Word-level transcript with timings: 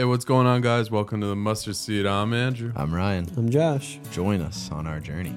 Hey, 0.00 0.04
what's 0.04 0.24
going 0.24 0.46
on, 0.46 0.62
guys? 0.62 0.90
Welcome 0.90 1.20
to 1.20 1.26
the 1.26 1.36
Mustard 1.36 1.76
Seed. 1.76 2.06
I'm 2.06 2.32
Andrew. 2.32 2.72
I'm 2.74 2.94
Ryan. 2.94 3.28
I'm 3.36 3.50
Josh. 3.50 4.00
Join 4.12 4.40
us 4.40 4.70
on 4.72 4.86
our 4.86 4.98
journey. 4.98 5.34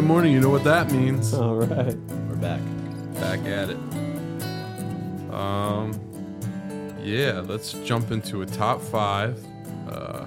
It's 0.00 0.08
Wednesday 0.08 0.14
morning. 0.14 0.32
You 0.32 0.40
know 0.40 0.48
what 0.48 0.64
that 0.64 0.90
means. 0.90 1.34
All 1.42 1.56
right. 1.56 1.94
We're 1.94 2.36
back. 2.36 2.60
Back 3.20 3.40
at 3.40 3.68
it. 3.68 3.76
Um, 5.30 5.92
yeah, 7.02 7.40
let's 7.40 7.74
jump 7.84 8.10
into 8.10 8.40
a 8.40 8.46
top 8.46 8.80
five. 8.80 9.44
Uh, 9.86 10.24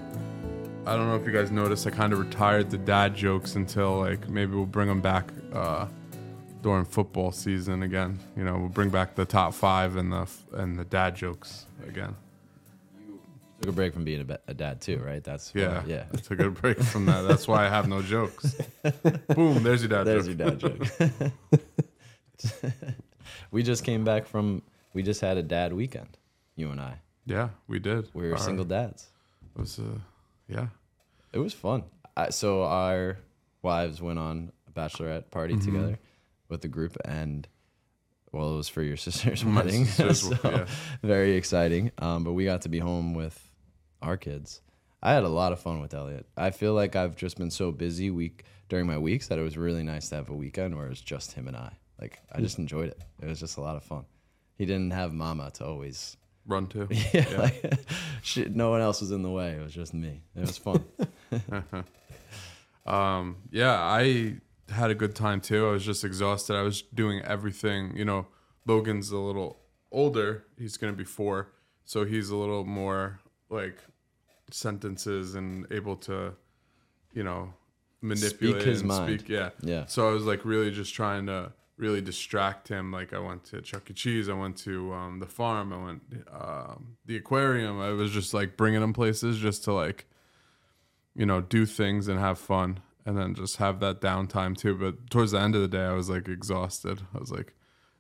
I 0.86 0.96
don't 0.96 1.08
know 1.08 1.16
if 1.16 1.26
you 1.26 1.34
guys 1.34 1.50
noticed. 1.50 1.88
I 1.88 1.90
kind 1.90 2.14
of 2.14 2.20
retired 2.20 2.70
the 2.70 2.78
dad 2.78 3.16
jokes 3.16 3.56
until 3.56 3.98
like 4.02 4.30
maybe 4.30 4.54
we'll 4.54 4.68
bring 4.68 4.88
them 4.88 5.02
back 5.02 5.32
uh, 5.52 5.88
during 6.62 6.86
football 6.86 7.32
season 7.32 7.82
again. 7.82 8.20
You 8.38 8.44
know, 8.44 8.60
we'll 8.60 8.70
bring 8.70 8.92
back 8.92 9.16
the 9.16 9.26
top 9.26 9.56
five 9.56 9.96
and 9.96 10.14
the 10.14 10.30
and 10.52 10.78
the 10.78 10.86
dad 10.86 11.16
jokes 11.16 11.66
again. 11.88 12.16
Took 13.64 13.70
a 13.70 13.76
break 13.76 13.94
from 13.94 14.04
being 14.04 14.20
a, 14.20 14.26
ba- 14.26 14.40
a 14.48 14.54
dad 14.54 14.82
too, 14.82 14.98
right? 15.06 15.24
That's 15.24 15.54
Yeah, 15.56 15.84
yeah. 15.88 16.04
I 16.14 16.18
took 16.18 16.40
a 16.42 16.50
break 16.50 16.82
from 16.84 17.06
that. 17.06 17.22
That's 17.22 17.48
why 17.48 17.66
I 17.66 17.70
have 17.70 17.88
no 17.88 18.02
jokes. 18.02 18.56
Boom, 19.30 19.64
there's 19.64 19.82
your 19.82 19.90
dad 19.90 20.04
There's 20.04 20.28
joke. 20.28 20.38
your 20.38 20.50
dad 20.50 20.60
joke. 20.60 21.32
we 23.52 23.64
just 23.64 23.84
came 23.84 24.04
back 24.04 24.26
from. 24.28 24.62
We 24.94 25.02
just 25.02 25.22
had 25.22 25.38
a 25.38 25.44
dad 25.44 25.74
weekend. 25.74 26.18
You 26.56 26.72
and 26.72 26.82
I. 26.82 26.96
Yeah, 27.26 27.50
we 27.68 27.80
did. 27.80 28.10
We 28.14 28.24
were 28.28 28.34
Our- 28.34 28.38
single 28.38 28.66
dads. 28.66 29.08
It 29.56 29.62
was 29.62 29.80
uh, 29.80 29.84
yeah. 30.48 30.68
It 31.32 31.40
was 31.40 31.54
fun. 31.54 31.84
I, 32.18 32.30
so 32.32 32.64
our 32.64 33.18
wives 33.62 34.02
went 34.02 34.20
on 34.20 34.52
a 34.68 34.72
bachelorette 34.80 35.32
party 35.32 35.54
Mm-hmm. 35.56 35.66
together 35.74 36.00
with 36.50 36.62
the 36.62 36.68
group, 36.68 36.98
and 37.06 37.48
well, 38.34 38.54
it 38.54 38.58
was 38.58 38.68
for 38.70 38.82
your 38.82 38.98
sister's 38.98 39.46
My 39.46 39.62
wedding, 39.64 39.86
sister's- 39.86 40.22
so 40.42 40.50
yeah. 40.50 40.66
very 41.02 41.36
exciting. 41.38 41.92
Um, 41.98 42.24
but 42.24 42.34
we 42.34 42.46
got 42.46 42.64
to 42.64 42.70
be 42.70 42.80
home 42.80 43.14
with 43.14 43.40
our 44.04 44.18
kids. 44.18 44.62
I 45.02 45.14
had 45.14 45.24
a 45.24 45.30
lot 45.30 45.52
of 45.52 45.60
fun 45.60 45.82
with 45.82 45.94
Elliot. 45.94 46.26
I 46.38 46.52
feel 46.52 46.74
like 46.74 46.96
I've 46.96 47.16
just 47.16 47.38
been 47.38 47.52
so 47.52 47.72
busy 47.72 48.10
week 48.10 48.46
during 48.70 48.88
my 48.88 48.98
weeks 48.98 49.28
that 49.28 49.40
it 49.40 49.42
was 49.42 49.58
really 49.58 49.84
nice 49.84 50.10
to 50.10 50.16
have 50.16 50.30
a 50.30 50.34
weekend 50.34 50.76
where 50.76 50.86
it 50.86 50.90
was 50.90 51.02
just 51.02 51.34
him 51.34 51.48
and 51.48 51.58
I. 51.58 51.74
Like 52.00 52.20
I 52.32 52.40
just 52.40 52.58
enjoyed 52.58 52.90
it. 52.90 53.02
It 53.22 53.28
was 53.28 53.40
just 53.40 53.58
a 53.58 53.62
lot 53.62 53.76
of 53.76 53.84
fun. 53.84 54.06
He 54.58 54.66
didn't 54.66 54.92
have 54.92 55.14
mama 55.14 55.52
to 55.56 55.66
always 55.66 56.18
Run 56.46 56.68
to. 56.68 56.88
yeah, 57.14 57.26
like 57.38 57.74
shit, 58.22 58.54
no 58.54 58.70
one 58.70 58.82
else 58.82 59.00
was 59.00 59.12
in 59.12 59.24
the 59.24 59.30
way. 59.30 59.52
It 59.52 59.64
was 59.64 59.74
just 59.74 59.94
me. 59.94 60.24
It 60.36 60.42
was 60.42 60.58
fun. 60.58 60.84
Um, 62.86 63.38
yeah, 63.50 63.80
I 63.82 64.42
had 64.70 64.92
a 64.92 64.94
good 64.94 65.16
time 65.16 65.40
too. 65.40 65.70
I 65.70 65.72
was 65.72 65.86
just 65.86 66.04
exhausted. 66.04 66.58
I 66.58 66.64
was 66.64 66.82
doing 66.82 67.22
everything. 67.22 67.96
You 67.96 68.04
know, 68.04 68.28
Logan's 68.66 69.10
a 69.10 69.18
little 69.18 69.58
older. 69.90 70.44
He's 70.58 70.76
gonna 70.76 70.92
be 70.92 71.06
four, 71.06 71.54
so 71.86 72.04
he's 72.04 72.30
a 72.30 72.36
little 72.36 72.66
more 72.66 73.22
like 73.50 73.78
sentences 74.54 75.36
and 75.36 75.66
able 75.72 75.96
to, 75.98 76.34
you 77.14 77.24
know, 77.24 77.54
manipulate 78.02 78.64
his 78.64 78.82
and 78.82 78.90
mind. 78.90 79.20
speak. 79.20 79.30
Yeah, 79.30 79.50
Yeah. 79.62 79.86
So 79.86 80.08
I 80.08 80.12
was 80.12 80.24
like 80.26 80.46
really 80.46 80.72
just 80.72 80.94
trying 80.94 81.26
to 81.28 81.52
really 81.78 82.02
distract 82.02 82.68
him. 82.68 82.92
Like 82.92 83.14
I 83.14 83.20
went 83.20 83.44
to 83.46 83.62
Chuck 83.62 83.90
E. 83.90 83.94
Cheese. 83.94 84.30
I 84.30 84.34
went 84.34 84.58
to 84.58 84.94
um, 84.94 85.20
the 85.20 85.26
farm. 85.26 85.74
I 85.74 85.84
went 85.84 86.02
um, 86.32 86.98
the 87.06 87.18
aquarium. 87.18 87.82
I 87.82 87.90
was 87.90 88.12
just 88.12 88.34
like 88.34 88.58
bringing 88.58 88.82
him 88.82 88.94
places 88.94 89.40
just 89.40 89.64
to 89.66 89.74
like 89.74 90.06
you 91.16 91.26
know, 91.26 91.42
do 91.42 91.66
things 91.66 92.08
and 92.08 92.20
have 92.20 92.40
fun 92.40 92.80
and 93.06 93.18
then 93.18 93.36
just 93.36 93.58
have 93.58 93.80
that 93.82 94.02
downtime 94.02 94.58
too. 94.58 94.76
But 94.76 95.10
towards 95.10 95.32
the 95.32 95.40
end 95.40 95.56
of 95.56 95.62
the 95.62 95.68
day, 95.68 95.84
I 95.84 95.94
was 95.94 96.10
like 96.10 96.28
exhausted. 96.28 97.02
I 97.14 97.20
was 97.20 97.32
like 97.32 97.54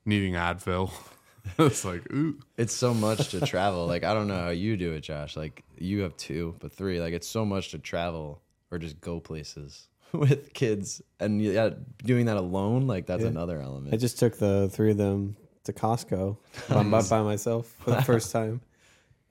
needing 0.05 0.33
Advil. 0.33 0.91
it's 1.59 1.83
like, 1.85 2.11
ooh. 2.13 2.39
It's 2.57 2.73
so 2.73 2.93
much 2.93 3.29
to 3.29 3.41
travel. 3.41 3.85
Like 3.87 4.03
I 4.03 4.13
don't 4.13 4.27
know 4.27 4.39
how 4.39 4.49
you 4.49 4.77
do 4.77 4.93
it, 4.93 5.01
Josh. 5.01 5.35
Like 5.35 5.63
you 5.77 6.01
have 6.01 6.15
two, 6.17 6.55
but 6.59 6.71
three. 6.71 6.99
Like 7.01 7.13
it's 7.13 7.27
so 7.27 7.45
much 7.45 7.71
to 7.71 7.79
travel 7.79 8.41
or 8.71 8.77
just 8.79 8.99
go 9.01 9.19
places 9.19 9.87
with 10.13 10.53
kids, 10.53 11.01
and 11.19 11.41
yeah, 11.41 11.71
doing 12.03 12.25
that 12.27 12.37
alone, 12.37 12.87
like 12.87 13.05
that's 13.07 13.23
Yeah. 13.23 13.29
another 13.29 13.61
element. 13.61 13.93
I 13.93 13.97
just 13.97 14.17
took 14.19 14.37
the 14.37 14.69
three 14.69 14.91
of 14.91 14.97
them 14.97 15.35
to 15.65 15.73
Costco 15.73 16.37
by, 16.69 16.83
by, 16.83 17.01
by 17.01 17.21
myself 17.23 17.67
for 17.79 17.91
the 17.91 18.01
first 18.11 18.31
time, 18.31 18.61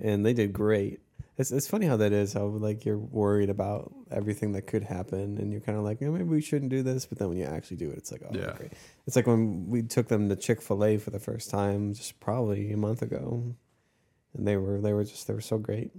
and 0.00 0.24
they 0.24 0.32
did 0.32 0.52
great. 0.52 1.00
It's 1.42 1.50
it's 1.50 1.66
funny 1.66 1.86
how 1.86 1.97
that 1.97 2.12
is. 2.12 2.34
How 2.34 2.44
like 2.47 2.84
you're 2.84 2.98
worried 2.98 3.50
about 3.50 3.92
everything 4.12 4.53
that 4.53 4.62
could 4.62 4.84
happen, 4.84 5.38
and 5.38 5.50
you're 5.50 5.60
kind 5.60 5.76
of 5.76 5.82
like, 5.82 6.00
yeah, 6.00 6.08
maybe 6.08 6.25
we 6.25 6.41
shouldn't 6.41 6.70
do 6.70 6.84
this. 6.84 7.04
But 7.04 7.19
then 7.19 7.28
when 7.28 7.36
you 7.36 7.44
actually 7.44 7.78
do 7.78 7.91
it, 7.91 7.98
it's 7.98 8.12
like, 8.12 8.22
oh, 8.25 8.32
Yeah. 8.32 8.54
great. 8.56 8.72
It's 9.08 9.16
like 9.16 9.26
when 9.26 9.66
we 9.69 9.82
took 9.82 10.06
them 10.06 10.28
to 10.28 10.36
Chick 10.36 10.62
Fil 10.62 10.84
A 10.84 10.98
for 10.98 11.10
the 11.10 11.19
first 11.19 11.50
time, 11.50 11.94
just 11.94 12.20
probably 12.20 12.70
a 12.72 12.76
month 12.76 13.03
ago, 13.03 13.56
and 14.34 14.47
they 14.47 14.56
were 14.56 14.80
they 14.80 14.92
were 14.92 15.03
just 15.03 15.26
they 15.26 15.34
were 15.34 15.41
so 15.41 15.58
great. 15.58 15.91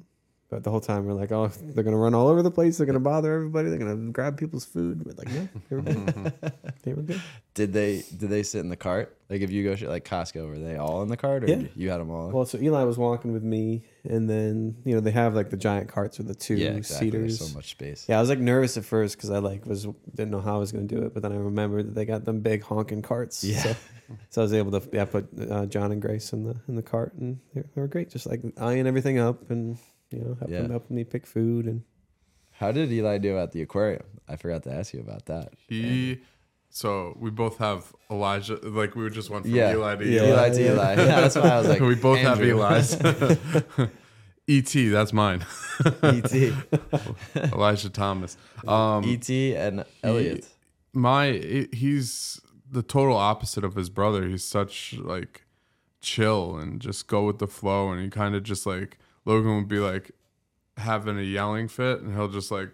But 0.53 0.63
the 0.63 0.69
whole 0.69 0.79
time 0.81 1.05
we're 1.05 1.13
like, 1.13 1.31
oh, 1.31 1.47
they're 1.47 1.83
gonna 1.83 1.97
run 1.97 2.13
all 2.13 2.27
over 2.27 2.43
the 2.43 2.51
place. 2.51 2.77
They're 2.77 2.85
gonna 2.85 2.99
bother 2.99 3.33
everybody. 3.33 3.69
They're 3.69 3.79
gonna 3.79 4.11
grab 4.11 4.37
people's 4.37 4.65
food. 4.65 5.03
But 5.03 5.17
like, 5.17 5.29
no, 5.31 5.49
they 5.67 5.75
were 5.75 5.81
good. 5.81 6.33
they 6.83 6.93
were 6.93 7.01
good. 7.01 7.21
Did 7.55 7.73
they 7.73 8.03
did 8.15 8.29
they 8.29 8.43
sit 8.43 8.59
in 8.59 8.69
the 8.69 8.75
cart? 8.75 9.17
Like 9.31 9.41
if 9.41 9.49
you 9.49 9.63
go 9.75 9.87
like 9.87 10.05
Costco, 10.05 10.47
were 10.47 10.59
they 10.59 10.75
all 10.75 11.01
in 11.01 11.07
the 11.07 11.17
cart, 11.17 11.43
or 11.43 11.47
Yeah. 11.47 11.63
you 11.75 11.89
had 11.89 11.99
them 11.99 12.11
all? 12.11 12.29
Well, 12.29 12.45
so 12.45 12.59
Eli 12.59 12.83
was 12.83 12.99
walking 12.99 13.33
with 13.33 13.41
me, 13.41 13.81
and 14.07 14.29
then 14.29 14.75
you 14.85 14.93
know 14.93 14.99
they 15.01 15.09
have 15.09 15.33
like 15.33 15.49
the 15.49 15.57
giant 15.57 15.89
carts 15.89 16.19
with 16.19 16.27
the 16.27 16.35
two 16.35 16.53
yeah, 16.55 16.69
exactly. 16.73 17.07
seaters. 17.07 17.39
There's 17.39 17.49
so 17.51 17.57
much 17.57 17.71
space. 17.71 18.05
Yeah, 18.07 18.19
I 18.19 18.21
was 18.21 18.29
like 18.29 18.37
nervous 18.39 18.77
at 18.77 18.85
first 18.85 19.17
because 19.17 19.31
I 19.31 19.39
like 19.39 19.65
was 19.65 19.87
didn't 20.13 20.29
know 20.29 20.41
how 20.41 20.55
I 20.55 20.59
was 20.59 20.71
going 20.71 20.87
to 20.87 20.95
do 20.95 21.01
it, 21.03 21.15
but 21.15 21.23
then 21.23 21.31
I 21.31 21.37
remembered 21.37 21.87
that 21.87 21.95
they 21.95 22.05
got 22.05 22.25
them 22.25 22.41
big 22.41 22.61
honking 22.61 23.01
carts. 23.01 23.43
Yeah. 23.43 23.61
So, 23.61 23.75
so 24.29 24.41
I 24.41 24.43
was 24.43 24.53
able 24.53 24.79
to 24.79 24.87
yeah 24.93 25.05
put 25.05 25.27
uh, 25.49 25.65
John 25.65 25.91
and 25.91 25.99
Grace 26.01 26.31
in 26.33 26.43
the 26.43 26.55
in 26.67 26.75
the 26.75 26.83
cart, 26.83 27.13
and 27.15 27.39
they, 27.55 27.61
they 27.61 27.81
were 27.81 27.87
great, 27.87 28.11
just 28.11 28.27
like 28.27 28.41
eyeing 28.59 28.85
everything 28.85 29.17
up 29.17 29.49
and 29.49 29.77
you 30.13 30.19
know 30.19 30.35
helping 30.39 30.55
Yeah. 30.55 30.67
helping 30.69 30.95
me 30.95 31.03
pick 31.03 31.25
food 31.25 31.65
and 31.65 31.81
How 32.51 32.71
did 32.71 32.91
Eli 32.91 33.17
do 33.17 33.37
at 33.39 33.51
the 33.51 33.61
aquarium? 33.61 34.03
I 34.27 34.35
forgot 34.37 34.63
to 34.63 34.71
ask 34.71 34.93
you 34.93 34.99
about 35.01 35.25
that. 35.25 35.53
He, 35.67 36.19
so 36.69 37.17
we 37.19 37.29
both 37.31 37.57
have 37.57 37.93
Elijah, 38.11 38.57
like 38.63 38.95
we 38.95 39.03
were 39.03 39.09
just 39.09 39.29
went 39.29 39.43
from 39.45 39.53
Yeah. 39.55 39.73
Eli 39.73 39.95
to 39.95 40.05
Yeah. 40.05 40.21
Eli. 40.21 40.29
Eli 40.29 40.49
to 40.49 40.61
Eli. 40.73 40.89
Yeah, 40.95 41.21
that's 41.21 41.35
why 41.35 41.41
I 41.49 41.57
was 41.59 41.67
like, 41.73 41.81
we 41.81 41.95
both 41.95 42.19
Andrew. 42.19 42.57
have 42.59 42.97
Eli's. 42.99 43.89
E.T., 44.47 44.89
that's 44.89 45.13
mine. 45.13 45.45
E.T. 46.03 46.53
Elijah 47.35 47.89
Thomas. 47.89 48.37
Um, 48.67 49.03
E.T. 49.05 49.55
and 49.55 49.85
Elliot. 50.03 50.47
my 50.93 51.31
he's 51.71 52.41
the 52.69 52.83
total 52.83 53.15
opposite 53.15 53.63
of 53.63 53.75
his 53.75 53.89
brother. 53.89 54.27
He's 54.27 54.43
such 54.43 54.95
like 54.97 55.43
chill 56.01 56.57
and 56.57 56.81
just 56.81 57.07
go 57.07 57.23
with 57.25 57.39
the 57.39 57.47
flow, 57.47 57.91
and 57.91 58.01
he 58.01 58.09
kind 58.09 58.35
of 58.35 58.43
just 58.43 58.65
like 58.65 58.97
Logan 59.25 59.55
would 59.57 59.67
be 59.67 59.79
like 59.79 60.11
having 60.77 61.17
a 61.17 61.21
yelling 61.23 61.67
fit, 61.67 62.01
and 62.01 62.13
he'll 62.13 62.27
just 62.29 62.51
like 62.51 62.69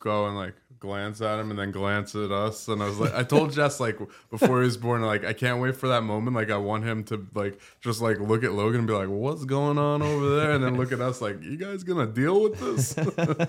go 0.00 0.26
and 0.26 0.36
like 0.36 0.54
glance 0.78 1.20
at 1.20 1.40
him 1.40 1.50
and 1.50 1.58
then 1.58 1.72
glance 1.72 2.14
at 2.14 2.30
us. 2.30 2.68
And 2.68 2.80
i 2.80 2.86
was 2.86 3.00
like 3.00 3.12
i 3.12 3.24
told 3.24 3.52
jess 3.52 3.80
like 3.80 3.98
before 4.30 4.60
he 4.60 4.64
was 4.66 4.76
born 4.76 5.02
like 5.02 5.24
i 5.24 5.32
can't 5.32 5.60
wait 5.60 5.74
for 5.74 5.88
that 5.88 6.04
moment. 6.04 6.36
Like 6.36 6.52
i 6.52 6.56
want 6.56 6.84
him 6.84 7.02
to 7.04 7.26
like 7.34 7.60
just 7.80 8.00
like 8.00 8.20
look 8.20 8.44
at 8.44 8.52
logan 8.52 8.78
and 8.78 8.86
be 8.86 8.92
like 8.94 9.08
what's 9.08 9.44
going 9.44 9.76
on 9.76 10.00
over 10.02 10.36
there? 10.36 10.52
And 10.52 10.62
then 10.62 10.76
look 10.76 10.92
at 10.92 11.00
us 11.00 11.20
like 11.20 11.42
you 11.42 11.56
guys 11.56 11.82
gonna 11.82 12.06
deal 12.06 12.40
with 12.44 12.60
this? 12.60 12.96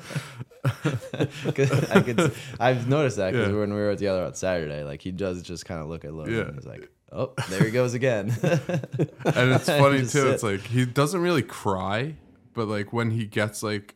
I 0.65 2.01
could, 2.01 2.33
I've 2.59 2.87
noticed 2.87 3.17
that 3.17 3.31
because 3.33 3.49
Yeah. 3.53 3.59
when 3.59 3.73
we 3.73 3.79
were 3.79 3.95
together 3.95 4.23
on 4.25 4.33
Saturday, 4.33 4.83
like 4.83 5.01
he 5.01 5.11
does 5.11 5.41
just 5.43 5.65
kind 5.65 5.81
of 5.81 5.87
look 5.87 6.05
at 6.05 6.13
Logan 6.13 6.33
Yeah. 6.33 6.41
and 6.41 6.55
he's 6.55 6.65
like, 6.65 6.89
"Oh, 7.11 7.33
there 7.49 7.63
he 7.63 7.71
goes 7.71 7.93
again." 7.93 8.31
and 8.43 9.51
it's 9.51 9.65
funny 9.65 9.99
too. 9.99 10.05
sit. 10.07 10.27
It's 10.27 10.43
like 10.43 10.61
he 10.61 10.85
doesn't 10.85 11.21
really 11.21 11.43
cry, 11.43 12.15
but 12.53 12.67
like 12.67 12.93
when 12.93 13.11
he 13.11 13.25
gets 13.25 13.63
like, 13.63 13.95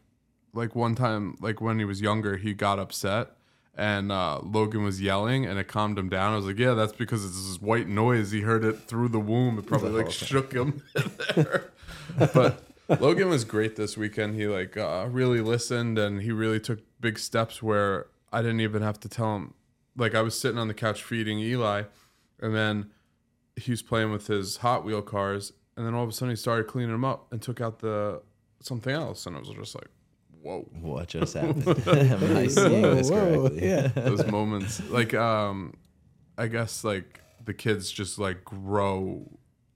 like 0.54 0.75
one 0.75 0.95
time, 0.95 1.38
like 1.39 1.62
when 1.62 1.80
he 1.80 1.86
was 1.86 2.01
younger, 2.01 2.38
he 2.38 2.54
got 2.54 2.80
upset, 2.80 3.31
and 3.75 4.12
uh, 4.12 4.39
Logan 4.44 4.83
was 4.83 5.01
yelling, 5.01 5.45
and 5.45 5.57
it 5.60 5.68
calmed 5.68 5.98
him 5.98 6.10
down. 6.10 6.33
I 6.33 6.36
was 6.36 6.45
like, 6.45 6.60
yeah, 6.60 6.74
that's 6.74 6.94
because 6.94 7.25
it's 7.25 7.48
this 7.48 7.62
white 7.62 7.88
noise. 7.88 8.31
He 8.31 8.42
heard 8.42 8.63
it 8.63 8.81
through 8.88 9.10
the 9.10 9.19
womb. 9.19 9.57
It 9.60 9.65
probably 9.65 9.92
like 9.92 10.12
shook 10.12 10.54
him. 10.54 10.83
there. 11.36 11.71
But 12.33 12.62
Logan 13.00 13.30
was 13.30 13.45
great 13.45 13.75
this 13.75 13.98
weekend. 13.98 14.36
He 14.36 14.45
like 14.45 14.75
uh, 14.77 15.07
really 15.10 15.39
listened, 15.42 15.98
and 15.98 16.21
he 16.21 16.31
really 16.31 16.60
took 16.60 16.80
big 17.00 17.18
steps 17.18 17.63
where 17.63 18.07
I 18.31 18.42
didn't 18.42 18.60
even 18.62 18.81
have 18.81 19.00
to 19.01 19.10
tell 19.10 19.36
him. 19.36 19.54
Like 19.95 20.13
I 20.13 20.21
was 20.21 20.38
sitting 20.39 20.57
on 20.60 20.68
the 20.68 20.74
couch 20.74 21.01
feeding 21.01 21.39
Eli, 21.39 21.83
and 22.42 22.54
then 22.54 22.92
he 23.55 23.71
was 23.71 23.81
playing 23.81 24.11
with 24.11 24.27
his 24.27 24.57
Hot 24.57 24.83
Wheel 24.83 25.01
cars, 25.01 25.53
and 25.77 25.85
then 25.85 25.94
all 25.94 26.03
of 26.03 26.09
a 26.09 26.11
sudden 26.11 26.31
he 26.31 26.35
started 26.35 26.67
cleaning 26.67 26.91
them 26.91 27.05
up 27.05 27.31
and 27.31 27.41
took 27.41 27.61
out 27.61 27.79
the 27.79 28.21
something 28.59 28.94
else, 28.94 29.25
and 29.25 29.35
I 29.35 29.39
was 29.39 29.50
just 29.50 29.75
like, 29.75 29.89
whoa. 30.41 30.67
What 30.81 31.07
just 31.09 31.33
happened? 31.33 31.67
Am 31.88 32.38
I 32.38 32.47
seeing 32.47 32.81
this 32.81 33.09
Whoa, 33.09 33.50
correctly? 33.50 33.67
yeah. 33.67 33.88
Those 33.95 34.25
moments, 34.27 34.81
like 34.89 35.13
um, 35.13 35.73
I 36.38 36.47
guess 36.47 36.83
like 36.83 37.21
the 37.44 37.53
kids 37.53 37.91
just 37.91 38.19
like 38.19 38.44
grow. 38.44 39.29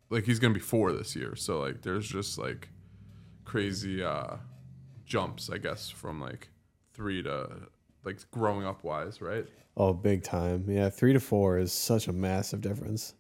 Like 0.10 0.24
he's 0.24 0.40
gonna 0.40 0.54
be 0.54 0.60
four 0.60 0.94
this 0.94 1.16
year, 1.16 1.36
so 1.36 1.60
like 1.60 1.82
there's 1.82 2.08
just 2.08 2.38
like 2.38 2.70
crazy 3.44 4.04
uh 4.04 4.38
jumps, 5.06 5.50
I 5.50 5.58
guess, 5.58 5.90
from 5.90 6.22
like 6.22 6.50
three 6.94 7.22
to 7.24 7.50
like 8.04 8.20
growing 8.32 8.66
up 8.66 8.84
wise, 8.84 9.22
right? 9.22 9.46
Oh, 9.76 9.94
big 9.94 10.24
time. 10.24 10.66
Yeah, 10.68 10.90
three 10.90 11.14
to 11.14 11.20
four 11.20 11.60
is 11.60 11.72
such 11.72 12.08
a 12.08 12.14
massive 12.14 12.62
difference. 12.62 13.14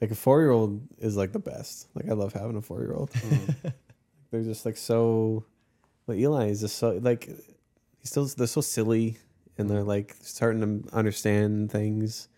Like 0.00 0.10
a 0.10 0.14
four 0.14 0.40
year 0.40 0.50
old 0.50 0.80
is 0.98 1.16
like 1.16 1.32
the 1.32 1.38
best. 1.38 1.88
Like 1.94 2.08
I 2.08 2.12
love 2.12 2.32
having 2.32 2.56
a 2.56 2.62
four 2.62 2.80
year 2.80 2.92
old. 2.92 3.10
Mm. 3.10 3.72
they're 4.30 4.42
just 4.42 4.64
like 4.64 4.76
so. 4.76 5.44
Like 6.06 6.18
Eli 6.18 6.48
is 6.48 6.60
just 6.60 6.76
so 6.76 6.98
like 7.02 7.24
he's 7.26 8.10
still 8.10 8.24
they're 8.26 8.46
so 8.46 8.60
silly 8.60 9.18
and 9.58 9.68
they're 9.68 9.82
mm. 9.82 9.86
like 9.86 10.14
starting 10.20 10.60
to 10.60 10.96
understand 10.96 11.70
things, 11.70 12.28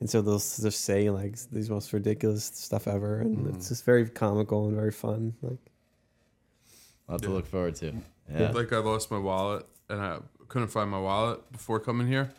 and 0.00 0.08
so 0.08 0.20
they'll 0.20 0.36
s- 0.36 0.60
just 0.62 0.82
say 0.82 1.10
like 1.10 1.36
these 1.50 1.70
most 1.70 1.92
ridiculous 1.92 2.44
stuff 2.44 2.86
ever, 2.86 3.20
and 3.20 3.38
mm. 3.38 3.54
it's 3.54 3.70
just 3.70 3.84
very 3.84 4.08
comical 4.08 4.66
and 4.66 4.76
very 4.76 4.92
fun. 4.92 5.34
Like 5.40 5.70
A 7.08 7.12
lot 7.12 7.22
to 7.22 7.30
look 7.30 7.46
forward 7.46 7.74
to. 7.76 7.94
Yeah. 8.30 8.50
Like 8.50 8.72
I 8.72 8.78
lost 8.78 9.10
my 9.10 9.18
wallet 9.18 9.64
and 9.88 10.00
I 10.00 10.18
couldn't 10.48 10.68
find 10.68 10.90
my 10.90 11.00
wallet 11.00 11.50
before 11.50 11.80
coming 11.80 12.06
here, 12.06 12.30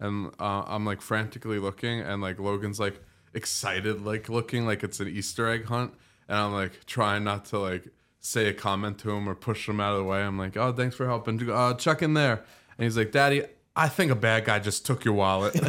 and 0.00 0.32
uh, 0.40 0.64
I'm 0.66 0.84
like 0.84 1.00
frantically 1.00 1.60
looking, 1.60 2.00
and 2.00 2.20
like 2.20 2.40
Logan's 2.40 2.80
like 2.80 3.00
excited, 3.36 4.04
like 4.04 4.28
looking 4.28 4.66
like 4.66 4.82
it's 4.82 4.98
an 4.98 5.06
Easter 5.08 5.48
egg 5.48 5.66
hunt, 5.66 5.94
and 6.28 6.38
I'm 6.38 6.52
like 6.52 6.84
trying 6.86 7.22
not 7.22 7.44
to 7.46 7.58
like 7.58 7.88
say 8.20 8.48
a 8.48 8.52
comment 8.52 8.98
to 9.00 9.10
him 9.12 9.28
or 9.28 9.36
push 9.36 9.68
him 9.68 9.78
out 9.78 9.92
of 9.92 9.98
the 9.98 10.04
way. 10.04 10.22
I'm 10.22 10.38
like, 10.38 10.56
oh, 10.56 10.72
thanks 10.72 10.96
for 10.96 11.06
helping. 11.06 11.48
Uh, 11.48 11.74
check 11.74 12.02
in 12.02 12.14
there, 12.14 12.42
and 12.78 12.84
he's 12.84 12.96
like, 12.96 13.12
Daddy. 13.12 13.44
I 13.78 13.88
think 13.88 14.10
a 14.10 14.14
bad 14.14 14.46
guy 14.46 14.58
just 14.58 14.86
took 14.86 15.04
your 15.04 15.12
wallet. 15.12 15.52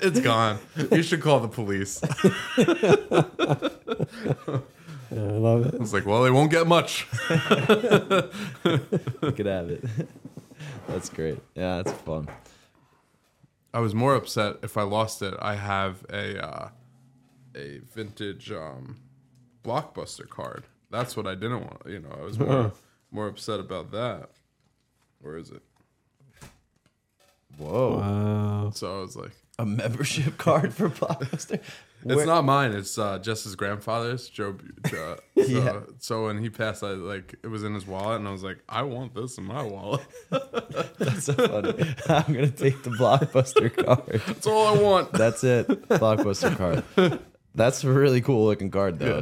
it's 0.00 0.20
gone. 0.20 0.60
You 0.92 1.02
should 1.02 1.20
call 1.20 1.40
the 1.40 1.48
police. 1.48 2.00
yeah, 5.10 5.10
I 5.10 5.38
love 5.38 5.66
it. 5.66 5.74
I 5.74 5.78
was 5.78 5.92
like, 5.92 6.06
well, 6.06 6.22
they 6.22 6.30
won't 6.30 6.52
get 6.52 6.68
much. 6.68 7.08
You 7.28 7.36
could 9.32 9.46
have 9.46 9.70
it. 9.70 9.82
That's 10.88 11.08
great. 11.08 11.38
Yeah, 11.54 11.82
that's 11.82 11.92
fun. 12.00 12.28
I 13.72 13.80
was 13.80 13.94
more 13.94 14.14
upset 14.14 14.56
if 14.62 14.76
I 14.76 14.82
lost 14.82 15.22
it. 15.22 15.34
I 15.40 15.54
have 15.56 16.04
a 16.10 16.44
uh, 16.44 16.68
a 17.54 17.80
vintage 17.94 18.50
um, 18.50 18.96
blockbuster 19.62 20.28
card. 20.28 20.64
That's 20.90 21.16
what 21.16 21.26
I 21.26 21.34
didn't 21.34 21.60
want. 21.60 21.82
You 21.86 22.00
know, 22.00 22.16
I 22.18 22.22
was 22.22 22.38
more 22.38 22.72
more 23.10 23.26
upset 23.26 23.60
about 23.60 23.90
that. 23.92 24.30
Where 25.20 25.36
is 25.36 25.50
it? 25.50 25.62
Whoa. 27.56 27.98
Wow. 27.98 28.70
So 28.70 28.98
I 28.98 29.00
was 29.00 29.16
like, 29.16 29.32
A 29.60 29.66
membership 29.66 30.38
card 30.38 30.72
for 30.72 30.88
Blockbuster? 30.88 31.54
it's 32.04 32.14
Where- 32.14 32.24
not 32.26 32.44
mine. 32.44 32.72
It's 32.74 32.96
uh, 32.96 33.18
Jess's 33.18 33.56
grandfather's. 33.56 34.28
Joe. 34.28 34.56
Uh, 34.84 34.88
so, 34.90 35.18
Yeah. 35.36 35.80
so 35.98 36.24
when 36.26 36.38
he 36.38 36.48
passed, 36.48 36.84
I 36.84 36.90
like 36.92 37.34
it 37.42 37.48
was 37.48 37.64
in 37.64 37.74
his 37.74 37.84
wallet, 37.86 38.18
and 38.20 38.28
I 38.28 38.30
was 38.30 38.44
like, 38.44 38.58
I 38.68 38.82
want 38.82 39.14
this 39.16 39.36
in 39.36 39.44
my 39.44 39.62
wallet. 39.62 40.06
That's 40.30 41.24
so 41.24 41.32
funny. 41.32 41.94
I'm 42.08 42.34
to 42.34 42.50
take 42.50 42.82
the 42.84 42.90
Blockbuster 42.90 43.84
card. 43.84 44.22
That's 44.26 44.46
all 44.46 44.78
I 44.78 44.80
want. 44.80 45.12
That's 45.12 45.42
it. 45.42 45.66
Blockbuster 45.88 46.56
card. 46.56 47.18
That's 47.56 47.82
a 47.82 47.90
really 47.90 48.20
cool 48.20 48.44
looking 48.46 48.70
card, 48.70 49.00
though. 49.00 49.16
Yeah. 49.16 49.20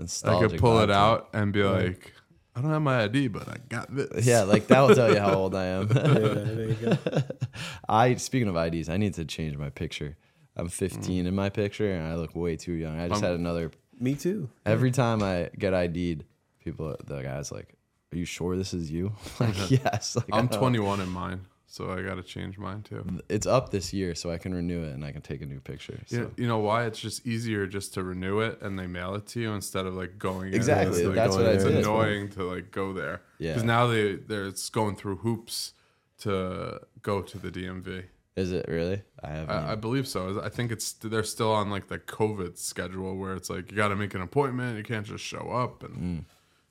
It's 0.00 0.24
I 0.24 0.40
could 0.40 0.58
pull 0.58 0.80
it 0.80 0.90
out 0.90 1.28
and 1.34 1.52
be 1.52 1.62
like, 1.62 2.14
I 2.56 2.62
don't 2.62 2.70
have 2.70 2.80
my 2.80 3.04
ID, 3.04 3.28
but 3.28 3.48
I 3.48 3.56
got 3.68 3.94
this. 3.94 4.24
Yeah, 4.24 4.44
like 4.44 4.66
that 4.68 4.80
will 4.80 4.94
tell 4.94 5.12
you 5.12 5.20
how 5.20 5.34
old 5.34 5.54
I 5.54 5.66
am. 5.66 5.88
Yeah, 5.94 6.02
there 6.02 6.68
you 6.68 6.74
go. 6.74 6.96
I 7.88 8.14
speaking 8.14 8.48
of 8.48 8.56
IDs, 8.56 8.88
I 8.88 8.96
need 8.96 9.12
to 9.14 9.26
change 9.26 9.58
my 9.58 9.68
picture. 9.68 10.16
I'm 10.56 10.68
15 10.68 11.24
mm. 11.24 11.28
in 11.28 11.34
my 11.34 11.50
picture, 11.50 11.92
and 11.92 12.06
I 12.06 12.14
look 12.14 12.34
way 12.34 12.56
too 12.56 12.72
young. 12.72 12.98
I 12.98 13.08
just 13.08 13.22
I'm- 13.22 13.32
had 13.32 13.38
another. 13.38 13.70
Me 14.00 14.14
too. 14.14 14.48
Every 14.64 14.90
time 14.90 15.22
I 15.22 15.50
get 15.58 15.74
ID'd, 15.74 16.24
people, 16.64 16.96
the 17.04 17.22
guys 17.22 17.52
like, 17.52 17.74
"Are 18.12 18.16
you 18.16 18.24
sure 18.24 18.56
this 18.56 18.72
is 18.72 18.90
you?" 18.90 19.12
like, 19.40 19.50
uh-huh. 19.50 19.66
yes. 19.68 20.16
Like, 20.16 20.32
I 20.32 20.38
I'm 20.38 20.48
21 20.48 21.00
in 21.00 21.10
mine, 21.10 21.40
so 21.66 21.90
I 21.90 22.02
got 22.02 22.14
to 22.14 22.22
change 22.22 22.58
mine 22.58 22.82
too. 22.82 23.04
It's 23.28 23.46
up 23.46 23.70
this 23.70 23.92
year, 23.92 24.14
so 24.14 24.30
I 24.30 24.38
can 24.38 24.54
renew 24.54 24.84
it 24.84 24.94
and 24.94 25.04
I 25.04 25.12
can 25.12 25.20
take 25.22 25.42
a 25.42 25.46
new 25.46 25.60
picture. 25.60 25.98
So. 26.06 26.16
You, 26.16 26.32
you 26.36 26.46
know 26.48 26.58
why? 26.58 26.84
It's 26.86 26.98
just 26.98 27.26
easier 27.26 27.66
just 27.66 27.92
to 27.94 28.02
renew 28.04 28.40
it 28.40 28.60
and 28.62 28.78
they 28.78 28.86
mail 28.86 29.14
it 29.14 29.26
to 29.28 29.40
you 29.40 29.52
instead 29.52 29.84
of 29.86 29.94
like 29.94 30.18
going. 30.18 30.54
Exactly, 30.54 30.98
It's, 30.98 31.06
like, 31.06 31.14
that's 31.16 31.36
what 31.36 31.46
it's 31.46 31.64
I 31.64 31.68
did. 31.68 31.78
annoying 31.78 32.28
to 32.30 32.44
like 32.44 32.70
go 32.70 32.92
there. 32.92 33.20
Yeah. 33.38 33.52
Because 33.52 33.64
now 33.64 33.86
they 33.88 34.14
they're 34.16 34.46
it's 34.46 34.68
going 34.70 34.96
through 34.96 35.16
hoops 35.16 35.72
to 36.20 36.80
go 37.02 37.22
to 37.22 37.38
the 37.38 37.50
DMV. 37.50 38.04
Is 38.36 38.52
it 38.52 38.66
really? 38.68 39.02
I 39.22 39.28
have. 39.28 39.50
I, 39.50 39.72
I 39.72 39.74
believe 39.76 40.06
so. 40.06 40.40
I 40.42 40.50
think 40.50 40.70
it's 40.70 40.92
they're 40.92 41.22
still 41.24 41.52
on 41.52 41.70
like 41.70 41.88
the 41.88 41.98
COVID 41.98 42.58
schedule 42.58 43.16
where 43.16 43.34
it's 43.34 43.48
like 43.50 43.70
you 43.70 43.76
got 43.76 43.88
to 43.88 43.96
make 43.96 44.14
an 44.14 44.20
appointment. 44.20 44.76
You 44.76 44.84
can't 44.84 45.06
just 45.06 45.24
show 45.24 45.48
up 45.50 45.82
and 45.82 45.96
Mm. 45.96 46.24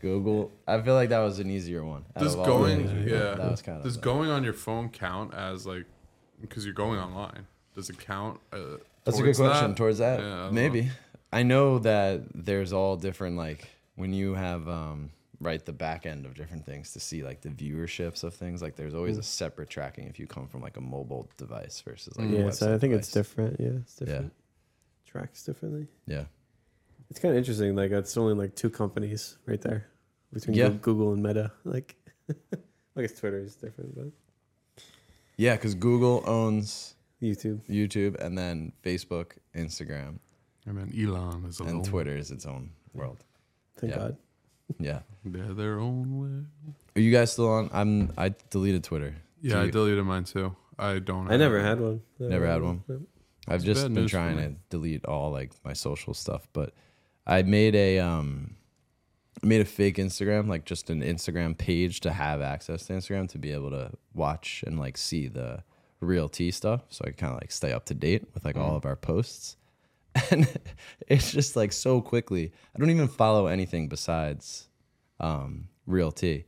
Google. 0.07 0.53
I 0.67 0.81
feel 0.81 0.95
like 0.95 1.09
that 1.11 1.19
was 1.21 1.39
an 1.39 1.51
easier 1.51 1.85
one. 1.85 2.05
out 2.17 2.23
Does 2.23 2.35
of 2.35 2.41
all 2.41 2.47
the 2.47 2.53
going, 2.53 2.89
things 2.89 3.11
yeah, 3.11 3.35
that 3.35 3.51
was 3.51 3.63
kind 3.63 3.79
of. 3.79 3.85
does 3.85 3.97
going 3.97 4.31
on 4.31 4.45
your 4.45 4.53
phone 4.67 4.89
count 4.89 5.35
as 5.35 5.67
like, 5.67 5.85
because 6.41 6.65
you're 6.65 6.75
going 6.75 6.99
online? 6.99 7.47
Does 7.75 7.91
it 7.91 7.99
count? 7.99 8.41
Uh, 8.53 8.59
That's 9.05 9.19
a 9.19 9.23
good 9.23 9.35
towards 9.35 9.39
question. 9.39 9.71
that? 9.71 9.77
Towards 9.77 9.99
that, 9.99 10.21
Yeah, 10.21 10.27
I 10.27 10.39
don't 10.47 10.55
maybe. 10.55 10.91
I 11.33 11.43
know 11.43 11.79
that 11.81 12.23
there's 12.35 12.73
all 12.73 12.97
different 12.97 13.37
like 13.37 13.69
when 13.97 14.13
you 14.13 14.35
have 14.35 14.69
um 14.69 15.11
right 15.41 15.63
the 15.67 15.73
back 15.73 16.07
end 16.07 16.25
of 16.25 16.33
different 16.35 16.65
things 16.65 16.93
to 16.95 17.01
see 17.01 17.23
like 17.23 17.43
the 17.43 17.51
viewerships 17.51 18.25
of 18.25 18.33
things. 18.35 18.63
Like 18.63 18.77
there's 18.77 18.95
always 18.95 19.19
a 19.19 19.23
separate 19.23 19.69
tracking 19.69 20.07
if 20.09 20.19
you 20.19 20.27
come 20.27 20.47
from 20.49 20.63
like 20.63 20.77
a 20.79 20.81
mobile 20.81 21.29
device 21.37 21.83
versus 21.87 22.17
like 22.17 22.29
a. 22.29 22.33
Yeah, 22.33 22.51
so 22.51 22.67
I 22.67 22.77
website 22.77 22.81
think 22.81 22.95
it's 22.95 23.11
device. 23.11 23.27
different. 23.29 23.61
Yeah, 23.61 23.67
it's 23.83 23.97
Yeah, 24.01 24.07
different. 24.07 24.33
Tracks 25.07 25.43
differently. 25.45 25.87
yeah. 26.07 26.25
It's 27.11 27.21
kind 27.21 27.33
of 27.35 27.39
interesting. 27.39 27.77
Like 27.77 27.91
it's 27.93 28.17
only 28.17 28.35
like 28.35 28.55
two 28.57 28.71
companies 28.71 29.37
right 29.47 29.61
there 29.61 29.87
between 30.41 30.57
Yeah. 30.57 30.69
Google 30.71 31.13
and 31.13 31.23
Meta. 31.23 31.51
Like, 31.65 31.97
I 32.97 33.01
guess 33.03 33.19
Twitter 33.19 33.39
is 33.41 33.55
different, 33.57 33.95
but 33.97 34.07
Yeah, 35.37 35.55
because 35.57 35.75
Google 35.75 36.23
owns 36.27 36.95
YouTube. 37.23 37.61
YouTube 37.69 38.15
and 38.25 38.37
then 38.37 38.73
Facebook, 38.85 39.33
Instagram, 39.55 40.19
and 40.67 40.77
then 40.79 40.93
Elon 40.99 41.45
is 41.47 41.61
alone. 41.61 41.71
and 41.77 41.85
Twitter 41.85 42.17
is 42.17 42.31
its 42.31 42.47
own 42.47 42.71
world. 42.95 43.25
Thank 43.79 43.93
Yeah. 43.93 43.99
God. 43.99 44.17
Yeah. 44.79 45.01
They're 45.25 45.55
their 45.55 45.79
own 45.79 46.19
way. 46.21 46.75
Are 46.97 47.01
you 47.01 47.13
guys 47.13 47.33
still 47.33 47.49
on? 47.49 47.71
I'm. 47.73 48.13
I 48.19 48.35
deleted 48.51 48.83
Twitter. 48.85 49.15
Yeah, 49.41 49.61
I 49.61 49.71
deleted 49.71 50.05
mine 50.05 50.25
too. 50.25 50.57
I 50.79 50.99
don't. 50.99 51.29
I 51.29 51.33
have 51.33 51.41
never 51.41 51.59
it. 51.59 51.63
had 51.65 51.81
one. 51.81 52.01
Never 52.19 52.47
had 52.47 52.63
one. 52.63 52.83
No. 52.89 53.01
I've 53.49 53.57
It's 53.57 53.65
just 53.65 53.95
been 53.95 54.09
trying 54.09 54.37
to 54.39 54.55
delete 54.71 55.05
all 55.05 55.31
like 55.31 55.53
my 55.65 55.73
social 55.73 56.15
stuff, 56.15 56.49
but 56.53 56.73
I 57.27 57.43
made 57.43 57.75
a 57.77 58.01
um 58.01 58.56
I 59.43 59.47
made 59.47 59.61
a 59.61 59.67
fake 59.67 59.97
Instagram, 59.97 60.49
like 60.49 60.65
just 60.65 60.91
an 60.91 61.03
Instagram 61.03 61.57
page 61.57 62.01
to 62.01 62.13
have 62.13 62.41
access 62.41 62.87
to 62.87 62.95
Instagram 62.95 63.29
to 63.31 63.39
be 63.39 63.53
able 63.53 63.71
to 63.71 63.93
watch 64.15 64.65
and 64.67 64.79
like 64.79 64.97
see 64.97 65.29
the 65.29 65.63
real 66.01 66.29
tea 66.29 66.51
stuff. 66.51 66.83
So 66.89 67.05
I 67.07 67.11
kind 67.11 67.33
of 67.33 67.41
like 67.41 67.53
stay 67.53 67.73
up 67.73 67.85
to 67.87 67.95
date 67.95 68.27
with 68.35 68.45
like 68.45 68.57
all 68.57 68.77
of 68.77 68.87
our 68.87 68.97
posts. 68.97 69.57
And 70.31 70.49
it's 71.09 71.31
just 71.31 71.57
like 71.57 71.75
so 71.75 72.01
quickly. 72.01 72.51
I 72.75 72.79
don't 72.79 72.89
even 72.89 73.07
follow 73.07 73.49
anything 73.49 73.89
besides 73.89 74.69
um 75.21 75.69
real 75.87 76.11
tea. 76.11 76.47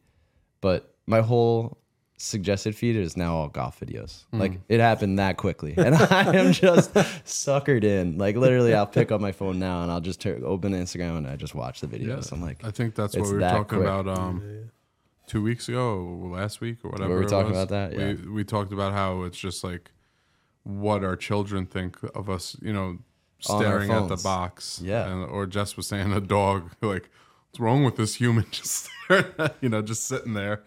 But 0.63 0.95
my 1.07 1.21
whole 1.21 1.77
suggested 2.19 2.75
feed 2.75 2.97
is 2.97 3.17
now 3.17 3.37
all 3.37 3.49
golf 3.49 3.81
videos. 3.81 4.25
Like 4.33 4.61
it 4.69 4.81
happened 4.81 5.19
that 5.19 5.37
quickly, 5.37 5.75
and 5.77 5.95
I 6.11 6.37
am 6.37 6.53
just 6.53 6.93
suckered 6.95 7.85
in. 7.85 8.19
Like 8.19 8.37
literally, 8.37 8.75
I'll 8.75 8.87
pick 8.87 9.11
up 9.11 9.21
my 9.21 9.33
phone 9.33 9.59
now 9.59 9.83
and 9.83 9.91
I'll 9.91 10.01
just 10.01 10.21
tur 10.21 10.39
open 10.45 10.73
Instagram 10.73 11.17
and 11.17 11.27
I 11.27 11.37
just 11.37 11.55
watch 11.55 11.81
the 11.81 11.87
videos. 11.87 12.33
I'm 12.33 12.43
like, 12.43 12.65
I 12.65 12.71
think 12.71 12.95
that's 12.95 13.17
what 13.17 13.27
we 13.27 13.35
were 13.35 13.41
talking 13.41 13.79
quick. 13.79 13.81
about 13.81 14.09
um, 14.09 14.71
two 15.27 15.43
weeks 15.43 15.69
ago, 15.69 16.29
last 16.33 16.61
week, 16.61 16.85
or 16.85 16.91
whatever. 16.91 17.15
Were 17.15 17.21
we 17.21 17.27
it 17.27 17.29
talking 17.29 17.53
was. 17.53 17.63
about 17.63 17.69
that? 17.71 17.99
Yeah. 17.99 18.15
We 18.25 18.31
we 18.31 18.45
talked 18.45 18.73
about 18.73 18.93
how 18.93 19.23
it's 19.23 19.39
just 19.39 19.65
like 19.65 19.93
what 20.65 21.03
our 21.05 21.17
children 21.17 21.67
think 21.67 21.97
of 22.15 22.29
us, 22.29 22.57
you 22.61 22.73
know, 22.73 22.99
staring 23.39 23.91
at 23.91 24.09
the 24.09 24.17
box. 24.17 24.81
Yeah. 24.83 25.09
and, 25.11 25.25
or 25.25 25.47
Jess 25.47 25.77
was 25.77 25.87
saying 25.87 26.13
a 26.13 26.21
dog, 26.21 26.73
like, 26.83 27.09
what's 27.49 27.61
wrong 27.61 27.85
with 27.85 27.97
this 27.97 28.17
human? 28.17 28.47
Just 28.51 28.89
staring 29.07 29.33
at- 29.39 29.57
you 29.61 29.69
know, 29.69 29.81
just 29.81 30.05
sitting 30.07 30.35
there. 30.35 30.63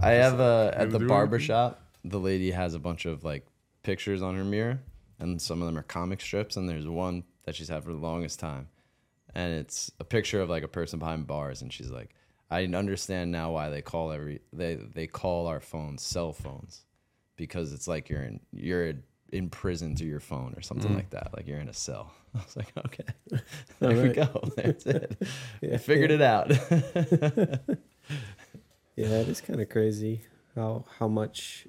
I 0.00 0.10
have 0.12 0.40
a 0.40 0.72
at 0.76 0.90
the 0.90 0.98
barber 1.00 1.38
shop. 1.38 1.80
The 2.04 2.18
lady 2.18 2.50
has 2.50 2.74
a 2.74 2.78
bunch 2.78 3.04
of 3.06 3.24
like 3.24 3.46
pictures 3.82 4.22
on 4.22 4.36
her 4.36 4.44
mirror, 4.44 4.80
and 5.18 5.40
some 5.40 5.62
of 5.62 5.66
them 5.66 5.78
are 5.78 5.82
comic 5.82 6.20
strips. 6.20 6.56
And 6.56 6.68
there's 6.68 6.86
one 6.86 7.24
that 7.44 7.54
she's 7.54 7.68
had 7.68 7.84
for 7.84 7.92
the 7.92 7.98
longest 7.98 8.40
time, 8.40 8.68
and 9.34 9.52
it's 9.54 9.90
a 10.00 10.04
picture 10.04 10.40
of 10.40 10.50
like 10.50 10.62
a 10.62 10.68
person 10.68 10.98
behind 10.98 11.26
bars, 11.26 11.62
and 11.62 11.72
she's 11.72 11.90
like, 11.90 12.10
"I 12.50 12.64
understand 12.64 13.30
now 13.30 13.52
why 13.52 13.68
they 13.68 13.82
call 13.82 14.10
every 14.12 14.40
they 14.52 14.74
they 14.76 15.06
call 15.06 15.46
our 15.46 15.60
phones 15.60 16.02
cell 16.02 16.32
phones, 16.32 16.84
because 17.36 17.72
it's 17.72 17.86
like 17.86 18.08
you're 18.08 18.22
in 18.24 18.40
you're 18.52 18.94
in 19.30 19.48
prison 19.48 19.94
to 19.94 20.04
your 20.04 20.20
phone 20.20 20.52
or 20.56 20.60
something 20.60 20.94
like 20.94 21.10
that, 21.10 21.30
like 21.36 21.46
you're 21.46 21.60
in 21.60 21.68
a 21.68 21.74
cell." 21.74 22.12
I 22.34 22.38
was 22.38 22.56
like, 22.56 22.72
"Okay, 22.86 23.04
there 23.78 24.02
we 24.02 24.08
go. 24.08 24.50
That's 24.56 24.86
it. 24.86 25.22
Yeah, 25.60 25.74
I 25.74 25.76
figured 25.78 26.10
it 26.10 26.22
out." 26.22 26.50
Yeah, 28.96 29.08
it 29.08 29.28
is 29.28 29.40
kind 29.40 29.60
of 29.60 29.68
crazy 29.68 30.22
how 30.54 30.84
how 30.98 31.08
much 31.08 31.66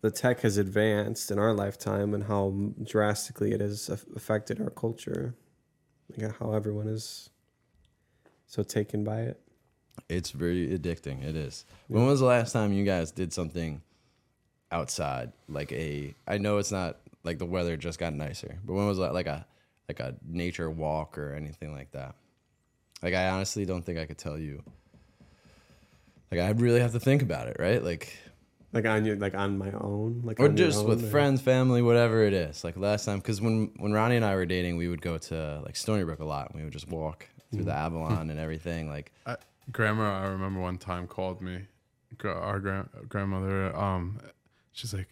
the 0.00 0.10
tech 0.10 0.40
has 0.40 0.56
advanced 0.56 1.30
in 1.30 1.38
our 1.38 1.52
lifetime 1.52 2.14
and 2.14 2.24
how 2.24 2.54
drastically 2.82 3.52
it 3.52 3.60
has 3.60 3.88
affected 3.88 4.60
our 4.60 4.70
culture. 4.70 5.34
Like 6.16 6.36
how 6.38 6.52
everyone 6.52 6.88
is 6.88 7.30
so 8.46 8.62
taken 8.62 9.04
by 9.04 9.20
it. 9.20 9.40
It's 10.08 10.30
very 10.30 10.76
addicting. 10.76 11.22
It 11.22 11.36
is. 11.36 11.64
When 11.86 12.06
was 12.06 12.20
the 12.20 12.26
last 12.26 12.52
time 12.52 12.72
you 12.72 12.84
guys 12.84 13.12
did 13.12 13.32
something 13.32 13.82
outside? 14.72 15.32
Like 15.48 15.70
a, 15.72 16.14
I 16.26 16.38
know 16.38 16.58
it's 16.58 16.72
not 16.72 16.98
like 17.22 17.38
the 17.38 17.46
weather 17.46 17.76
just 17.76 17.98
got 17.98 18.14
nicer, 18.14 18.58
but 18.64 18.72
when 18.72 18.86
was 18.86 18.98
that 18.98 19.14
like 19.14 19.26
a 19.26 19.46
like 19.88 20.00
a 20.00 20.14
nature 20.24 20.70
walk 20.70 21.18
or 21.18 21.34
anything 21.34 21.72
like 21.72 21.92
that? 21.92 22.14
Like 23.02 23.14
I 23.14 23.28
honestly 23.28 23.64
don't 23.66 23.84
think 23.84 23.98
I 23.98 24.06
could 24.06 24.18
tell 24.18 24.38
you. 24.38 24.62
Like 26.30 26.40
I 26.40 26.50
really 26.50 26.80
have 26.80 26.92
to 26.92 27.00
think 27.00 27.22
about 27.22 27.48
it, 27.48 27.56
right? 27.58 27.82
Like 27.82 28.12
Like 28.72 28.86
on 28.86 29.04
your 29.04 29.16
like 29.16 29.34
on 29.34 29.58
my 29.58 29.70
own, 29.72 30.22
like 30.24 30.38
or 30.40 30.48
just 30.48 30.78
own, 30.80 30.88
with 30.88 31.04
or- 31.04 31.08
friends, 31.08 31.40
family, 31.40 31.82
whatever 31.82 32.22
it 32.24 32.32
is. 32.32 32.62
Like 32.64 32.76
last 32.76 33.04
time, 33.04 33.18
because 33.18 33.40
when 33.40 33.72
when 33.76 33.92
Ronnie 33.92 34.16
and 34.16 34.24
I 34.24 34.34
were 34.36 34.46
dating, 34.46 34.76
we 34.76 34.88
would 34.88 35.02
go 35.02 35.18
to 35.18 35.60
like 35.64 35.76
Stony 35.76 36.04
Brook 36.04 36.20
a 36.20 36.24
lot, 36.24 36.50
and 36.50 36.58
we 36.58 36.64
would 36.64 36.72
just 36.72 36.88
walk 36.88 37.26
through 37.52 37.64
the 37.64 37.74
Avalon 37.74 38.30
and 38.32 38.38
everything. 38.38 38.88
Like 38.88 39.12
I, 39.26 39.36
grandma, 39.72 40.20
I 40.20 40.26
remember 40.28 40.60
one 40.60 40.78
time 40.78 41.06
called 41.08 41.42
me, 41.42 41.66
our 42.24 42.60
grand, 42.60 42.88
grandmother. 43.08 43.74
Um, 43.76 44.20
she's 44.72 44.94
like, 44.94 45.08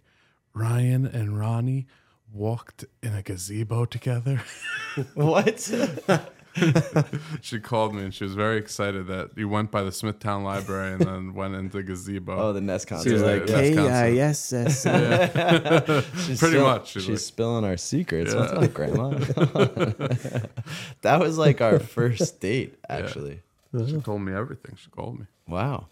Ryan 0.55 1.05
and 1.07 1.37
Ronnie 1.39 1.87
walked 2.33 2.85
in 3.03 3.15
a 3.15 3.23
gazebo 3.23 3.87
together. 3.87 4.41
what? 5.15 5.69
she 7.41 7.61
called 7.61 7.95
me 7.95 8.03
and 8.05 8.15
she 8.15 8.25
was 8.25 8.35
very 8.35 8.57
excited 8.59 9.07
that 9.09 9.31
you 9.37 9.49
went 9.49 9.71
by 9.71 9.83
the 9.83 9.93
Smithtown 9.93 10.45
Library 10.45 10.93
and 10.93 11.01
then 11.03 11.35
went 11.35 11.55
into 11.55 11.83
gazebo. 11.83 12.37
oh, 12.37 12.53
the 12.53 12.61
Nest 12.61 12.87
She 12.89 12.95
concert. 12.95 13.13
was 13.13 13.23
Yeah, 13.23 13.29
like, 13.29 13.47
that's 13.47 13.69
"K 13.69 13.75
concept. 13.75 13.95
I 13.95 14.17
S 14.19 14.53
S." 14.53 16.07
She's 16.27 16.39
Pretty 16.41 16.59
much, 16.59 16.89
she's 16.89 17.05
She's, 17.05 17.25
spilling 17.25 17.65
our 17.65 17.77
secrets. 17.77 18.35
What's 18.35 18.53
up, 18.53 18.73
Grandma? 18.75 19.11
that 21.03 21.19
was 21.21 21.39
like 21.39 21.61
our 21.61 21.79
first 21.79 22.41
date, 22.41 22.79
actually. 22.89 23.41
She 23.87 24.01
told 24.01 24.23
me 24.23 24.33
everything. 24.33 24.77
She 24.77 24.89
called 24.91 25.19
me. 25.21 25.27
Wow. 25.47 25.87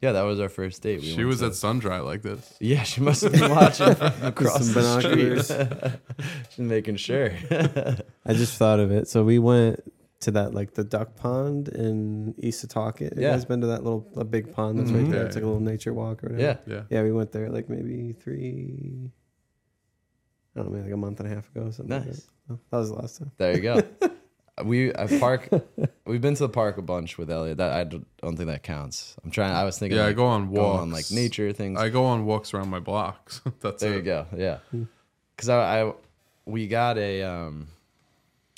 Yeah, 0.00 0.12
that 0.12 0.22
was 0.22 0.40
our 0.40 0.48
first 0.48 0.80
date. 0.82 1.00
We 1.02 1.08
she 1.12 1.24
was 1.24 1.40
to- 1.40 1.46
at 1.46 1.54
Sundry 1.54 1.98
like 1.98 2.22
this. 2.22 2.54
Yeah, 2.60 2.82
she 2.84 3.00
must 3.02 3.22
have 3.22 3.32
been 3.32 3.50
watching 3.50 3.94
from 3.94 4.12
across 4.22 4.66
the 4.68 4.74
binoculars. 4.80 5.48
street. 5.48 5.92
She's 6.50 6.58
making 6.58 6.96
sure. 6.96 7.32
I 8.24 8.32
just 8.32 8.56
thought 8.56 8.80
of 8.80 8.90
it. 8.90 9.08
So 9.08 9.24
we 9.24 9.38
went 9.38 9.80
to 10.20 10.30
that 10.32 10.54
like 10.54 10.74
the 10.74 10.84
duck 10.84 11.16
pond 11.16 11.68
in 11.68 12.34
East 12.38 12.66
Setauket. 12.66 13.16
You 13.16 13.22
Yeah. 13.22 13.32
guys 13.32 13.44
been 13.44 13.60
to 13.62 13.66
that 13.68 13.84
little 13.84 14.06
a 14.16 14.24
big 14.24 14.54
pond 14.54 14.78
that's 14.78 14.90
right 14.90 15.02
Mhm. 15.04 15.10
there? 15.10 15.20
Yeah, 15.20 15.26
It's 15.26 15.34
like 15.36 15.44
a 15.44 15.46
little 15.46 15.60
nature 15.62 15.92
walk 15.92 16.24
or 16.24 16.30
whatever. 16.30 16.58
yeah. 16.66 16.74
Yeah. 16.74 16.82
Yeah, 16.90 17.02
we 17.02 17.12
went 17.12 17.32
there 17.32 17.48
like 17.50 17.68
maybe 17.68 18.12
three. 18.12 19.10
I 20.54 20.60
don't 20.60 20.66
know, 20.66 20.72
maybe 20.76 20.84
like 20.86 20.94
a 20.94 20.96
month 20.96 21.20
and 21.20 21.30
a 21.30 21.34
half 21.34 21.48
ago. 21.54 21.70
Something 21.70 21.94
like 21.96 22.06
Nice. 22.06 22.16
that. 22.48 22.54
Oh, 22.54 22.58
that 22.70 22.76
was 22.78 22.88
the 22.90 22.96
last 22.96 23.18
time. 23.18 23.30
There 23.36 23.54
you 23.54 23.60
go. 23.60 23.82
We 24.64 24.94
I 24.94 25.06
park. 25.20 25.48
We've 26.06 26.20
been 26.20 26.34
to 26.34 26.42
the 26.44 26.48
park 26.48 26.78
a 26.78 26.82
bunch 26.82 27.18
with 27.18 27.30
Elliot. 27.30 27.58
That 27.58 27.72
I 27.72 27.84
don't 27.84 28.06
think 28.36 28.48
that 28.48 28.62
counts. 28.62 29.16
I'm 29.24 29.30
trying. 29.30 29.52
I 29.52 29.64
was 29.64 29.78
thinking. 29.78 29.98
Yeah, 29.98 30.06
I 30.06 30.12
go 30.12 30.26
on 30.26 30.50
walks. 30.50 30.80
on 30.82 30.90
like 30.90 31.10
nature 31.10 31.52
things. 31.52 31.78
I 31.78 31.88
go 31.88 32.04
on 32.04 32.24
walks 32.26 32.52
around 32.54 32.68
my 32.70 32.80
blocks. 32.80 33.40
That's 33.60 33.82
There 33.82 33.92
it. 33.92 33.96
you 33.96 34.02
go. 34.02 34.26
Yeah. 34.36 34.58
Because 35.36 35.48
I, 35.48 35.82
I, 35.82 35.92
we 36.44 36.66
got 36.68 36.98
a, 36.98 37.22
um, 37.22 37.68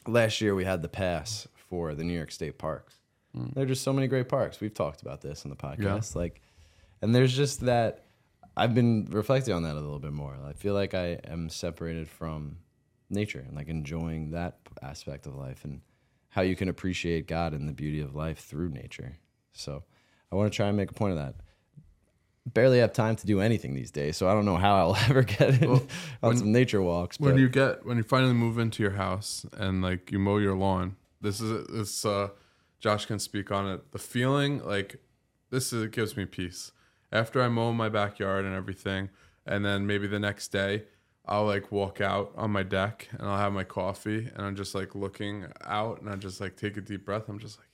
last 0.07 0.41
year 0.41 0.55
we 0.55 0.65
had 0.65 0.83
the 0.83 0.89
pass 0.89 1.47
for 1.69 1.95
the 1.95 2.03
New 2.05 2.15
York 2.15 2.33
State 2.33 2.59
parks. 2.59 2.95
There 3.35 3.65
are 3.65 3.67
just 3.67 3.83
so 3.83 3.93
many 3.93 4.09
great 4.09 4.29
parks. 4.29 4.61
We've 4.61 4.75
talked 4.75 5.01
about 5.03 5.21
this 5.23 5.45
on 5.47 5.51
the 5.51 5.57
podcast. 5.57 6.15
Like, 6.15 6.43
and 7.01 7.15
there's 7.15 7.35
just 7.35 7.61
that, 7.61 8.05
I've 8.57 8.75
been 8.75 9.07
reflecting 9.11 9.55
on 9.55 9.63
that 9.63 9.73
a 9.73 9.81
little 9.81 9.99
bit 9.99 10.13
more. 10.13 10.37
I 10.47 10.53
feel 10.53 10.75
like 10.75 10.93
I 10.93 11.19
am 11.25 11.49
separated 11.49 12.09
from 12.09 12.59
nature 13.09 13.45
and 13.47 13.57
like 13.57 13.69
enjoying 13.69 14.33
that 14.33 14.59
aspect 14.83 15.27
of 15.27 15.35
life 15.35 15.65
and 15.65 15.81
how 16.33 16.43
you 16.43 16.57
can 16.57 16.69
appreciate 16.69 17.27
God 17.27 17.53
and 17.55 17.69
the 17.69 17.73
beauty 17.73 18.01
of 18.01 18.15
life 18.15 18.39
through 18.41 18.71
nature. 18.71 19.19
So 19.53 19.85
I 20.31 20.35
want 20.37 20.53
to 20.53 20.57
try 20.57 20.69
and 20.69 20.77
make 20.77 20.91
a 20.91 20.95
point 20.95 21.13
of 21.13 21.19
that 21.19 21.35
barely 22.45 22.81
have 22.81 22.93
time 22.93 23.15
to 23.15 23.25
do 23.25 23.41
anything 23.41 23.73
these 23.75 23.93
days, 23.93 24.17
so 24.17 24.29
I 24.29 24.33
don't 24.35 24.45
know 24.45 24.57
how 24.57 24.75
I'll 24.75 24.97
ever 25.09 25.23
get 25.23 25.63
in 25.63 25.69
on 25.71 25.89
when- 26.21 26.37
some 26.37 26.53
nature 26.53 26.83
walks. 26.83 27.17
But 27.17 27.27
when 27.27 27.39
you 27.39 27.49
get 27.49 27.87
when 27.87 27.97
you 27.99 28.03
finally 28.03 28.35
move 28.35 28.59
into 28.59 28.83
your 28.83 28.93
house 28.93 29.47
and 29.57 29.83
like 29.83 30.11
you 30.11 30.19
mow 30.19 30.39
your 30.39 30.57
lawn 30.57 30.97
this 31.21 31.41
is 31.41 31.67
this 31.69 32.05
uh 32.05 32.29
josh 32.81 33.07
can 33.07 33.21
speak 33.21 33.53
on 33.53 33.69
it 33.69 33.93
the 33.93 33.99
feeling 33.99 34.59
like 34.65 34.97
this 35.51 35.73
is 35.73 35.85
it 35.85 35.93
gives 35.93 36.17
me 36.17 36.25
peace 36.27 36.73
after 37.13 37.41
i 37.41 37.47
mow 37.47 37.73
my 37.73 37.89
backyard 37.89 38.45
and 38.45 38.57
everything 38.57 39.09
and 39.47 39.65
then 39.65 39.87
maybe 39.87 40.09
the 40.09 40.19
next 40.19 40.49
day 40.49 40.83
i'll 41.27 41.47
like 41.47 41.71
walk 41.71 42.01
out 42.01 42.33
on 42.37 42.51
my 42.51 42.63
deck 42.63 43.09
and 43.19 43.29
i'll 43.29 43.39
have 43.39 43.53
my 43.53 43.65
coffee 43.65 44.29
and 44.35 44.45
i'm 44.45 44.57
just 44.57 44.75
like 44.75 44.95
looking 44.95 45.47
out 45.65 46.01
and 46.01 46.11
i 46.11 46.17
just 46.17 46.41
like 46.41 46.57
take 46.57 46.77
a 46.77 46.81
deep 46.81 47.05
breath 47.05 47.29
i'm 47.29 47.39
just 47.39 47.59
like 47.59 47.69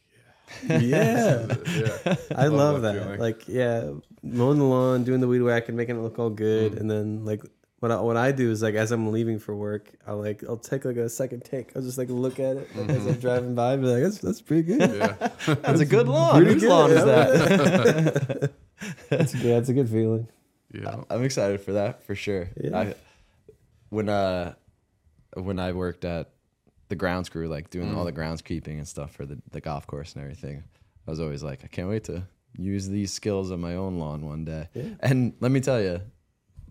Yeah. 0.80 1.46
yeah 1.76 2.14
I 2.36 2.46
Love 2.46 2.52
love 2.52 2.82
that 2.82 2.94
that. 3.06 3.20
Like, 3.20 3.46
yeah, 3.48 3.90
mowing 4.22 4.58
the 4.58 4.64
lawn, 4.64 5.04
doing 5.04 5.20
the 5.20 5.28
weed 5.28 5.42
whack, 5.42 5.68
and 5.68 5.76
making 5.76 5.96
it 5.96 6.00
look 6.00 6.18
all 6.18 6.30
good, 6.30 6.72
Mm. 6.72 6.80
and 6.80 6.90
then 6.90 7.24
like 7.26 7.42
what 7.80 7.92
I, 7.92 8.00
what 8.00 8.16
I 8.16 8.32
do 8.32 8.50
is 8.50 8.62
like 8.62 8.74
as 8.74 8.90
I'm 8.90 9.12
leaving 9.12 9.38
for 9.38 9.54
work, 9.54 9.90
I'll 10.06 10.16
like 10.18 10.42
I'll 10.48 10.56
take 10.56 10.86
like 10.86 10.96
a 10.96 11.08
second 11.10 11.44
take. 11.44 11.76
I'll 11.76 11.82
just 11.82 11.98
like 11.98 12.08
look 12.08 12.40
at 12.40 12.56
it 12.56 12.74
like, 12.74 12.88
as 12.88 13.06
I'm 13.06 13.12
driving 13.20 13.54
by, 13.54 13.74
and 13.74 13.82
be 13.82 13.88
like, 13.88 14.02
that's 14.02 14.18
that's 14.18 14.40
pretty 14.40 14.62
good. 14.62 14.80
yeah 14.96 15.28
that's 15.54 15.80
a 15.80 15.84
good 15.84 16.08
lawn. 16.08 16.36
Pretty 16.36 16.54
Whose 16.54 16.62
good, 16.62 16.70
lawn 16.70 16.90
is 16.92 17.04
that? 17.04 18.52
That's 19.10 19.34
yeah, 19.34 19.58
it's 19.58 19.68
a 19.68 19.74
good 19.74 19.88
feeling. 19.90 20.28
yeah 20.72 21.02
I'm 21.10 21.22
excited 21.24 21.60
for 21.60 21.72
that 21.72 22.04
for 22.04 22.14
sure. 22.14 22.48
Yeah. 22.56 22.78
I, 22.78 22.94
when 23.90 24.08
uh 24.08 24.54
when 25.34 25.58
I 25.58 25.72
worked 25.72 26.04
at 26.04 26.30
the 26.88 26.96
grounds 26.96 27.28
crew, 27.28 27.48
like 27.48 27.70
doing 27.70 27.94
all 27.94 28.04
the 28.04 28.12
groundskeeping 28.12 28.78
and 28.78 28.88
stuff 28.88 29.12
for 29.12 29.26
the, 29.26 29.38
the 29.50 29.60
golf 29.60 29.86
course 29.86 30.14
and 30.14 30.22
everything, 30.22 30.64
I 31.06 31.10
was 31.10 31.20
always 31.20 31.42
like, 31.42 31.62
I 31.64 31.66
can't 31.66 31.88
wait 31.88 32.04
to 32.04 32.26
use 32.56 32.88
these 32.88 33.12
skills 33.12 33.50
on 33.52 33.60
my 33.60 33.74
own 33.74 33.98
lawn 33.98 34.24
one 34.24 34.44
day. 34.44 34.68
Yeah. 34.72 34.94
And 35.00 35.34
let 35.40 35.50
me 35.52 35.60
tell 35.60 35.80
you, 35.82 36.00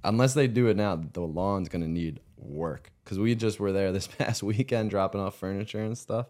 unless 0.04 0.34
they 0.34 0.48
do 0.48 0.68
it 0.68 0.76
now, 0.78 0.96
the 0.96 1.22
lawn's 1.22 1.70
gonna 1.70 1.88
need 1.88 2.20
work. 2.36 2.92
Cause 3.06 3.20
we 3.20 3.36
just 3.36 3.60
were 3.60 3.72
there 3.72 3.92
this 3.94 4.08
past 4.08 4.44
weekend 4.44 4.90
dropping 4.90 5.22
off 5.22 5.38
furniture 5.38 5.84
and 5.84 5.98
stuff, 5.98 6.28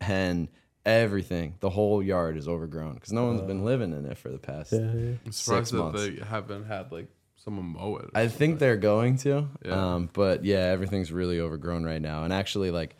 and 0.00 0.48
everything, 0.84 1.54
the 1.60 1.70
whole 1.70 2.02
yard 2.02 2.36
is 2.36 2.48
overgrown 2.48 2.94
because 2.94 3.12
no 3.12 3.26
one's 3.26 3.40
been 3.42 3.64
living 3.64 3.92
in 3.92 4.04
it 4.04 4.18
for 4.18 4.30
the 4.30 4.38
past. 4.38 4.72
Yeah, 4.72 4.80
yeah. 4.80 5.14
I'm 5.24 5.32
surprised 5.32 5.68
Six 5.68 5.70
that 5.70 5.76
months. 5.76 6.02
they 6.02 6.16
haven't 6.24 6.64
had 6.64 6.92
like 6.92 7.08
someone 7.44 7.66
mow 7.66 7.96
it. 7.96 8.10
I 8.14 8.28
think 8.28 8.58
they're 8.58 8.76
going 8.76 9.16
to. 9.18 9.48
Yeah. 9.64 9.94
Um, 9.94 10.10
but 10.12 10.44
yeah, 10.44 10.66
everything's 10.66 11.10
really 11.10 11.40
overgrown 11.40 11.84
right 11.84 12.00
now. 12.00 12.24
And 12.24 12.32
actually, 12.32 12.70
like, 12.70 12.96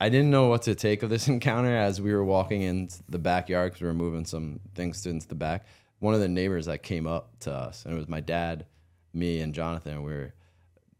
I 0.00 0.08
didn't 0.08 0.30
know 0.30 0.48
what 0.48 0.62
to 0.62 0.74
take 0.74 1.02
of 1.02 1.10
this 1.10 1.28
encounter 1.28 1.74
as 1.76 2.00
we 2.00 2.12
were 2.12 2.24
walking 2.24 2.62
into 2.62 3.02
the 3.08 3.18
backyard 3.18 3.72
because 3.72 3.82
we 3.82 3.88
were 3.88 3.94
moving 3.94 4.24
some 4.24 4.60
things 4.74 5.04
into 5.06 5.26
the 5.26 5.34
back. 5.34 5.66
One 6.00 6.14
of 6.14 6.20
the 6.20 6.28
neighbors 6.28 6.66
that 6.66 6.82
came 6.82 7.06
up 7.06 7.38
to 7.40 7.52
us, 7.52 7.84
and 7.84 7.94
it 7.94 7.96
was 7.96 8.08
my 8.08 8.20
dad, 8.20 8.66
me, 9.12 9.40
and 9.40 9.52
Jonathan. 9.52 10.02
We 10.02 10.12
were 10.12 10.34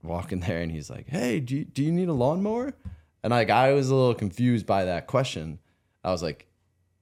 walking 0.02 0.40
there, 0.46 0.60
and 0.60 0.72
he's 0.72 0.90
like, 0.90 1.08
"Hey, 1.08 1.40
do 1.40 1.56
you, 1.56 1.64
do 1.64 1.84
you 1.84 1.92
need 1.92 2.08
a 2.08 2.12
lawnmower?" 2.12 2.74
And 3.22 3.30
like, 3.30 3.50
I 3.50 3.72
was 3.72 3.90
a 3.90 3.94
little 3.94 4.14
confused 4.14 4.66
by 4.66 4.86
that 4.86 5.06
question. 5.06 5.60
I 6.02 6.10
was 6.10 6.22
like, 6.22 6.46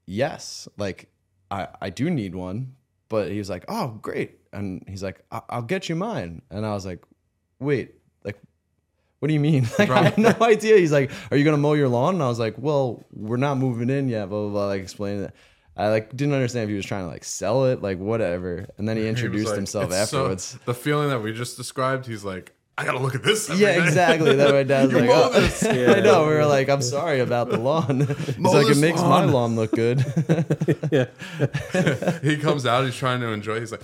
"Yes, 0.04 0.68
like, 0.76 1.08
I 1.50 1.68
I 1.80 1.90
do 1.90 2.10
need 2.10 2.34
one." 2.34 2.74
But 3.08 3.30
he 3.30 3.38
was 3.38 3.48
like, 3.48 3.64
"Oh, 3.68 3.98
great," 4.02 4.40
and 4.56 4.82
he's 4.88 5.02
like, 5.02 5.20
I- 5.30 5.42
"I'll 5.50 5.62
get 5.62 5.88
you 5.88 5.94
mine." 5.96 6.42
And 6.50 6.64
I 6.66 6.72
was 6.74 6.84
like, 6.86 7.02
"Wait, 7.60 7.94
like, 8.24 8.38
what 9.20 9.28
do 9.28 9.34
you 9.34 9.40
mean?" 9.40 9.68
Like, 9.78 9.90
I 9.90 10.02
had 10.04 10.18
no 10.18 10.34
idea. 10.40 10.76
He's 10.78 10.92
like, 10.92 11.10
"Are 11.30 11.36
you 11.36 11.44
gonna 11.44 11.56
mow 11.56 11.74
your 11.74 11.88
lawn?" 11.88 12.14
And 12.14 12.22
I 12.22 12.28
was 12.28 12.38
like, 12.38 12.54
"Well, 12.58 13.04
we're 13.12 13.36
not 13.36 13.56
moving 13.58 13.90
in 13.90 14.08
yet." 14.08 14.28
Blah 14.28 14.40
blah 14.42 14.50
blah. 14.50 14.66
Like 14.66 14.82
explaining 14.82 15.24
it. 15.24 15.34
I 15.76 15.88
like 15.90 16.16
didn't 16.16 16.32
understand 16.34 16.64
if 16.64 16.70
he 16.70 16.76
was 16.76 16.86
trying 16.86 17.04
to 17.04 17.08
like 17.10 17.24
sell 17.24 17.66
it, 17.66 17.82
like 17.82 17.98
whatever. 17.98 18.66
And 18.78 18.88
then 18.88 18.96
he 18.96 19.02
He 19.04 19.08
introduced 19.08 19.48
like- 19.48 19.56
himself 19.56 19.84
it's 19.92 20.10
so- 20.10 20.20
afterwards. 20.20 20.58
the 20.64 20.74
feeling 20.74 21.10
that 21.10 21.20
we 21.22 21.32
just 21.34 21.56
described, 21.58 22.06
he's 22.06 22.24
like, 22.24 22.52
I 22.78 22.84
gotta 22.84 22.98
look 22.98 23.14
at 23.14 23.22
this. 23.22 23.48
every 23.50 23.62
yeah, 23.62 23.74
day." 23.76 23.82
exactly. 23.84 24.36
That 24.36 24.52
my 24.52 24.62
dad's 24.62 24.92
like, 25.00 25.08
oh. 25.12 25.30
this. 25.38 25.62
I 25.66 26.00
know. 26.00 26.26
We 26.28 26.34
were 26.34 26.46
like, 26.46 26.68
I'm 26.70 26.80
sorry 26.82 27.20
about 27.20 27.50
the 27.50 27.58
lawn. 27.58 28.00
He's 28.06 28.38
Mow 28.38 28.52
like, 28.52 28.64
it 28.66 28.68
this 28.68 28.78
makes 28.80 29.00
my 29.02 29.24
lawn." 29.24 29.32
lawn 29.32 29.56
look 29.56 29.72
good. 29.72 30.02
yeah. 30.90 31.06
he 32.22 32.36
comes 32.38 32.64
out, 32.66 32.84
he's 32.84 32.96
trying 32.96 33.20
to 33.20 33.28
enjoy. 33.28 33.60
He's 33.60 33.72
like, 33.72 33.82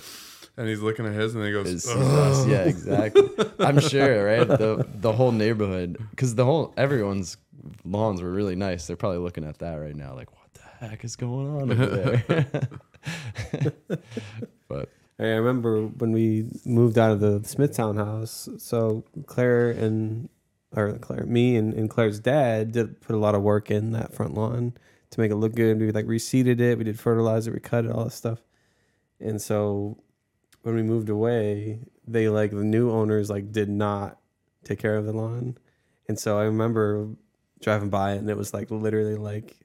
and 0.57 0.67
he's 0.67 0.81
looking 0.81 1.05
at 1.05 1.13
his, 1.13 1.35
and 1.35 1.45
he 1.45 1.51
goes, 1.51 1.67
It's- 1.67 1.87
"Ugh." 1.89 2.49
yeah, 2.49 2.63
exactly. 2.63 3.29
I'm 3.59 3.79
sure, 3.79 4.25
right? 4.25 4.47
The 4.47 4.87
the 4.95 5.11
whole 5.11 5.31
neighborhood, 5.31 5.97
because 6.11 6.35
the 6.35 6.45
whole 6.45 6.73
everyone's 6.77 7.37
lawns 7.85 8.21
were 8.21 8.31
really 8.31 8.55
nice. 8.55 8.87
They're 8.87 8.95
probably 8.95 9.19
looking 9.19 9.43
at 9.45 9.59
that 9.59 9.75
right 9.75 9.95
now, 9.95 10.15
like, 10.15 10.31
what 10.31 10.53
the 10.53 10.87
heck 10.87 11.03
is 11.03 11.15
going 11.15 11.47
on 11.61 11.71
over 11.71 11.85
there? 11.85 12.67
but 14.67 14.89
I 15.19 15.23
remember 15.23 15.83
when 15.83 16.11
we 16.11 16.49
moved 16.65 16.97
out 16.97 17.11
of 17.11 17.19
the 17.19 17.41
Smithtown 17.47 17.97
house. 17.97 18.49
So 18.57 19.03
Claire 19.25 19.71
and 19.71 20.29
or 20.75 20.93
Claire, 20.97 21.25
me 21.25 21.55
and, 21.55 21.73
and 21.73 21.89
Claire's 21.89 22.19
dad 22.19 22.71
did 22.71 22.99
put 23.01 23.15
a 23.15 23.19
lot 23.19 23.35
of 23.35 23.41
work 23.43 23.69
in 23.69 23.91
that 23.91 24.13
front 24.13 24.33
lawn 24.33 24.73
to 25.11 25.19
make 25.19 25.31
it 25.31 25.35
look 25.35 25.53
good. 25.55 25.79
We 25.79 25.91
like 25.91 26.05
reseeded 26.07 26.59
it, 26.59 26.77
we 26.77 26.83
did 26.83 26.99
fertilizer, 26.99 27.51
we 27.51 27.59
cut 27.59 27.85
it, 27.85 27.91
all 27.91 28.05
that 28.05 28.11
stuff. 28.11 28.39
And 29.19 29.41
so 29.41 29.97
when 30.63 30.75
we 30.75 30.83
moved 30.83 31.09
away, 31.09 31.79
they 32.07 32.29
like 32.29 32.51
the 32.51 32.63
new 32.63 32.89
owners 32.91 33.29
like 33.29 33.51
did 33.51 33.69
not 33.69 34.17
take 34.63 34.79
care 34.79 34.95
of 34.95 35.05
the 35.05 35.13
lawn. 35.13 35.57
And 36.07 36.19
so 36.19 36.37
I 36.39 36.43
remember 36.43 37.09
driving 37.61 37.89
by 37.89 38.13
it 38.13 38.17
and 38.17 38.29
it 38.29 38.37
was 38.37 38.53
like 38.53 38.71
literally 38.71 39.15
like 39.15 39.55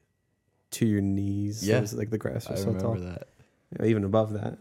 to 0.72 0.86
your 0.86 1.00
knees. 1.00 1.66
Yeah. 1.66 1.78
It 1.78 1.82
was 1.82 1.94
like 1.94 2.10
the 2.10 2.18
grass 2.18 2.46
I 2.48 2.52
was 2.52 2.60
so 2.62 2.66
remember 2.68 2.84
tall 2.84 2.94
that. 2.96 3.28
even 3.86 4.04
above 4.04 4.34
that. 4.34 4.58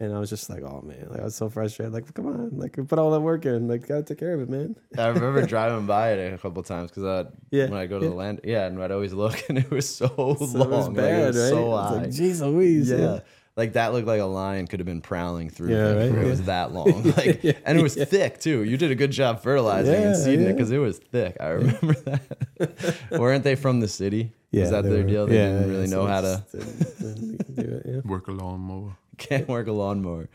And 0.00 0.14
I 0.14 0.20
was 0.20 0.30
just 0.30 0.48
like, 0.48 0.62
oh 0.62 0.80
man, 0.82 1.08
like 1.10 1.18
I 1.20 1.24
was 1.24 1.34
so 1.34 1.48
frustrated. 1.48 1.92
Like, 1.92 2.14
come 2.14 2.26
on, 2.26 2.50
like 2.56 2.76
we 2.76 2.84
put 2.84 3.00
all 3.00 3.10
that 3.10 3.20
work 3.20 3.46
in, 3.46 3.66
like 3.66 3.88
gotta 3.88 4.04
take 4.04 4.18
care 4.18 4.32
of 4.32 4.40
it, 4.40 4.48
man. 4.48 4.76
I 4.96 5.08
remember 5.08 5.44
driving 5.46 5.86
by 5.86 6.12
it 6.12 6.34
a 6.34 6.38
couple 6.38 6.62
times 6.62 6.90
because 6.92 7.02
I 7.04 7.30
Yeah, 7.50 7.64
when 7.68 7.80
I 7.80 7.86
go 7.86 7.98
to 7.98 8.04
yeah. 8.04 8.10
the 8.10 8.14
land, 8.16 8.40
yeah, 8.44 8.66
and 8.66 8.80
I'd 8.80 8.92
always 8.92 9.12
look, 9.24 9.42
and 9.48 9.58
it 9.58 9.68
was 9.72 9.92
so, 9.92 10.06
So 10.06 10.14
long, 10.14 10.36
it 10.36 10.68
was 10.68 10.88
like, 10.88 10.98
it 10.98 11.26
was 11.26 11.36
right? 11.36 11.48
so 11.48 11.70
high. 11.76 11.90
like, 11.94 12.08
Jeez 12.10 12.40
Louise, 12.40 12.90
yeah. 12.90 12.96
yeah. 12.96 13.20
Like 13.58 13.72
that 13.74 13.92
looked 13.92 14.06
like 14.06 14.20
a 14.20 14.24
lion 14.24 14.66
could 14.68 14.78
have 14.80 14.86
been 14.86 15.00
prowling 15.02 15.50
through 15.50 15.70
Yeah, 15.72 15.88
it. 15.88 15.96
right, 16.10 16.18
It 16.18 16.22
yeah. 16.22 16.30
was 16.30 16.42
that 16.44 16.72
long. 16.72 17.02
Like 17.16 17.42
and 17.66 17.78
it 17.78 17.82
was 17.82 17.96
thick 17.96 18.38
too. 18.38 18.62
You 18.62 18.76
did 18.76 18.90
a 18.92 18.94
good 18.94 19.10
job 19.10 19.42
fertilizing 19.42 19.92
and 19.94 20.04
Yeah, 20.04 20.14
seeding 20.14 20.46
it 20.46 20.52
because 20.54 20.70
it 20.70 20.78
was 20.78 20.98
thick. 20.98 21.36
I 21.40 21.48
remember 21.48 21.94
that. 21.94 22.94
Weren't 23.10 23.42
they 23.44 23.56
from 23.56 23.80
the 23.80 23.88
city? 23.88 24.32
yeah, 24.52 24.62
was 24.62 24.70
that 24.70 24.84
their 24.84 25.02
were- 25.02 25.02
deal? 25.02 25.26
They 25.26 25.36
yeah, 25.36 25.52
didn't 25.58 25.70
really 25.70 25.86
so 25.88 26.02
know 26.02 26.06
how 26.06 26.20
to 26.22 26.44
didn't- 26.52 26.98
didn't 26.98 27.56
do 27.56 27.62
it, 27.62 27.82
yeah. 27.86 28.00
work 28.04 28.28
a 28.28 28.32
lawnmower. 28.32 28.96
can't 29.18 29.48
work 29.48 29.66
a 29.66 29.72
lawnmower. 29.72 30.28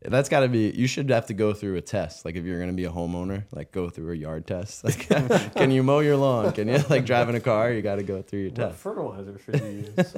That's 0.00 0.28
got 0.28 0.40
to 0.40 0.48
be. 0.48 0.70
You 0.70 0.86
should 0.86 1.10
have 1.10 1.26
to 1.26 1.34
go 1.34 1.52
through 1.52 1.74
a 1.76 1.80
test. 1.80 2.24
Like 2.24 2.36
if 2.36 2.44
you're 2.44 2.60
gonna 2.60 2.72
be 2.72 2.84
a 2.84 2.90
homeowner, 2.90 3.44
like 3.50 3.72
go 3.72 3.90
through 3.90 4.12
a 4.12 4.16
yard 4.16 4.46
test. 4.46 4.84
Like, 4.88 5.08
can 5.54 5.70
you 5.72 5.82
mow 5.82 5.98
your 5.98 6.16
lawn? 6.16 6.52
Can 6.52 6.68
you 6.68 6.78
like 6.88 7.04
drive 7.04 7.28
in 7.28 7.34
a 7.34 7.40
car? 7.40 7.72
You 7.72 7.82
got 7.82 7.96
to 7.96 8.04
go 8.04 8.22
through 8.22 8.40
your 8.40 8.50
What 8.50 8.56
test. 8.70 8.78
fertilizer 8.78 9.38
should 9.44 9.60
you 9.60 9.92
use? 9.96 10.14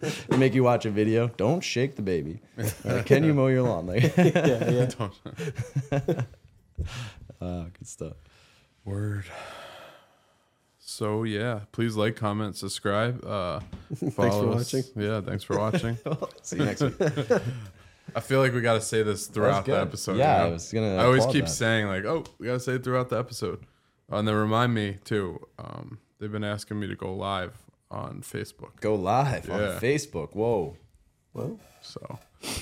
They 0.28 0.36
make 0.36 0.52
you 0.54 0.62
watch 0.64 0.84
a 0.84 0.90
video. 0.90 1.28
Don't 1.28 1.62
shake 1.62 1.96
the 1.96 2.02
baby. 2.02 2.40
Like, 2.84 3.06
can 3.06 3.24
you 3.24 3.32
mow 3.32 3.46
your 3.46 3.62
lawn? 3.62 3.86
Like, 3.86 4.02
yeah, 4.16 4.70
yeah. 4.70 6.22
ah, 7.40 7.64
good 7.72 7.86
stuff. 7.86 8.14
Word. 8.84 9.24
So 10.78 11.22
yeah, 11.22 11.60
please 11.72 11.96
like, 11.96 12.16
comment, 12.16 12.54
subscribe. 12.56 13.24
Uh, 13.24 13.60
follow 14.10 14.52
us. 14.52 14.74
watching. 14.74 14.84
Yeah, 15.02 15.22
thanks 15.22 15.42
for 15.42 15.58
watching. 15.58 15.96
See 16.42 16.56
you 16.58 16.64
next 16.66 16.82
week. 16.82 16.94
I 18.14 18.20
feel 18.20 18.40
like 18.40 18.52
we 18.52 18.60
got 18.60 18.74
to 18.74 18.80
say 18.80 19.02
this 19.02 19.26
throughout 19.26 19.64
the 19.64 19.78
episode. 19.80 20.16
Yeah, 20.16 20.36
you 20.36 20.42
know? 20.44 20.48
I 20.48 20.52
was 20.52 20.72
gonna 20.72 20.96
I 20.96 21.04
always 21.04 21.26
keep 21.26 21.44
that. 21.46 21.50
saying 21.50 21.86
like, 21.86 22.04
"Oh, 22.04 22.24
we 22.38 22.46
got 22.46 22.54
to 22.54 22.60
say 22.60 22.74
it 22.74 22.84
throughout 22.84 23.08
the 23.08 23.18
episode," 23.18 23.64
Uh, 24.10 24.16
and 24.16 24.28
then 24.28 24.34
remind 24.34 24.74
me 24.74 24.98
too. 25.04 25.40
Um, 25.58 25.98
they've 26.18 26.30
been 26.32 26.44
asking 26.44 26.78
me 26.80 26.86
to 26.88 26.96
go 26.96 27.14
live 27.14 27.56
on 27.90 28.22
Facebook, 28.22 28.80
Go 28.80 28.94
live 28.94 29.50
on 29.50 29.60
Facebook. 29.80 30.34
Whoa. 30.34 30.76
Well, 31.34 31.58
so 31.80 32.18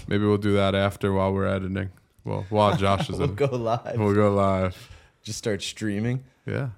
maybe 0.09 0.25
we'll 0.25 0.37
do 0.39 0.53
that 0.55 0.75
after 0.75 1.13
while 1.13 1.33
we're 1.33 1.47
editing. 1.47 1.91
Well, 2.25 2.47
while 2.51 2.77
Josh 2.77 3.09
is 3.11 3.19
We'll 3.19 3.31
in, 3.31 3.35
go 3.35 3.47
live. 3.47 3.97
we'll 3.99 4.15
go 4.15 4.33
live. 4.35 4.77
Just 5.23 5.39
start 5.39 5.63
streaming. 5.63 6.25
Yeah. 6.47 6.71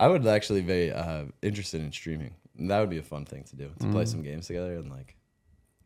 I 0.00 0.08
would 0.08 0.26
actually 0.26 0.62
be 0.62 0.90
uh, 0.92 1.24
interested 1.42 1.80
in 1.80 1.90
streaming. 1.92 2.34
That 2.58 2.80
would 2.80 2.90
be 2.90 2.98
a 2.98 3.02
fun 3.02 3.24
thing 3.24 3.44
to 3.44 3.56
do 3.56 3.70
to 3.80 3.86
Mm. 3.86 3.92
play 3.92 4.04
some 4.04 4.22
games 4.22 4.46
together 4.46 4.74
and 4.74 4.90
like. 4.90 5.16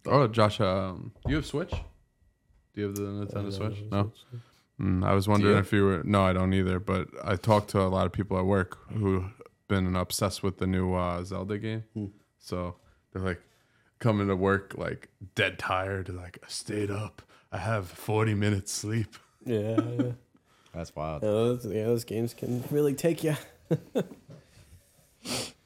Oh, 0.07 0.27
Josh, 0.27 0.61
um, 0.61 1.13
you 1.27 1.37
have 1.37 1.47
Switch? 1.47 1.73
Do 2.75 2.81
you 2.81 2.87
have 2.89 2.97
the 2.97 3.03
Nintendo 3.03 3.53
Switch? 3.53 3.83
No. 3.91 4.13
Mm, 4.81 5.05
I 5.07 5.13
was 5.13 5.29
wondering 5.29 5.55
you? 5.55 5.61
if 5.61 5.73
you 5.73 5.85
were. 5.85 6.03
No, 6.05 6.25
I 6.25 6.33
don't 6.33 6.53
either. 6.55 6.79
But 6.81 7.09
I 7.23 7.37
talked 7.37 7.71
to 7.71 7.81
a 7.81 7.89
lot 7.89 8.07
of 8.07 8.13
people 8.13 8.39
at 8.39 8.47
work 8.47 8.79
who've 8.93 9.25
been 9.69 9.95
obsessed 9.95 10.43
with 10.43 10.59
the 10.59 10.67
new 10.67 10.95
uh, 10.95 11.23
Zelda 11.25 11.59
game. 11.59 11.85
Hmm. 11.95 12.07
So 12.39 12.77
they're 13.13 13.23
like 13.23 13.41
coming 13.99 14.29
to 14.29 14.37
work 14.37 14.75
like 14.77 15.09
dead 15.35 15.59
tired. 15.59 16.09
Like 16.09 16.39
I 16.43 16.49
stayed 16.49 16.91
up. 16.91 17.23
I 17.53 17.59
have 17.59 17.89
forty 17.89 18.35
minutes 18.35 18.73
sleep. 18.73 19.17
yeah, 19.45 19.81
yeah. 19.99 20.13
That's 20.73 20.97
wild. 20.97 21.23
Yeah, 21.23 21.29
those, 21.31 21.67
yeah, 21.67 21.85
those 21.85 22.05
games 22.05 22.33
can 22.33 22.65
really 22.71 22.95
take 22.95 23.23
you. 23.23 23.37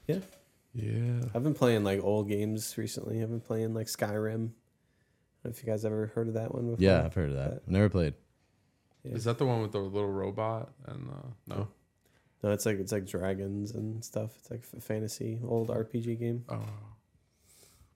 yeah, 0.07 0.19
Yeah. 0.75 1.21
I've 1.35 1.45
been 1.45 1.55
playing 1.55 1.85
like 1.85 2.03
old 2.03 2.29
games 2.29 2.77
recently. 2.77 3.23
I've 3.23 3.31
been 3.31 3.40
playing 3.40 3.73
like 3.73 3.87
Skyrim. 3.87 4.51
I 5.47 5.49
don't 5.49 5.55
know 5.55 5.59
if 5.61 5.65
you 5.67 5.73
guys 5.73 5.85
ever 5.85 6.07
heard 6.15 6.27
of 6.27 6.35
that 6.35 6.53
one 6.53 6.71
before. 6.71 6.85
Yeah, 6.85 7.05
I've 7.05 7.15
heard 7.15 7.31
of 7.31 7.37
that. 7.37 7.69
Never 7.69 7.89
played. 7.89 8.15
Is 9.05 9.23
that 9.25 9.39
the 9.39 9.47
one 9.47 9.63
with 9.63 9.71
the 9.71 9.79
little 9.79 10.11
robot? 10.11 10.73
And 10.87 11.09
uh, 11.09 11.29
no. 11.47 11.69
No, 12.43 12.51
it's 12.51 12.67
like 12.67 12.81
it's 12.81 12.91
like 12.91 13.07
dragons 13.07 13.71
and 13.73 14.05
stuff. 14.05 14.33
It's 14.41 14.51
like 14.51 14.65
a 14.77 14.81
fantasy 14.81 15.39
old 15.47 15.69
RPG 15.69 16.19
game. 16.19 16.45
Oh. 16.49 16.59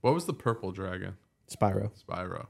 What 0.00 0.14
was 0.14 0.26
the 0.26 0.32
purple 0.32 0.70
dragon? 0.70 1.16
Spyro. 1.50 1.90
Spyro. 2.08 2.46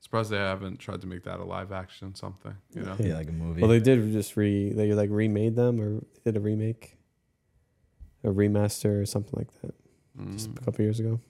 Surprised 0.00 0.30
they 0.30 0.36
haven't 0.38 0.78
tried 0.78 1.00
to 1.02 1.06
make 1.06 1.22
that 1.24 1.38
a 1.38 1.44
live 1.44 1.70
action 1.70 2.14
something. 2.16 2.54
You 2.74 2.82
know. 2.82 2.96
Yeah, 3.00 3.14
like 3.14 3.28
a 3.28 3.32
movie. 3.32 3.60
Well, 3.60 3.70
they 3.70 3.78
did 3.80 4.10
just 4.12 4.36
re 4.36 4.72
they 4.72 4.92
like 4.92 5.10
remade 5.10 5.54
them 5.54 5.80
or 5.80 6.02
did 6.24 6.36
a 6.36 6.40
remake, 6.40 6.96
a 8.24 8.28
remaster 8.28 9.00
or 9.00 9.06
something 9.06 9.34
like 9.36 9.52
that 9.62 9.74
just 10.32 10.50
Mm. 10.52 10.60
a 10.60 10.64
couple 10.64 10.82
years 10.84 10.98
ago. 10.98 11.20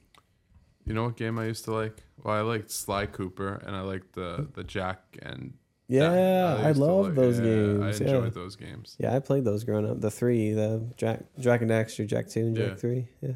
You 0.87 0.95
know 0.95 1.05
what 1.05 1.17
game 1.17 1.39
I 1.39 1.47
used 1.47 1.65
to 1.65 1.73
like? 1.73 2.03
Well, 2.23 2.35
I 2.35 2.41
liked 2.43 2.71
Sly 2.71 3.07
Cooper, 3.07 3.61
and 3.67 3.75
I 3.77 3.81
liked 3.83 4.15
the 4.15 4.49
the 4.55 4.63
Jak 4.65 5.01
and 5.21 5.55
Yeah, 5.89 6.57
I, 6.61 6.69
used 6.69 6.81
to 6.81 6.85
love 6.85 7.07
like- 7.07 7.15
those 7.17 7.39
yeah, 7.39 7.45
games. 7.45 7.81
I 8.01 8.05
yeah. 8.05 8.11
enjoyed 8.15 8.35
those 8.35 8.57
games. 8.57 8.97
Yeah, 8.99 9.15
I 9.15 9.19
played 9.19 9.45
those 9.45 9.65
growing 9.65 9.89
up. 9.89 10.01
The 10.01 10.11
three, 10.11 10.53
the 10.53 10.93
Jak, 10.97 11.21
Jak 11.41 11.61
and 11.63 11.71
Daxter, 11.71 12.07
Jak 12.07 12.29
Two, 12.29 12.41
and 12.41 12.57
Jak 12.57 12.69
Yeah. 12.71 12.75
Three. 12.77 13.09
Yeah, 13.21 13.33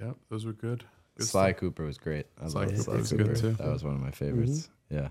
Yep, 0.00 0.16
those 0.30 0.44
were 0.46 0.52
good. 0.52 0.84
good 1.16 1.26
Sly 1.26 1.50
stuff. 1.50 1.60
Cooper 1.60 1.84
was 1.84 1.98
great. 1.98 2.26
I 2.40 2.48
Sly 2.48 2.60
love 2.62 2.70
Cooper 2.70 2.82
Sly 2.82 2.96
was 2.96 3.10
Cooper. 3.10 3.24
good 3.24 3.36
too. 3.36 3.52
That 3.52 3.68
was 3.68 3.84
one 3.84 3.94
of 3.94 4.00
my 4.00 4.10
favorites. 4.10 4.68
Yeah. 4.90 5.08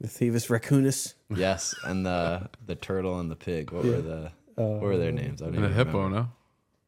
the 0.00 0.06
Thievius 0.08 0.48
Raccoonus. 0.48 1.14
Yes, 1.34 1.74
and 1.84 2.04
the 2.06 2.48
the 2.66 2.74
turtle 2.76 3.18
and 3.20 3.30
the 3.30 3.36
pig. 3.36 3.70
What 3.72 3.84
Yeah. 3.84 3.90
were 3.96 4.02
the 4.02 4.32
Uh, 4.56 4.62
what 4.74 4.82
were 4.82 4.96
their 4.96 5.12
names? 5.12 5.40
I 5.40 5.46
don't 5.46 5.56
And 5.56 5.64
a 5.66 5.68
hippo, 5.72 5.98
remember. 6.04 6.16
no? 6.16 6.28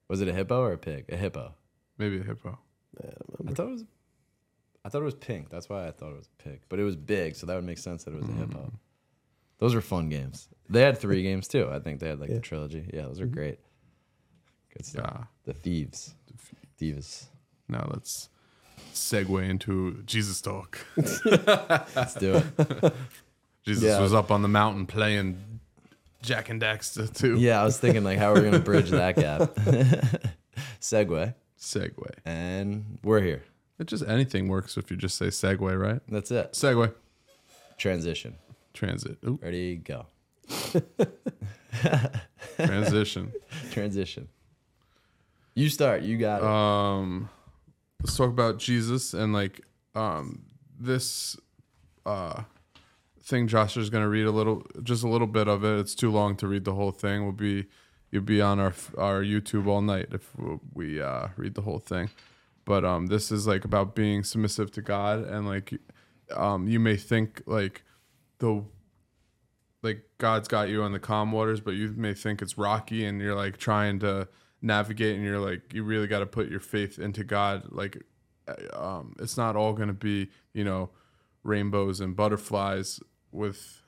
Was 0.08 0.20
it 0.20 0.26
a 0.28 0.32
hippo 0.32 0.60
or 0.60 0.72
a 0.72 0.78
pig? 0.78 1.04
A 1.08 1.16
hippo. 1.16 1.54
Maybe 1.98 2.18
a 2.20 2.24
hippo. 2.24 2.58
I 2.98 3.06
don't 3.06 3.48
I 3.48 3.52
thought 3.52 3.66
it 3.66 3.72
was. 3.72 3.84
I 4.84 4.88
thought 4.88 5.02
it 5.02 5.04
was 5.04 5.14
pink. 5.14 5.50
That's 5.50 5.68
why 5.68 5.86
I 5.86 5.90
thought 5.90 6.12
it 6.12 6.16
was 6.16 6.28
a 6.38 6.42
pig. 6.42 6.60
But 6.68 6.80
it 6.80 6.84
was 6.84 6.96
big, 6.96 7.36
so 7.36 7.46
that 7.46 7.54
would 7.54 7.64
make 7.64 7.78
sense 7.78 8.04
that 8.04 8.14
it 8.14 8.20
was 8.20 8.28
a 8.28 8.32
hip 8.32 8.52
hop. 8.52 8.62
Mm-hmm. 8.62 8.76
Those 9.58 9.74
were 9.74 9.82
fun 9.82 10.08
games. 10.08 10.48
They 10.70 10.80
had 10.80 10.96
three 10.96 11.22
games 11.22 11.48
too. 11.48 11.68
I 11.70 11.80
think 11.80 12.00
they 12.00 12.08
had 12.08 12.18
like 12.18 12.30
Yeah. 12.30 12.36
the 12.36 12.40
trilogy. 12.40 12.88
Yeah, 12.92 13.02
those 13.02 13.20
are 13.20 13.26
mm-hmm. 13.26 13.34
great. 13.34 13.58
Good 14.74 14.86
stuff. 14.86 15.04
Yeah. 15.14 15.24
The 15.44 15.52
thieves. 15.52 16.14
Thieves. 16.78 17.26
now 17.68 17.86
let's 17.92 18.30
segue 18.94 19.48
into 19.48 20.02
Jesus 20.06 20.40
talk. 20.40 20.78
Let's 20.96 22.14
do 22.14 22.36
it. 22.36 22.94
Jesus 23.64 23.84
Yeah. 23.84 24.00
was 24.00 24.14
up 24.14 24.30
on 24.30 24.40
the 24.40 24.48
mountain 24.48 24.86
playing 24.86 25.60
Jak 26.22 26.48
and 26.48 26.60
Daxter 26.60 27.12
too. 27.12 27.36
Yeah, 27.38 27.60
I 27.60 27.64
was 27.64 27.78
thinking 27.78 28.02
like 28.02 28.18
how 28.18 28.32
are 28.32 28.34
we 28.34 28.42
gonna 28.42 28.58
bridge 28.58 28.90
that 28.90 29.16
gap? 29.16 29.54
Segue, 30.80 31.34
Segue. 31.60 32.10
and 32.24 32.98
we're 33.04 33.20
here. 33.20 33.42
It 33.78 33.86
just 33.86 34.04
anything 34.06 34.48
works 34.48 34.76
if 34.76 34.90
you 34.90 34.96
just 34.96 35.16
say 35.16 35.26
segue, 35.26 35.78
right? 35.78 36.00
That's 36.08 36.30
it. 36.30 36.52
Segue. 36.52 36.92
Transition. 37.76 38.36
Transit. 38.74 39.18
Ready, 39.22 39.76
go. 39.76 40.06
transition. 42.56 43.32
Transition. 43.70 44.28
You 45.54 45.68
start. 45.68 46.02
You 46.02 46.16
got 46.18 46.42
it. 46.42 46.46
um 46.46 47.28
let's 48.02 48.16
talk 48.16 48.28
about 48.30 48.58
jesus 48.58 49.12
and 49.12 49.32
like 49.34 49.60
um 49.94 50.42
this 50.78 51.36
uh 52.06 52.42
thing 53.22 53.46
josh 53.46 53.76
is 53.76 53.90
going 53.90 54.02
to 54.02 54.08
read 54.08 54.24
a 54.24 54.30
little 54.30 54.64
just 54.82 55.04
a 55.04 55.08
little 55.08 55.26
bit 55.26 55.48
of 55.48 55.62
it 55.64 55.78
it's 55.78 55.94
too 55.94 56.10
long 56.10 56.34
to 56.34 56.48
read 56.48 56.64
the 56.64 56.72
whole 56.74 56.90
thing 56.92 57.22
we'll 57.24 57.32
be 57.32 57.66
you'll 58.10 58.22
be 58.22 58.40
on 58.40 58.58
our 58.58 58.74
our 58.98 59.22
youtube 59.22 59.66
all 59.66 59.80
night 59.80 60.08
if 60.12 60.30
we 60.74 61.00
uh 61.00 61.28
read 61.36 61.54
the 61.54 61.62
whole 61.62 61.78
thing 61.78 62.10
but 62.64 62.84
um 62.84 63.06
this 63.06 63.30
is 63.30 63.46
like 63.46 63.64
about 63.64 63.94
being 63.94 64.22
submissive 64.22 64.70
to 64.70 64.82
god 64.82 65.20
and 65.20 65.46
like 65.46 65.74
um 66.34 66.68
you 66.68 66.78
may 66.78 66.96
think 66.96 67.42
like 67.46 67.82
the 68.38 68.64
like 69.82 70.02
God's 70.18 70.48
got 70.48 70.68
you 70.68 70.82
on 70.82 70.92
the 70.92 70.98
calm 70.98 71.32
waters, 71.32 71.60
but 71.60 71.72
you 71.72 71.88
may 71.96 72.14
think 72.14 72.42
it's 72.42 72.58
rocky 72.58 73.04
and 73.04 73.20
you're 73.20 73.34
like 73.34 73.56
trying 73.56 73.98
to 74.00 74.28
navigate 74.62 75.16
and 75.16 75.24
you're 75.24 75.40
like 75.40 75.72
you 75.72 75.82
really 75.82 76.06
got 76.06 76.18
to 76.18 76.26
put 76.26 76.50
your 76.50 76.60
faith 76.60 76.98
into 76.98 77.24
God. 77.24 77.70
Like 77.70 78.02
uh, 78.46 78.78
um, 78.78 79.14
it's 79.18 79.36
not 79.36 79.56
all 79.56 79.72
going 79.72 79.88
to 79.88 79.94
be 79.94 80.28
you 80.52 80.64
know 80.64 80.90
rainbows 81.42 82.00
and 82.00 82.14
butterflies 82.14 83.00
with 83.32 83.82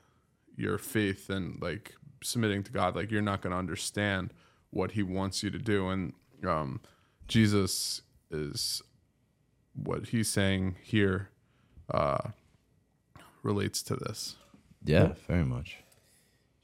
your 0.55 0.77
faith 0.77 1.29
and 1.29 1.61
like 1.61 1.95
submitting 2.23 2.63
to 2.63 2.71
God. 2.71 2.95
Like 2.95 3.11
you're 3.11 3.21
not 3.21 3.41
going 3.41 3.51
to 3.51 3.57
understand 3.57 4.33
what 4.71 4.91
He 4.91 5.03
wants 5.03 5.43
you 5.43 5.49
to 5.51 5.59
do, 5.59 5.89
and 5.89 6.13
um, 6.47 6.81
Jesus 7.27 8.01
is 8.31 8.81
what 9.75 10.07
He's 10.07 10.29
saying 10.29 10.75
here 10.81 11.29
uh, 11.91 12.29
relates 13.43 13.83
to 13.83 13.95
this. 13.95 14.35
yeah, 14.83 15.13
very 15.27 15.43
much. 15.45 15.77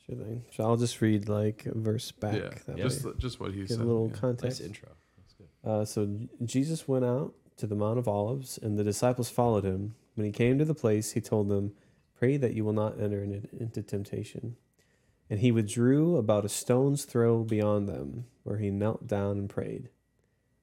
Sure 0.06 0.16
thing. 0.16 0.44
So 0.52 0.64
I'll 0.64 0.78
just 0.78 1.02
read 1.02 1.30
like 1.30 1.66
a 1.66 1.78
verse 1.78 2.12
back. 2.12 2.36
Yeah, 2.36 2.50
that 2.68 2.78
just 2.78 3.06
way. 3.06 3.12
just 3.18 3.40
what 3.40 3.52
he 3.52 3.60
Give 3.60 3.70
said. 3.70 3.80
a 3.80 3.84
little 3.84 4.10
yeah. 4.14 4.20
context. 4.20 4.60
Nice 4.60 4.68
intro. 4.68 4.90
Uh, 5.64 5.86
so 5.86 6.08
Jesus 6.46 6.88
went 6.88 7.06
out 7.06 7.34
to 7.58 7.68
the 7.68 7.76
Mount 7.76 8.00
of 8.00 8.08
Olives, 8.08 8.58
and 8.62 8.80
the 8.80 8.84
disciples 8.84 9.30
followed 9.30 9.66
him. 9.66 9.96
When 10.16 10.26
he 10.26 10.32
came 10.32 10.58
to 10.58 10.66
the 10.66 10.74
place, 10.74 11.12
he 11.12 11.22
told 11.22 11.50
them, 11.50 11.74
Pray 12.18 12.38
that 12.38 12.54
you 12.54 12.66
will 12.66 12.74
not 12.74 13.00
enter 13.00 13.24
into 13.24 13.82
temptation. 13.82 14.56
And 15.30 15.40
he 15.42 15.52
withdrew 15.52 16.18
about 16.18 16.46
a 16.46 16.50
stone's 16.50 17.06
throw 17.06 17.44
beyond 17.44 17.88
them, 17.88 18.26
where 18.44 18.58
he 18.58 18.72
knelt 18.72 19.08
down 19.08 19.38
and 19.38 19.50
prayed, 19.50 19.90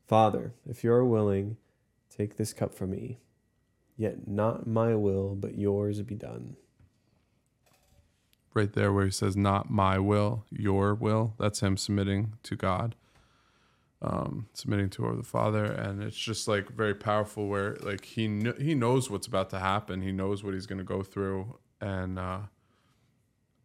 Father, 0.07 0.55
if 0.69 0.85
you 0.85 0.93
are 0.93 1.05
willing, 1.05 1.57
take 2.11 2.37
this 2.37 2.53
cup 2.53 2.75
from 2.75 2.91
me. 2.91 3.19
Yet 3.97 4.29
not 4.29 4.67
my 4.67 4.95
will, 4.95 5.35
but 5.37 5.59
yours 5.59 6.03
be 6.03 6.17
done. 6.17 6.57
right 8.55 8.73
there 8.73 8.93
where 8.93 9.05
he 9.05 9.11
says 9.11 9.37
not 9.37 9.71
my 9.71 9.99
will 9.99 10.45
your 10.51 10.95
will 10.95 11.35
that's 11.39 11.61
him 11.61 11.77
submitting 11.77 12.33
to 12.43 12.57
god 12.57 12.95
um 14.03 14.47
submitting 14.55 14.89
to 14.91 15.15
the 15.17 15.23
father 15.23 15.65
and 15.65 16.03
it's 16.03 16.17
just 16.17 16.49
like 16.49 16.69
very 16.71 16.95
powerful 16.95 17.49
where 17.49 17.77
like 17.83 18.05
he 18.05 18.27
kn- 18.27 18.61
he 18.61 18.75
knows 18.75 19.11
what's 19.11 19.27
about 19.27 19.51
to 19.51 19.59
happen 19.59 20.01
he 20.03 20.13
knows 20.13 20.43
what 20.45 20.55
he's 20.55 20.67
going 20.67 20.79
to 20.79 20.85
go 20.85 21.03
through 21.03 21.59
and 21.81 22.19
uh 22.19 22.39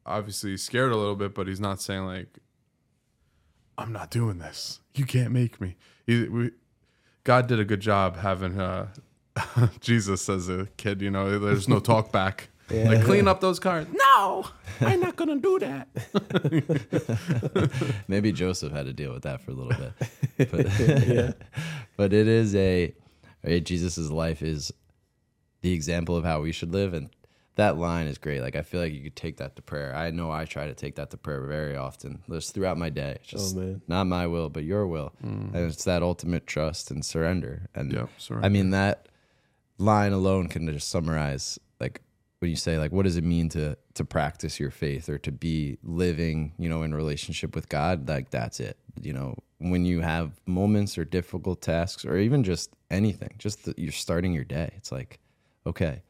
obviously 0.06 0.52
he's 0.52 0.64
scared 0.64 0.92
a 0.92 0.96
little 0.96 1.16
bit 1.16 1.34
but 1.34 1.48
he's 1.48 1.60
not 1.60 1.82
saying 1.82 2.06
like 2.06 2.40
i'm 3.78 3.92
not 3.92 4.10
doing 4.12 4.38
this. 4.40 4.80
You 4.94 5.06
can't 5.06 5.32
make 5.32 5.62
me. 5.62 5.78
He, 6.06 6.24
we, 6.28 6.52
god 7.24 7.48
did 7.48 7.60
a 7.60 7.66
good 7.66 7.80
job 7.80 8.18
having 8.18 8.60
uh 8.60 8.88
jesus 9.80 10.28
as 10.28 10.50
a 10.50 10.68
kid 10.78 11.02
you 11.02 11.10
know? 11.12 11.40
There's 11.40 11.68
no 11.68 11.80
talk 11.80 12.12
back. 12.20 12.50
Yeah. 12.70 12.90
like 12.90 13.04
clean 13.04 13.28
up 13.28 13.42
those 13.42 13.60
cars. 13.60 13.86
No! 13.92 14.46
I'm 14.80 15.00
not 15.02 15.16
gonna 15.18 15.38
do 15.40 15.60
that. 15.60 15.90
Maybe 18.08 18.32
Joseph 18.32 18.72
had 18.72 18.86
to 18.86 18.94
deal 18.94 19.12
with 19.14 19.24
that 19.24 19.42
for 19.42 19.52
a 19.52 19.54
little 19.54 19.74
bit. 19.74 19.94
But, 20.50 21.38
but 21.98 22.14
it 22.14 22.28
is 22.28 22.56
a, 22.56 22.94
right, 23.44 23.64
Jesus' 23.64 24.10
life 24.10 24.42
is 24.42 24.72
the 25.62 25.74
example 25.74 26.16
of 26.16 26.24
how 26.24 26.42
we 26.42 26.52
should 26.54 26.72
live. 26.72 26.94
And 26.94 27.10
that 27.56 27.78
line 27.78 28.08
is 28.08 28.18
great. 28.18 28.42
Like, 28.42 28.56
I 28.56 28.62
feel 28.62 28.80
like 28.80 28.94
you 28.94 29.02
could 29.02 29.16
take 29.16 29.38
that 29.38 29.56
to 29.58 29.62
prayer. 29.62 29.94
I 29.96 30.10
know 30.12 30.32
I 30.32 30.46
try 30.46 30.68
to 30.68 30.74
take 30.74 30.96
that 30.96 31.10
to 31.12 31.18
prayer 31.18 31.42
very 31.42 31.76
often, 31.76 32.24
just 32.30 32.54
throughout 32.54 32.78
my 32.78 32.90
day. 32.90 33.18
It's 33.22 33.34
oh, 33.34 33.38
Just 33.38 33.56
Oh, 33.56 33.60
man. 33.60 33.82
not 33.88 34.06
my 34.08 34.26
will, 34.28 34.50
but 34.50 34.64
your 34.64 34.88
will. 34.88 35.14
Mm. 35.24 35.54
And 35.54 35.70
it's 35.70 35.84
that 35.84 36.02
ultimate 36.02 36.48
trust 36.48 36.92
and 36.92 37.06
surrender. 37.06 37.68
And 37.76 37.92
Yep, 37.92 38.10
surrender. 38.18 38.46
I 38.46 38.50
mean, 38.50 38.70
that 38.72 39.10
line 39.78 40.14
alone 40.14 40.48
can 40.48 40.72
just 40.72 40.90
summarize 40.90 41.60
like 41.80 42.02
when 42.40 42.52
you 42.52 42.56
say 42.56 42.78
like 42.78 42.92
what 42.92 43.04
does 43.04 43.18
it 43.18 43.24
mean 43.24 43.50
to 43.50 43.76
to 43.96 44.06
practice 44.06 44.60
your 44.60 44.70
faith 44.70 45.10
or 45.10 45.18
to 45.18 45.32
be 45.32 45.78
living 45.84 46.54
you 46.60 46.70
know 46.70 46.84
in 46.84 46.94
relationship 46.94 47.56
with 47.56 47.68
god 47.68 48.08
like 48.08 48.30
that's 48.30 48.60
it 48.60 48.78
you 49.02 49.12
know 49.12 49.36
when 49.58 49.84
you 49.84 50.02
have 50.02 50.40
moments 50.46 51.00
or 51.00 51.06
difficult 51.06 51.62
tasks 51.64 52.06
or 52.06 52.18
even 52.18 52.44
just 52.44 52.70
anything 52.92 53.34
just 53.40 53.66
that 53.66 53.78
you're 53.80 53.92
starting 53.92 54.34
your 54.34 54.44
day 54.44 54.72
it's 54.78 54.92
like 54.92 55.20
okay 55.66 56.04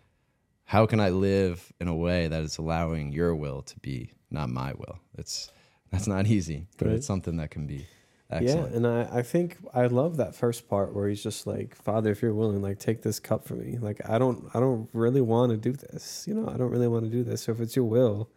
how 0.71 0.85
can 0.85 0.99
i 0.99 1.09
live 1.09 1.71
in 1.81 1.87
a 1.87 1.95
way 1.95 2.27
that 2.27 2.43
is 2.43 2.57
allowing 2.57 3.11
your 3.11 3.33
will 3.35 3.61
to 3.61 3.77
be 3.79 3.97
not 4.29 4.49
my 4.49 4.71
will 4.81 4.97
it's 5.17 5.51
that's 5.91 6.07
not 6.07 6.25
easy 6.35 6.67
but 6.77 6.87
Right. 6.87 6.95
it's 6.97 7.07
something 7.07 7.35
that 7.37 7.51
can 7.51 7.65
be 7.67 7.85
excellent. 8.29 8.71
Yeah, 8.71 8.77
and 8.77 8.87
I, 8.87 9.19
I 9.19 9.21
think 9.23 9.57
I 9.73 9.87
love 9.87 10.15
that 10.17 10.33
first 10.33 10.69
part 10.69 10.93
where 10.95 11.09
he's 11.09 11.21
just 11.21 11.45
like, 11.45 11.75
Father, 11.75 12.11
if 12.11 12.21
you're 12.21 12.33
willing, 12.33 12.61
like 12.61 12.79
take 12.79 13.01
this 13.01 13.19
cup 13.19 13.45
from 13.45 13.59
me. 13.59 13.77
Like 13.77 13.99
I 14.09 14.17
don't 14.17 14.39
I 14.53 14.61
don't 14.61 14.87
really 14.93 15.19
want 15.19 15.51
to 15.51 15.57
do 15.57 15.73
this. 15.73 16.23
You 16.27 16.35
know, 16.35 16.47
I 16.47 16.55
don't 16.55 16.71
really 16.71 16.87
want 16.87 17.03
to 17.03 17.11
do 17.11 17.23
this. 17.25 17.43
So 17.43 17.51
if 17.51 17.59
it's 17.59 17.75
your 17.75 17.83
will, 17.83 18.29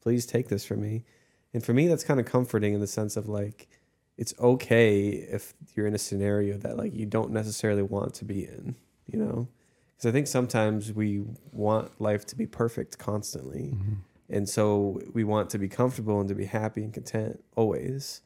please 0.00 0.24
take 0.24 0.48
this 0.48 0.64
from 0.64 0.80
me. 0.80 1.04
And 1.52 1.62
for 1.62 1.74
me 1.74 1.86
that's 1.86 2.02
kind 2.02 2.18
of 2.18 2.24
comforting 2.24 2.72
in 2.72 2.80
the 2.80 2.86
sense 2.86 3.14
of 3.18 3.28
like 3.28 3.68
it's 4.16 4.32
okay 4.40 5.08
if 5.36 5.52
you're 5.74 5.86
in 5.86 5.94
a 5.94 5.98
scenario 6.08 6.56
that 6.64 6.78
like 6.78 6.94
you 6.94 7.04
don't 7.04 7.30
necessarily 7.30 7.82
want 7.82 8.14
to 8.14 8.24
be 8.24 8.44
in, 8.44 8.76
you 9.06 9.18
know? 9.18 9.48
Cuz 10.02 10.08
I 10.08 10.12
think 10.12 10.26
sometimes 10.26 10.92
we 10.92 11.22
want 11.52 12.00
life 12.00 12.26
to 12.26 12.36
be 12.36 12.46
perfect 12.46 12.98
constantly. 12.98 13.76
And 14.28 14.48
so 14.48 15.00
we 15.12 15.22
want 15.24 15.50
to 15.50 15.58
be 15.58 15.68
comfortable 15.68 16.18
and 16.18 16.28
to 16.28 16.34
be 16.34 16.46
happy 16.46 16.82
and 16.82 16.92
content 16.92 17.44
always. 17.54 18.22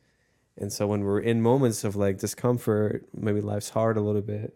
And 0.56 0.72
so 0.72 0.86
when 0.86 1.04
we're 1.04 1.20
in 1.20 1.42
moments 1.42 1.84
of 1.84 1.96
like 1.96 2.16
discomfort, 2.18 3.06
maybe 3.14 3.40
life's 3.42 3.68
hard 3.70 3.96
a 3.98 4.00
little 4.00 4.22
bit, 4.22 4.54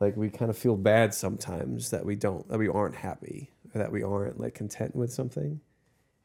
like 0.00 0.16
we 0.16 0.30
kind 0.30 0.50
of 0.50 0.56
feel 0.56 0.76
bad 0.76 1.12
sometimes 1.12 1.90
that 1.90 2.06
we 2.06 2.16
don't 2.16 2.48
that 2.48 2.58
we 2.58 2.68
aren't 2.68 2.94
happy 2.96 3.50
or 3.74 3.78
that 3.78 3.92
we 3.92 4.02
aren't 4.02 4.40
like 4.40 4.54
content 4.54 4.96
with 4.96 5.12
something. 5.12 5.60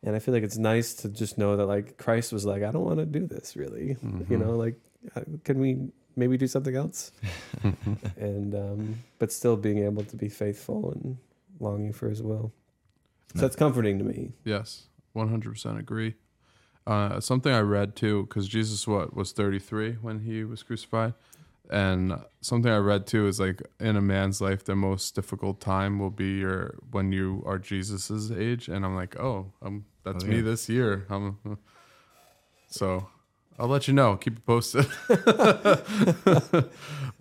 And 0.04 0.16
I 0.16 0.20
feel 0.20 0.34
like 0.34 0.44
it's 0.44 0.58
nice 0.58 0.94
to 0.96 1.10
just 1.10 1.38
know 1.38 1.58
that 1.58 1.66
like 1.66 1.98
Christ 1.98 2.32
was 2.32 2.46
like, 2.46 2.64
I 2.64 2.72
don't 2.72 2.86
want 2.86 3.00
to 3.00 3.06
do 3.06 3.28
this 3.28 3.56
really. 3.58 3.98
You 4.30 4.38
know, 4.38 4.52
like 4.52 4.76
uh, 5.16 5.22
can 5.44 5.60
we 5.60 5.90
maybe 6.16 6.38
do 6.38 6.48
something 6.48 6.76
else? 6.76 7.12
and 8.18 8.56
um 8.56 8.96
but 9.20 9.32
still 9.32 9.58
being 9.58 9.84
able 9.84 10.04
to 10.04 10.16
be 10.16 10.30
faithful 10.30 10.92
and 10.92 11.18
longing 11.60 11.94
for 11.94 12.10
his 12.10 12.22
will. 12.22 12.52
So 13.36 13.42
that's 13.42 13.56
comforting 13.56 13.98
to 14.00 14.04
me. 14.04 14.34
Yes, 14.44 14.88
one 15.14 15.30
hundred 15.30 15.52
percent 15.52 15.80
agree. 15.80 16.16
Uh, 16.88 17.20
something 17.20 17.54
I 17.54 17.60
read 17.60 17.96
too, 17.96 18.26
because 18.26 18.48
Jesus 18.48 18.88
what 18.88 19.16
was 19.16 19.32
thirty 19.32 19.60
three 19.60 19.94
when 19.94 20.20
he 20.20 20.44
was 20.44 20.64
crucified, 20.64 21.14
and 21.70 22.20
something 22.42 22.72
I 22.72 22.78
read 22.78 23.08
too 23.08 23.28
is 23.28 23.40
like 23.40 23.62
in 23.80 23.96
a 23.96 24.02
man's 24.02 24.42
life, 24.42 24.66
the 24.66 24.76
most 24.76 25.16
difficult 25.16 25.62
time 25.62 26.00
will 26.00 26.10
be 26.10 26.40
your 26.40 26.80
when 26.90 27.12
you 27.12 27.44
are 27.46 27.60
Jesus's 27.60 28.32
age, 28.32 28.68
and 28.68 28.84
I'm 28.84 28.96
like, 28.96 29.18
oh, 29.20 29.54
um, 29.62 29.86
that's 30.04 30.24
Oh, 30.24 30.28
me 30.28 30.42
this 30.42 30.68
year. 30.68 31.06
I'm, 31.10 31.38
so 32.68 33.08
I'll 33.62 33.68
let 33.68 33.88
you 33.88 33.94
know. 33.94 34.18
Keep 34.18 34.38
it 34.38 34.46
posted. 34.48 34.88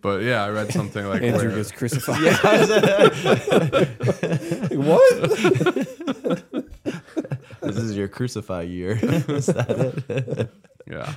but 0.01 0.23
yeah, 0.23 0.43
I 0.43 0.49
read 0.49 0.73
something 0.73 1.05
like 1.07 1.21
Andrew 1.21 1.49
where- 1.49 1.57
gets 1.57 1.71
crucified. 1.71 2.17
what? 4.75 5.21
this 7.61 7.77
is 7.77 7.95
your 7.95 8.09
crucify 8.09 8.63
year 8.63 8.99
is 9.03 9.47
that 9.47 10.03
it 10.09 10.51
yeah. 10.91 11.13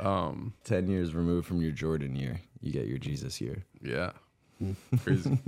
Um. 0.00 0.54
10 0.64 0.88
years 0.88 1.14
removed 1.14 1.46
from 1.46 1.60
your 1.60 1.72
Jordan 1.72 2.16
year, 2.16 2.40
you 2.62 2.72
get 2.72 2.86
your 2.86 2.96
Jesus 2.96 3.42
year. 3.42 3.66
Yeah. 3.82 4.12
Crazy. 5.02 5.38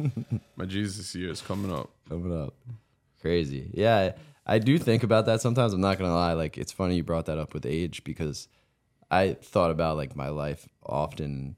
My 0.56 0.66
Jesus 0.66 1.14
year 1.14 1.30
is 1.30 1.40
coming 1.40 1.72
up. 1.72 1.88
Coming 2.10 2.38
up. 2.38 2.52
Crazy. 3.22 3.70
Yeah, 3.72 4.12
I, 4.46 4.58
do 4.58 4.78
think 4.78 5.02
about 5.02 5.26
that 5.26 5.40
sometimes. 5.40 5.72
I'm 5.72 5.80
not 5.80 5.98
going 5.98 6.10
to 6.10 6.14
lie. 6.14 6.32
Like, 6.32 6.58
it's 6.58 6.72
funny 6.72 6.96
you 6.96 7.04
brought 7.04 7.26
that 7.26 7.38
up 7.38 7.54
with 7.54 7.66
age 7.66 8.04
because 8.04 8.48
I 9.10 9.34
thought 9.34 9.70
about 9.70 9.96
like 9.96 10.16
my 10.16 10.28
life 10.28 10.66
often, 10.84 11.56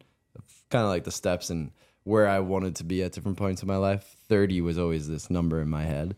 kind 0.70 0.85
of 0.85 0.90
like 0.90 1.05
the 1.05 1.12
steps 1.12 1.51
and 1.51 1.70
where 2.03 2.29
I 2.29 2.40
wanted 2.40 2.77
to 2.77 2.85
be 2.85 3.03
at 3.03 3.12
different 3.12 3.38
points 3.38 3.62
in 3.62 3.68
my 3.68 3.77
life. 3.77 4.16
Thirty 4.29 4.61
was 4.61 4.79
always 4.79 5.09
this 5.09 5.31
number 5.31 5.61
in 5.61 5.70
my 5.70 5.85
head, 5.85 6.16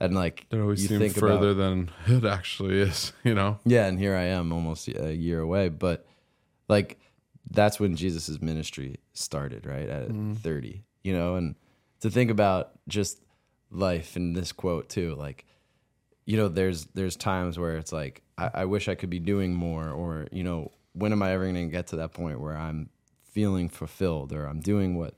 and 0.00 0.14
like 0.14 0.46
It 0.50 0.58
always 0.58 0.82
you 0.82 0.88
seemed 0.88 1.00
think 1.00 1.14
further 1.14 1.50
about 1.50 1.56
than 1.56 1.90
it 2.06 2.24
actually 2.24 2.80
is, 2.80 3.12
you 3.22 3.34
know? 3.34 3.58
yeah, 3.64 3.86
and 3.86 3.98
here 3.98 4.16
I 4.16 4.24
am 4.24 4.52
almost 4.52 4.88
a 4.88 5.14
year 5.14 5.40
away, 5.40 5.68
but 5.68 6.06
like 6.68 6.98
that's 7.50 7.80
when 7.80 7.96
Jesus' 7.96 8.40
ministry 8.40 8.96
started, 9.12 9.66
right? 9.66 9.88
At 9.88 10.08
mm-hmm. 10.08 10.34
30, 10.34 10.84
you 11.02 11.12
know, 11.12 11.36
and 11.36 11.54
to 12.00 12.10
think 12.10 12.30
about 12.30 12.72
just 12.88 13.20
life 13.70 14.16
and 14.16 14.36
this 14.36 14.52
quote 14.52 14.88
too, 14.88 15.14
like, 15.14 15.44
you 16.28 16.36
know, 16.36 16.48
there's 16.48 16.84
there's 16.92 17.16
times 17.16 17.58
where 17.58 17.78
it's 17.78 17.90
like, 17.90 18.20
I, 18.36 18.50
I 18.52 18.64
wish 18.66 18.86
I 18.86 18.94
could 18.94 19.08
be 19.08 19.18
doing 19.18 19.54
more, 19.54 19.88
or, 19.88 20.28
you 20.30 20.44
know, 20.44 20.72
when 20.92 21.10
am 21.10 21.22
I 21.22 21.32
ever 21.32 21.46
gonna 21.46 21.68
get 21.68 21.86
to 21.86 21.96
that 21.96 22.12
point 22.12 22.38
where 22.38 22.54
I'm 22.54 22.90
feeling 23.24 23.70
fulfilled 23.70 24.34
or 24.34 24.44
I'm 24.44 24.60
doing 24.60 24.94
what 24.98 25.14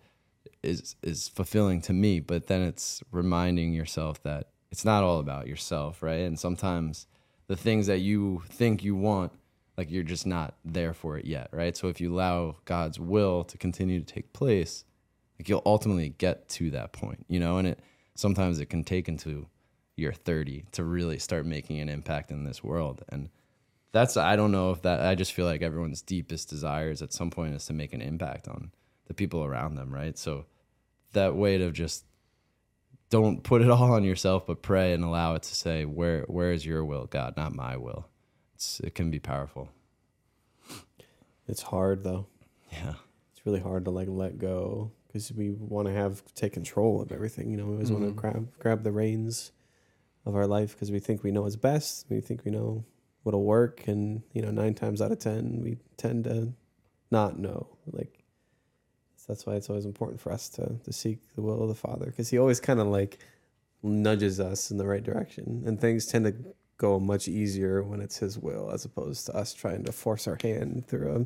is 0.62 0.94
is 1.03 1.27
fulfilling 1.27 1.81
to 1.83 1.92
me, 1.92 2.20
but 2.20 2.46
then 2.46 2.62
it's 2.62 3.03
reminding 3.11 3.73
yourself 3.73 4.23
that 4.23 4.51
it's 4.70 4.85
not 4.85 5.03
all 5.03 5.18
about 5.18 5.49
yourself, 5.49 6.01
right? 6.01 6.20
And 6.20 6.38
sometimes 6.38 7.09
the 7.49 7.57
things 7.57 7.88
that 7.88 7.99
you 7.99 8.44
think 8.49 8.85
you 8.85 8.94
want, 8.94 9.33
like 9.77 9.90
you're 9.90 10.05
just 10.05 10.29
not 10.29 10.55
there 10.64 10.94
for 10.94 11.18
it 11.18 11.25
yet, 11.25 11.49
right? 11.51 11.77
So 11.77 11.88
if 11.88 12.01
you 12.01 12.14
allow 12.14 12.59
God's 12.66 13.01
will 13.01 13.42
to 13.42 13.59
continue 13.59 13.99
to 13.99 14.07
take 14.07 14.33
place, 14.33 14.85
like 15.40 15.49
you'll 15.49 15.62
ultimately 15.66 16.11
get 16.18 16.49
to 16.51 16.70
that 16.70 16.92
point, 16.92 17.27
you 17.29 17.40
know, 17.40 17.59
and 17.59 17.66
it 17.66 17.81
sometimes 18.14 18.61
it 18.61 18.66
can 18.66 18.85
take 18.85 19.09
into 19.09 19.49
your 20.01 20.13
30 20.13 20.65
to 20.73 20.85
really 20.85 21.19
start 21.19 21.47
making 21.47 21.79
an 21.79 21.89
impact 21.89 22.31
in 22.31 22.45
this 22.45 22.65
world. 22.65 23.03
And 23.09 23.29
that's 23.93 24.17
I 24.17 24.37
don't 24.37 24.53
know 24.53 24.71
if 24.71 24.83
that 24.83 25.01
I 25.01 25.15
just 25.15 25.33
feel 25.33 25.47
like 25.47 25.63
everyone's 25.63 26.03
deepest 26.03 26.49
desires 26.49 27.03
at 27.03 27.13
some 27.13 27.31
point 27.31 27.55
is 27.55 27.67
to 27.67 27.73
make 27.73 27.93
an 27.93 28.03
impact 28.03 28.49
on 28.49 28.71
the 29.07 29.15
people 29.15 29.45
around 29.45 29.75
them, 29.75 29.93
right? 29.93 30.17
So 30.17 30.47
that 31.13 31.35
way 31.35 31.61
of 31.61 31.73
just 31.73 32.05
don't 33.11 33.43
put 33.43 33.63
it 33.63 33.71
all 33.71 33.93
on 33.93 34.05
yourself, 34.05 34.47
but 34.47 34.63
pray 34.63 34.93
and 34.93 35.05
allow 35.05 35.35
it 35.35 35.43
to 35.43 35.55
say, 35.55 35.85
"Where, 35.85 36.23
where 36.23 36.53
is 36.53 36.65
your 36.65 36.85
will, 36.85 37.07
God, 37.07 37.37
not 37.37 37.55
my 37.55 37.77
will." 37.77 38.07
It's, 38.55 38.81
it 38.81 38.95
can 38.95 39.11
be 39.11 39.19
powerful. 39.19 39.71
It's 41.49 41.63
hard 41.63 42.05
though. 42.05 42.27
Yeah, 42.71 42.95
It's 43.33 43.45
really 43.45 43.59
hard 43.59 43.85
to 43.87 43.91
like 43.91 44.07
let 44.09 44.39
go 44.39 44.93
because 45.09 45.33
we 45.33 45.51
want 45.51 45.89
to 45.89 45.95
have 45.95 46.23
take 46.35 46.53
control 46.53 47.03
of 47.03 47.11
everything. 47.11 47.51
You 47.51 47.57
know, 47.57 47.67
we 47.67 47.73
always 47.73 47.91
want 47.91 48.05
to 48.05 48.11
mm-hmm. 48.11 48.19
grab 48.19 48.49
grab 48.61 48.83
the 48.85 48.93
reins 48.93 49.51
of 50.26 50.37
our 50.37 50.46
life 50.46 50.72
because 50.72 50.90
we 50.90 50.98
think 50.98 51.22
we 51.22 51.30
know 51.30 51.42
what's 51.42 51.56
best. 51.56 52.06
We 52.09 52.20
think 52.20 52.44
we 52.44 52.50
know 52.50 52.85
what'll 53.22 53.44
work, 53.44 53.87
and 53.88 54.22
you 54.33 54.42
know, 54.42 54.50
nine 54.50 54.74
times 54.74 55.00
out 55.00 55.12
of 55.12 55.18
ten, 55.18 55.61
we 55.62 55.78
tend 55.96 56.24
to 56.24 56.52
not 57.11 57.38
know. 57.38 57.68
Like 57.90 58.24
so 59.16 59.26
that's 59.28 59.46
why 59.46 59.54
it's 59.54 59.68
always 59.68 59.87
important 59.87 60.20
for 60.20 60.33
us 60.33 60.48
to 60.50 60.76
to 60.85 60.92
seek 60.92 61.18
the 61.35 61.42
will 61.42 61.62
of 61.62 61.68
the 61.68 61.74
Father 61.74 62.06
because 62.06 62.30
He 62.30 62.38
always 62.38 62.61
kind 62.61 62.80
of 62.80 62.87
like 62.87 63.18
nudges 63.83 64.40
us 64.40 64.70
in 64.70 64.78
the 64.78 64.87
right 64.87 65.02
direction, 65.02 65.62
and 65.66 65.80
things 65.80 66.06
tend 66.06 66.24
to 66.26 66.35
go 66.76 66.98
much 66.98 67.28
easier 67.28 67.83
when 67.83 68.00
it's 68.00 68.18
His 68.18 68.38
will 68.38 68.70
as 68.70 68.85
opposed 68.85 69.26
to 69.26 69.37
us 69.37 69.52
trying 69.52 69.85
to 69.85 69.92
force 69.92 70.26
our 70.26 70.38
hand 70.42 70.87
through 70.88 71.11
a 71.11 71.18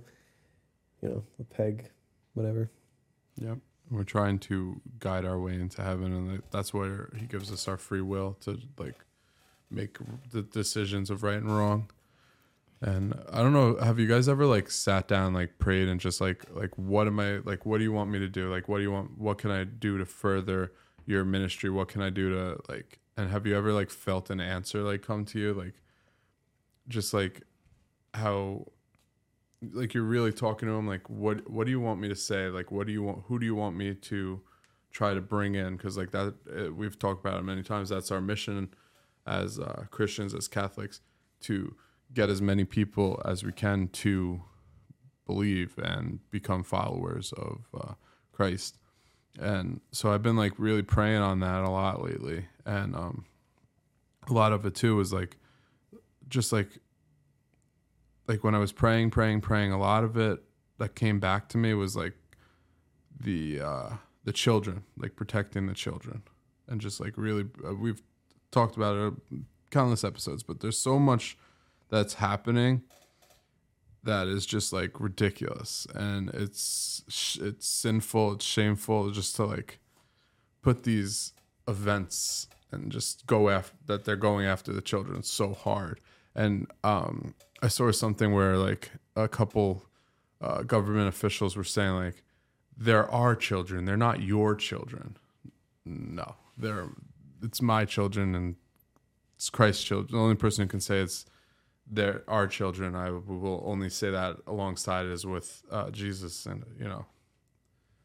you 1.05 1.13
know 1.13 1.25
a 1.39 1.45
peg, 1.45 1.91
whatever. 2.35 2.71
Yep. 3.41 3.59
We're 3.91 4.05
trying 4.05 4.39
to 4.41 4.81
guide 4.99 5.25
our 5.25 5.39
way 5.39 5.55
into 5.55 5.83
heaven, 5.83 6.13
and 6.13 6.43
that's 6.51 6.73
where 6.73 7.11
He 7.19 7.27
gives 7.27 7.53
us 7.53 7.69
our 7.69 7.77
free 7.77 8.01
will 8.01 8.37
to 8.41 8.59
like 8.79 9.05
make 9.71 9.99
the 10.31 10.43
decisions 10.43 11.11
of 11.11 11.23
right 11.23 11.37
and 11.37 11.55
wrong. 11.55 11.91
And 12.81 13.15
I 13.33 13.39
don't 13.39 13.53
know, 13.53 13.77
have 13.77 13.99
you 13.99 14.07
guys 14.07 14.29
ever 14.29 14.45
like 14.47 14.71
sat 14.71 15.09
down, 15.09 15.33
like 15.33 15.59
prayed, 15.59 15.89
and 15.89 16.01
just 16.01 16.21
like 16.21 16.45
like 16.53 16.77
what 16.77 17.07
am 17.07 17.21
I 17.21 17.39
like? 17.39 17.65
What 17.65 17.79
do 17.79 17.85
you 17.85 17.93
want 17.93 18.11
me 18.11 18.19
to 18.19 18.29
do? 18.29 18.51
Like, 18.51 18.69
what 18.69 18.79
do 18.79 18.83
you 18.83 18.93
want? 18.93 19.19
What 19.19 19.39
can 19.39 19.51
I 19.51 19.65
do 19.65 19.99
to 19.99 20.05
further 20.05 20.73
your 21.07 21.25
ministry? 21.25 21.71
What 21.71 21.89
can 21.89 22.03
I 22.03 22.11
do 22.11 22.31
to 22.31 22.61
like? 22.69 23.01
And 23.17 23.31
have 23.31 23.47
you 23.47 23.57
ever 23.57 23.73
like 23.73 23.91
felt 23.91 24.29
an 24.31 24.41
answer 24.41 24.83
like 24.83 25.03
come 25.03 25.25
to 25.27 25.39
you, 25.39 25.55
like 25.55 25.75
just 26.89 27.15
like 27.15 27.43
how 28.13 28.67
like 29.73 29.95
you're 29.95 30.03
really 30.03 30.33
talking 30.33 30.69
to 30.69 30.75
him 30.75 30.87
like 30.87 31.09
what 31.09 31.49
what 31.51 31.65
do 31.65 31.71
you 31.71 31.81
want 31.81 32.01
me 32.01 32.09
to 32.09 32.17
say? 32.17 32.49
Like 32.49 32.71
what 32.71 32.87
do 32.87 32.93
you 32.93 33.03
want 33.03 33.25
who 33.27 33.39
do 33.39 33.47
you 33.47 33.55
want 33.55 33.77
me 33.77 33.95
to 33.95 34.41
try 34.91 35.15
to 35.15 35.21
bring 35.21 35.55
in? 35.55 35.77
Because 35.77 35.97
like 35.97 36.11
that 36.13 36.35
uh, 36.57 36.73
we've 36.73 36.99
talked 36.99 37.25
about 37.25 37.39
it 37.39 37.43
many 37.43 37.63
times. 37.63 37.89
That's 37.89 38.11
our 38.11 38.21
mission 38.21 38.75
as 39.27 39.59
uh, 39.59 39.85
christians 39.91 40.35
as 40.35 40.49
catholics 40.49 41.01
to 41.41 41.75
get 42.13 42.29
as 42.29 42.43
many 42.43 42.65
people 42.65 43.21
as 43.25 43.43
we 43.43 43.53
can 43.53 43.89
to 43.89 44.43
believe 45.27 45.79
and 45.79 46.19
become 46.31 46.63
followers 46.63 47.33
of 47.33 47.63
uh, 47.75 47.95
christ. 48.33 48.79
And 49.39 49.81
so 49.93 50.13
i've 50.13 50.23
been 50.23 50.37
like 50.37 50.53
really 50.59 50.83
praying 50.83 51.23
on 51.23 51.41
that 51.41 51.65
a 51.65 51.71
lot 51.71 52.03
lately. 52.03 52.47
And 52.67 52.95
um 52.95 53.25
a 54.29 54.33
lot 54.33 54.53
of 54.53 54.65
it 54.65 54.75
too 54.75 55.01
is 55.01 55.13
like 55.13 55.37
just 56.29 56.53
like 56.53 56.79
like 58.27 58.45
when 58.45 58.55
I 58.55 58.59
was 58.59 58.73
praying, 58.73 59.11
praying, 59.11 59.41
praying, 59.43 59.73
a 59.73 59.79
lot 59.79 60.05
of 60.05 60.17
it 60.17 60.43
that 60.79 60.95
came 60.95 61.21
back 61.21 61.49
to 61.51 61.59
me 61.59 61.75
was 61.75 61.97
like 61.97 62.15
the 63.19 63.61
uh, 63.61 63.91
the 64.25 64.33
children, 64.33 64.85
like 64.97 65.17
protecting 65.17 65.67
the 65.67 65.75
children, 65.75 66.23
and 66.69 66.81
just 66.81 67.01
like 67.01 67.15
really, 67.17 67.47
uh, 67.67 67.75
we've 67.75 68.03
talked 68.51 68.77
about 68.77 68.97
it 68.97 69.13
uh, 69.33 69.37
countless 69.71 70.05
episodes, 70.05 70.43
but 70.43 70.61
there's 70.61 70.79
so 70.79 70.99
much 70.99 71.37
that's 71.91 72.15
happening 72.15 72.83
that 74.03 74.27
is 74.27 74.47
just 74.47 74.73
like 74.73 75.01
ridiculous, 75.01 75.87
and 75.95 76.31
it's 76.31 77.39
it's 77.41 77.69
sinful, 77.69 78.35
it's 78.35 78.45
shameful, 78.45 79.11
just 79.11 79.37
to 79.37 79.45
like 79.45 79.79
put 80.63 80.83
these 80.85 81.33
events 81.69 82.49
and 82.73 82.91
just 82.91 83.27
go 83.27 83.49
after 83.49 83.77
that 83.87 84.05
they're 84.05 84.17
going 84.17 84.47
after 84.47 84.73
the 84.73 84.83
children 84.83 85.23
so 85.23 85.55
hard 85.55 86.01
and 86.35 86.67
um, 86.83 87.35
I 87.63 87.69
saw 87.69 87.91
something 87.91 88.33
where 88.33 88.57
like 88.57 88.91
a 89.17 89.29
couple 89.29 89.85
uh, 90.41 90.63
government 90.63 91.09
officials 91.09 91.57
were 91.57 91.65
saying 91.65 91.95
like 91.95 92.23
there 92.77 93.11
are 93.11 93.37
children, 93.37 93.85
they're 93.85 93.97
not 93.97 94.23
your 94.23 94.55
children. 94.55 95.17
No, 95.85 96.37
they're 96.57 96.89
it's 97.43 97.61
my 97.61 97.85
children 97.85 98.35
and 98.35 98.57
it's 99.37 99.51
Christ's 99.51 99.85
children. 99.85 100.13
The 100.13 100.23
only 100.23 100.35
person 100.35 100.65
who 100.65 100.69
can 100.69 100.81
say 100.81 101.01
it's 101.01 101.27
there 101.91 102.25
are 102.29 102.47
children. 102.47 102.95
I 102.95 103.11
will 103.11 103.63
only 103.67 103.91
say 103.91 104.11
that 104.11 104.39
alongside 104.47 105.07
is 105.07 105.27
with 105.27 105.63
uh, 105.71 105.91
Jesus, 105.91 106.47
and 106.47 106.65
you 106.79 106.89
know, 106.89 107.07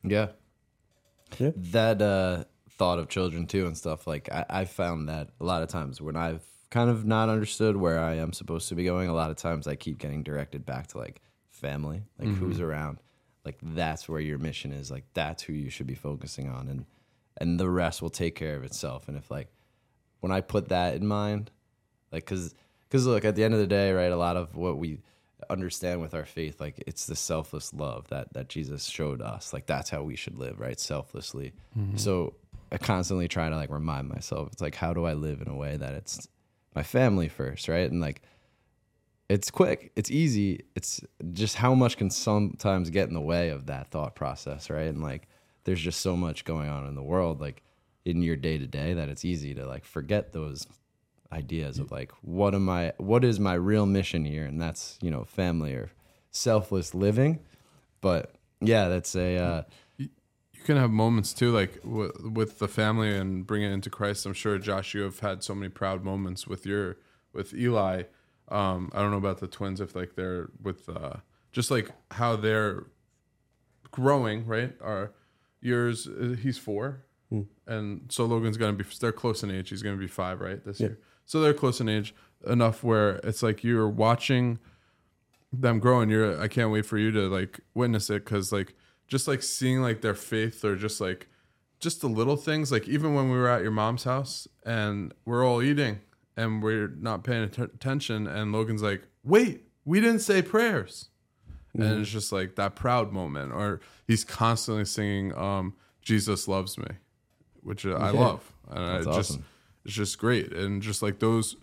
yeah, 0.04 0.28
Yeah. 1.38 1.52
That 1.56 2.02
uh, 2.02 2.44
thought 2.72 3.00
of 3.00 3.08
children 3.10 3.48
too 3.48 3.66
and 3.68 3.78
stuff. 3.78 4.06
Like 4.08 4.30
I, 4.32 4.46
I 4.50 4.66
found 4.66 5.10
that 5.10 5.30
a 5.40 5.46
lot 5.46 5.64
of 5.64 5.70
times 5.70 6.02
when 6.02 6.16
I've 6.16 6.44
kind 6.70 6.90
of 6.90 7.06
not 7.06 7.30
understood 7.30 7.78
where 7.78 8.00
I 8.00 8.16
am 8.16 8.34
supposed 8.34 8.70
to 8.70 8.76
be 8.76 8.84
going, 8.84 9.10
a 9.10 9.14
lot 9.14 9.32
of 9.32 9.38
times 9.38 9.68
I 9.68 9.76
keep 9.76 9.98
getting 9.98 10.24
directed 10.24 10.66
back 10.66 10.88
to 10.88 10.98
like 10.98 11.22
family, 11.50 12.04
like 12.18 12.30
mm-hmm. 12.30 12.46
who's 12.46 12.60
around. 12.60 13.00
Like 13.46 13.58
that's 13.62 14.08
where 14.08 14.20
your 14.20 14.38
mission 14.38 14.72
is. 14.72 14.92
Like 14.92 15.06
that's 15.14 15.44
who 15.44 15.54
you 15.54 15.70
should 15.70 15.88
be 15.88 15.96
focusing 15.96 16.50
on, 16.50 16.68
and 16.68 16.86
and 17.38 17.60
the 17.60 17.70
rest 17.70 18.02
will 18.02 18.10
take 18.10 18.36
care 18.36 18.56
of 18.56 18.64
itself. 18.64 19.08
And 19.08 19.18
if 19.18 19.32
like 19.32 19.48
when 20.20 20.32
I 20.32 20.42
put 20.42 20.70
that 20.70 20.96
in 20.96 21.08
mind, 21.08 21.50
like 22.12 22.26
because 22.26 22.54
because 22.88 23.08
look 23.08 23.26
at 23.26 23.36
the 23.36 23.44
end 23.44 23.54
of 23.54 23.60
the 23.60 23.68
day, 23.68 23.92
right? 23.92 24.12
A 24.12 24.18
lot 24.18 24.38
of 24.38 24.56
what 24.56 24.78
we 24.78 25.00
understand 25.50 26.02
with 26.02 26.14
our 26.14 26.26
faith, 26.26 26.60
like 26.60 26.84
it's 26.86 27.06
the 27.06 27.16
selfless 27.16 27.74
love 27.74 28.08
that 28.10 28.34
that 28.34 28.50
Jesus 28.50 28.86
showed 28.86 29.22
us. 29.22 29.54
Like 29.54 29.66
that's 29.66 29.90
how 29.90 30.04
we 30.04 30.16
should 30.16 30.38
live, 30.38 30.60
right? 30.60 30.80
Selflessly. 30.80 31.54
Mm-hmm. 31.78 31.98
So 31.98 32.36
I 32.72 32.78
constantly 32.78 33.28
try 33.28 33.50
to 33.50 33.56
like 33.56 33.72
remind 33.72 34.10
myself, 34.10 34.50
it's 34.52 34.62
like 34.62 34.76
how 34.76 34.94
do 34.94 35.06
I 35.06 35.14
live 35.14 35.42
in 35.42 35.48
a 35.48 35.56
way 35.56 35.78
that 35.78 35.94
it's 35.94 36.28
my 36.76 36.84
family 36.84 37.28
first, 37.28 37.68
right? 37.68 37.90
And 37.90 38.02
like 38.02 38.22
it's 39.30 39.52
quick, 39.52 39.92
it's 39.96 40.10
easy. 40.10 40.66
It's 40.76 41.02
just 41.34 41.56
how 41.56 41.76
much 41.76 41.98
can 41.98 42.10
sometimes 42.10 42.90
get 42.90 43.08
in 43.08 43.14
the 43.14 43.22
way 43.22 43.50
of 43.50 43.68
that 43.68 43.92
thought 43.92 44.16
process, 44.16 44.70
right? 44.70 44.88
And 44.88 45.04
like 45.04 45.28
there's 45.66 45.82
just 45.82 46.02
so 46.02 46.16
much 46.16 46.46
going 46.46 46.70
on 46.70 46.88
in 46.88 46.96
the 46.96 47.04
world, 47.04 47.40
like 47.40 47.62
in 48.06 48.24
your 48.24 48.36
day 48.36 48.58
to 48.58 48.66
day, 48.66 48.94
that 48.94 49.10
it's 49.10 49.24
easy 49.24 49.54
to 49.54 49.68
like 49.68 49.86
forget 49.86 50.34
those 50.34 50.68
ideas 51.32 51.78
of 51.78 51.92
like 51.92 52.12
what 52.22 52.56
am 52.56 52.68
I 52.70 52.92
what 52.98 53.24
is 53.24 53.40
my 53.40 53.54
real 53.54 53.86
mission 53.86 54.26
here? 54.26 54.46
And 54.46 54.60
that's, 54.60 54.98
you 55.02 55.12
know, 55.12 55.26
family 55.26 55.74
or 55.74 55.92
selfless 56.32 56.96
living. 56.96 57.40
But 58.02 58.34
yeah, 58.62 58.88
that's 58.88 59.16
a 59.16 59.38
uh 59.38 59.64
you 60.60 60.66
can 60.66 60.78
have 60.78 60.92
moments 60.92 61.34
too, 61.34 61.52
like 61.52 61.82
w- 61.84 62.12
with 62.34 62.60
the 62.60 62.68
family 62.68 63.16
and 63.16 63.46
bring 63.48 63.64
it 63.64 63.72
into 63.72 63.90
Christ. 63.90 64.26
I'm 64.26 64.34
sure 64.34 64.58
Josh, 64.60 64.94
you 64.94 65.02
have 65.02 65.20
had 65.20 65.44
so 65.44 65.56
many 65.56 65.70
proud 65.70 66.04
moments 66.04 66.46
with 66.48 66.66
your 66.66 66.98
with 67.34 67.54
Eli. 67.54 68.04
Um, 68.50 68.92
I 68.94 69.00
don't 69.02 69.12
know 69.12 69.18
about 69.18 69.40
the 69.40 69.48
twins 69.48 69.80
if 69.82 69.96
like 69.96 70.16
they're 70.16 70.50
with 70.62 70.90
uh, 70.90 71.18
just 71.52 71.72
like 71.72 71.92
how 72.12 72.36
they're 72.36 72.88
growing, 73.92 74.46
right? 74.46 74.74
Are 74.82 75.14
yours? 75.62 76.08
uh, 76.08 76.36
He's 76.42 76.58
four, 76.58 77.06
and 77.68 78.02
so 78.10 78.26
Logan's 78.26 78.58
gonna 78.58 78.74
be. 78.74 78.86
They're 79.00 79.12
close 79.12 79.44
in 79.44 79.52
age. 79.52 79.70
He's 79.70 79.84
gonna 79.84 79.98
be 79.98 80.08
five, 80.08 80.42
right, 80.42 80.64
this 80.66 80.80
year. 80.80 81.00
So 81.26 81.40
they're 81.42 81.54
close 81.54 81.80
in 81.80 81.88
age 81.88 82.14
enough 82.48 82.84
where 82.84 83.18
it's 83.24 83.44
like 83.44 83.64
you're 83.64 83.88
watching 83.90 84.60
them 85.54 85.80
grow, 85.80 86.02
and 86.02 86.10
you're. 86.12 86.42
I 86.42 86.48
can't 86.48 86.72
wait 86.72 86.86
for 86.86 86.98
you 86.98 87.12
to 87.12 87.28
like 87.28 87.60
witness 87.76 88.10
it 88.10 88.26
because 88.26 88.52
like 88.52 88.74
just 89.10 89.28
like 89.28 89.44
seeing 89.44 89.82
like 89.82 90.02
their 90.02 90.14
faith 90.16 90.64
or 90.64 90.76
just 90.76 91.02
like 91.02 91.28
just 91.80 92.02
the 92.02 92.08
little 92.08 92.36
things 92.38 92.72
like 92.72 92.88
even 92.88 93.14
when 93.14 93.30
we 93.30 93.38
were 93.38 93.50
at 93.50 93.62
your 93.62 93.72
mom's 93.72 94.04
house 94.04 94.48
and 94.66 95.14
we're 95.26 95.46
all 95.46 95.62
eating 95.62 96.00
and 96.38 96.64
we're 96.64 96.88
not 96.88 97.24
paying 97.24 97.44
att- 97.44 97.58
attention 97.58 98.28
and 98.28 98.52
logan's 98.54 98.82
like 98.84 99.02
wait 99.24 99.64
we 99.86 100.00
didn't 100.00 100.20
say 100.20 100.42
prayers. 100.42 101.10
And 101.74 102.02
it's 102.02 102.10
just 102.10 102.32
like 102.32 102.56
that 102.56 102.76
proud 102.76 103.12
moment 103.14 103.54
or 103.54 103.80
he's 104.06 104.24
constantly 104.26 104.86
singing 104.86 105.36
um 105.38 105.74
jesus 106.02 106.48
loves 106.48 106.78
me 106.78 106.88
which 107.62 107.86
i 107.86 108.10
love. 108.12 108.52
And 108.70 108.88
That's 108.88 109.08
I 109.08 109.16
just 109.16 109.32
awesome. 109.32 109.46
it's 109.86 109.94
just 109.94 110.18
great. 110.20 110.52
And 110.52 110.82
just 110.82 111.02
like 111.02 111.20
those 111.20 111.56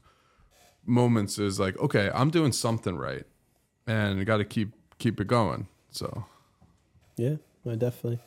moments 0.85 1.39
is 1.39 1.59
like 1.61 1.77
okay 1.79 2.11
i'm 2.15 2.31
doing 2.31 2.53
something 2.53 2.97
right 2.97 3.25
and 3.87 4.19
you 4.19 4.25
got 4.25 4.39
to 4.39 4.45
keep 4.45 4.73
keep 4.99 5.21
it 5.21 5.27
going. 5.27 5.67
So 5.91 6.25
Yeah, 7.17 7.37
I 7.71 7.75
definitely. 7.77 8.21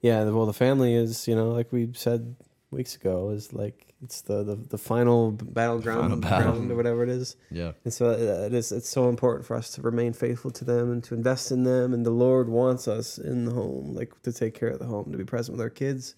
Yeah, 0.00 0.24
well, 0.24 0.46
the 0.46 0.52
family 0.52 0.94
is, 0.94 1.28
you 1.28 1.36
know, 1.36 1.50
like 1.52 1.72
we 1.72 1.90
said 1.94 2.34
weeks 2.70 2.96
ago, 2.96 3.30
is 3.30 3.52
like 3.52 3.94
it's 4.02 4.22
the 4.22 4.42
the, 4.42 4.56
the 4.56 4.78
final 4.78 5.30
battleground 5.30 6.00
Final 6.02 6.16
battle. 6.18 6.52
ground 6.52 6.72
or 6.72 6.74
whatever 6.74 7.02
it 7.04 7.08
is. 7.08 7.36
Yeah. 7.52 7.72
And 7.84 7.92
so 7.94 8.06
uh, 8.10 8.46
it 8.46 8.52
is. 8.52 8.72
It's 8.72 8.88
so 8.88 9.08
important 9.08 9.46
for 9.46 9.56
us 9.56 9.70
to 9.72 9.82
remain 9.82 10.12
faithful 10.12 10.50
to 10.52 10.64
them 10.64 10.90
and 10.90 11.04
to 11.04 11.14
invest 11.14 11.52
in 11.52 11.62
them. 11.62 11.94
And 11.94 12.04
the 12.04 12.10
Lord 12.10 12.48
wants 12.48 12.88
us 12.88 13.16
in 13.18 13.44
the 13.44 13.52
home, 13.52 13.94
like 13.94 14.20
to 14.22 14.32
take 14.32 14.54
care 14.54 14.70
of 14.70 14.80
the 14.80 14.86
home, 14.86 15.12
to 15.12 15.18
be 15.18 15.24
present 15.24 15.56
with 15.56 15.62
our 15.62 15.70
kids, 15.70 16.16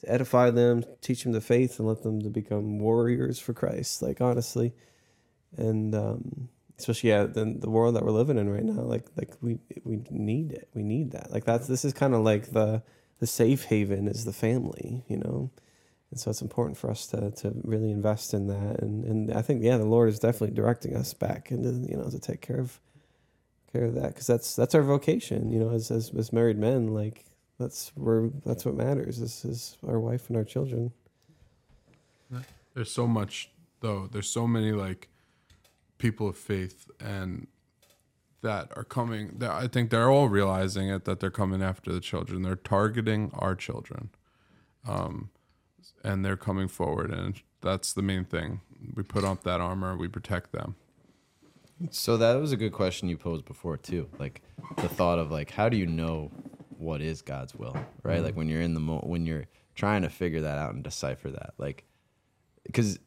to 0.00 0.10
edify 0.10 0.48
them, 0.50 0.82
teach 1.02 1.24
them 1.24 1.32
the 1.32 1.42
faith, 1.42 1.78
and 1.78 1.86
let 1.86 2.02
them 2.02 2.22
to 2.22 2.30
become 2.30 2.78
warriors 2.78 3.38
for 3.38 3.52
Christ. 3.52 4.00
Like 4.00 4.22
honestly, 4.22 4.72
and 5.58 5.94
um, 5.94 6.48
especially 6.78 7.10
yeah, 7.10 7.24
the 7.24 7.56
the 7.58 7.70
world 7.70 7.96
that 7.96 8.04
we're 8.04 8.10
living 8.10 8.38
in 8.38 8.48
right 8.48 8.64
now, 8.64 8.82
like 8.82 9.06
like 9.16 9.34
we 9.40 9.58
we 9.84 10.02
need 10.10 10.52
it. 10.52 10.68
We 10.74 10.82
need 10.82 11.12
that. 11.12 11.32
Like 11.32 11.44
that's 11.44 11.66
this 11.66 11.84
is 11.84 11.92
kind 11.92 12.14
of 12.14 12.22
like 12.22 12.52
the 12.52 12.82
the 13.18 13.26
safe 13.26 13.64
haven 13.64 14.08
is 14.08 14.24
the 14.24 14.32
family, 14.32 15.04
you 15.08 15.16
know. 15.16 15.50
And 16.10 16.20
so 16.20 16.30
it's 16.30 16.42
important 16.42 16.76
for 16.76 16.90
us 16.90 17.06
to, 17.08 17.32
to 17.32 17.52
really 17.64 17.90
invest 17.90 18.32
in 18.32 18.46
that. 18.46 18.80
And, 18.80 19.04
and 19.04 19.32
I 19.32 19.42
think, 19.42 19.64
yeah, 19.64 19.76
the 19.76 19.84
Lord 19.84 20.08
is 20.08 20.20
definitely 20.20 20.54
directing 20.54 20.94
us 20.94 21.12
back 21.12 21.50
into, 21.50 21.70
you 21.90 21.96
know, 21.96 22.08
to 22.08 22.18
take 22.20 22.40
care 22.40 22.60
of, 22.60 22.78
care 23.72 23.84
of 23.86 23.94
that. 23.94 24.14
Cause 24.14 24.26
that's, 24.26 24.54
that's 24.54 24.74
our 24.76 24.82
vocation, 24.82 25.50
you 25.50 25.58
know, 25.58 25.70
as, 25.70 25.90
as, 25.90 26.12
as 26.16 26.32
married 26.32 26.58
men, 26.58 26.94
like 26.94 27.24
that's 27.58 27.90
where, 27.96 28.30
that's 28.44 28.64
what 28.64 28.76
matters 28.76 29.18
is, 29.18 29.44
is 29.44 29.78
our 29.84 29.98
wife 29.98 30.28
and 30.28 30.36
our 30.36 30.44
children. 30.44 30.92
there's 32.74 32.92
so 32.92 33.06
much 33.06 33.50
though 33.80 34.08
there's 34.10 34.28
so 34.28 34.46
many 34.46 34.72
like 34.72 35.08
people 35.98 36.28
of 36.28 36.36
faith 36.36 36.90
and 37.00 37.46
that 38.42 38.70
are 38.76 38.84
coming 38.84 39.32
that 39.38 39.50
i 39.50 39.66
think 39.66 39.90
they're 39.90 40.10
all 40.10 40.28
realizing 40.28 40.88
it 40.88 41.04
that 41.04 41.20
they're 41.20 41.30
coming 41.30 41.62
after 41.62 41.92
the 41.92 42.00
children 42.00 42.42
they're 42.42 42.56
targeting 42.56 43.30
our 43.34 43.54
children 43.54 44.10
um 44.86 45.30
and 46.04 46.24
they're 46.24 46.36
coming 46.36 46.68
forward 46.68 47.10
and 47.10 47.42
that's 47.62 47.92
the 47.92 48.02
main 48.02 48.24
thing 48.24 48.60
we 48.94 49.02
put 49.02 49.24
up 49.24 49.42
that 49.44 49.60
armor 49.60 49.96
we 49.96 50.08
protect 50.08 50.52
them 50.52 50.76
So 51.90 52.16
that 52.16 52.34
was 52.40 52.52
a 52.52 52.56
good 52.56 52.72
question 52.72 53.08
you 53.08 53.18
posed 53.18 53.44
before 53.44 53.76
too. 53.76 54.08
Like 54.18 54.40
the 54.76 54.88
thought 54.88 55.18
of 55.18 55.30
like 55.30 55.50
how 55.50 55.68
do 55.68 55.76
you 55.76 55.86
know 55.86 56.30
what 56.78 57.02
is 57.02 57.22
God's 57.22 57.54
will, 57.54 57.76
right? 58.02 58.22
Like 58.22 58.34
when 58.36 58.48
you're 58.48 58.62
in 58.62 58.74
the 58.74 58.80
mo- 58.80 59.04
when 59.06 59.26
you're 59.26 59.46
trying 59.74 60.02
to 60.02 60.08
figure 60.08 60.40
that 60.42 60.58
out 60.58 60.74
and 60.74 60.82
decipher 60.82 61.30
that. 61.30 61.52
Like 61.58 61.84
cuz 62.72 62.98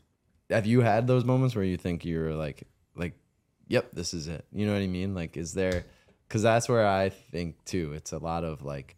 have 0.51 0.67
you 0.67 0.81
had 0.81 1.07
those 1.07 1.25
moments 1.25 1.55
where 1.55 1.65
you 1.65 1.77
think 1.77 2.05
you're 2.05 2.35
like 2.35 2.67
yep, 3.69 3.89
this 3.93 4.13
is 4.13 4.27
it. 4.27 4.45
You 4.51 4.65
know 4.67 4.73
what 4.73 4.81
I 4.81 4.87
mean? 4.87 5.15
Like 5.15 5.37
is 5.37 5.53
there 5.53 5.85
cuz 6.27 6.41
that's 6.41 6.67
where 6.67 6.85
I 6.85 7.07
think 7.07 7.63
too 7.63 7.93
it's 7.93 8.11
a 8.11 8.17
lot 8.17 8.43
of 8.43 8.61
like 8.61 8.97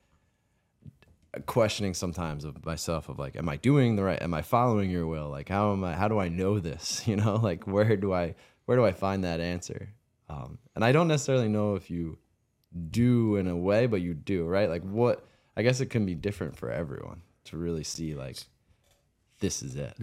questioning 1.45 1.93
sometimes 1.93 2.43
of 2.43 2.65
myself 2.65 3.07
of 3.07 3.17
like 3.17 3.37
am 3.37 3.47
i 3.47 3.55
doing 3.55 3.95
the 3.95 4.03
right 4.03 4.21
am 4.21 4.33
i 4.33 4.41
following 4.41 4.89
your 4.89 5.05
will? 5.05 5.29
Like 5.29 5.49
how 5.49 5.71
am 5.71 5.83
i 5.83 5.93
how 5.93 6.07
do 6.07 6.17
i 6.17 6.27
know 6.27 6.59
this? 6.59 7.03
You 7.07 7.17
know 7.17 7.35
like 7.35 7.67
where 7.67 7.95
do 7.95 8.11
i 8.13 8.33
where 8.65 8.77
do 8.77 8.85
i 8.85 8.91
find 8.91 9.23
that 9.23 9.39
answer? 9.39 9.89
Um, 10.29 10.57
and 10.75 10.83
i 10.83 10.91
don't 10.91 11.09
necessarily 11.09 11.49
know 11.49 11.75
if 11.75 11.91
you 11.91 12.17
do 12.89 13.35
in 13.35 13.47
a 13.47 13.55
way 13.55 13.85
but 13.85 14.01
you 14.01 14.13
do 14.13 14.45
right? 14.45 14.69
Like 14.69 14.83
what 14.83 15.25
i 15.55 15.61
guess 15.61 15.81
it 15.81 15.89
can 15.89 16.05
be 16.05 16.15
different 16.15 16.55
for 16.55 16.71
everyone 16.71 17.21
to 17.45 17.57
really 17.57 17.83
see 17.83 18.15
like 18.15 18.37
this 19.41 19.61
is 19.61 19.75
it. 19.75 19.93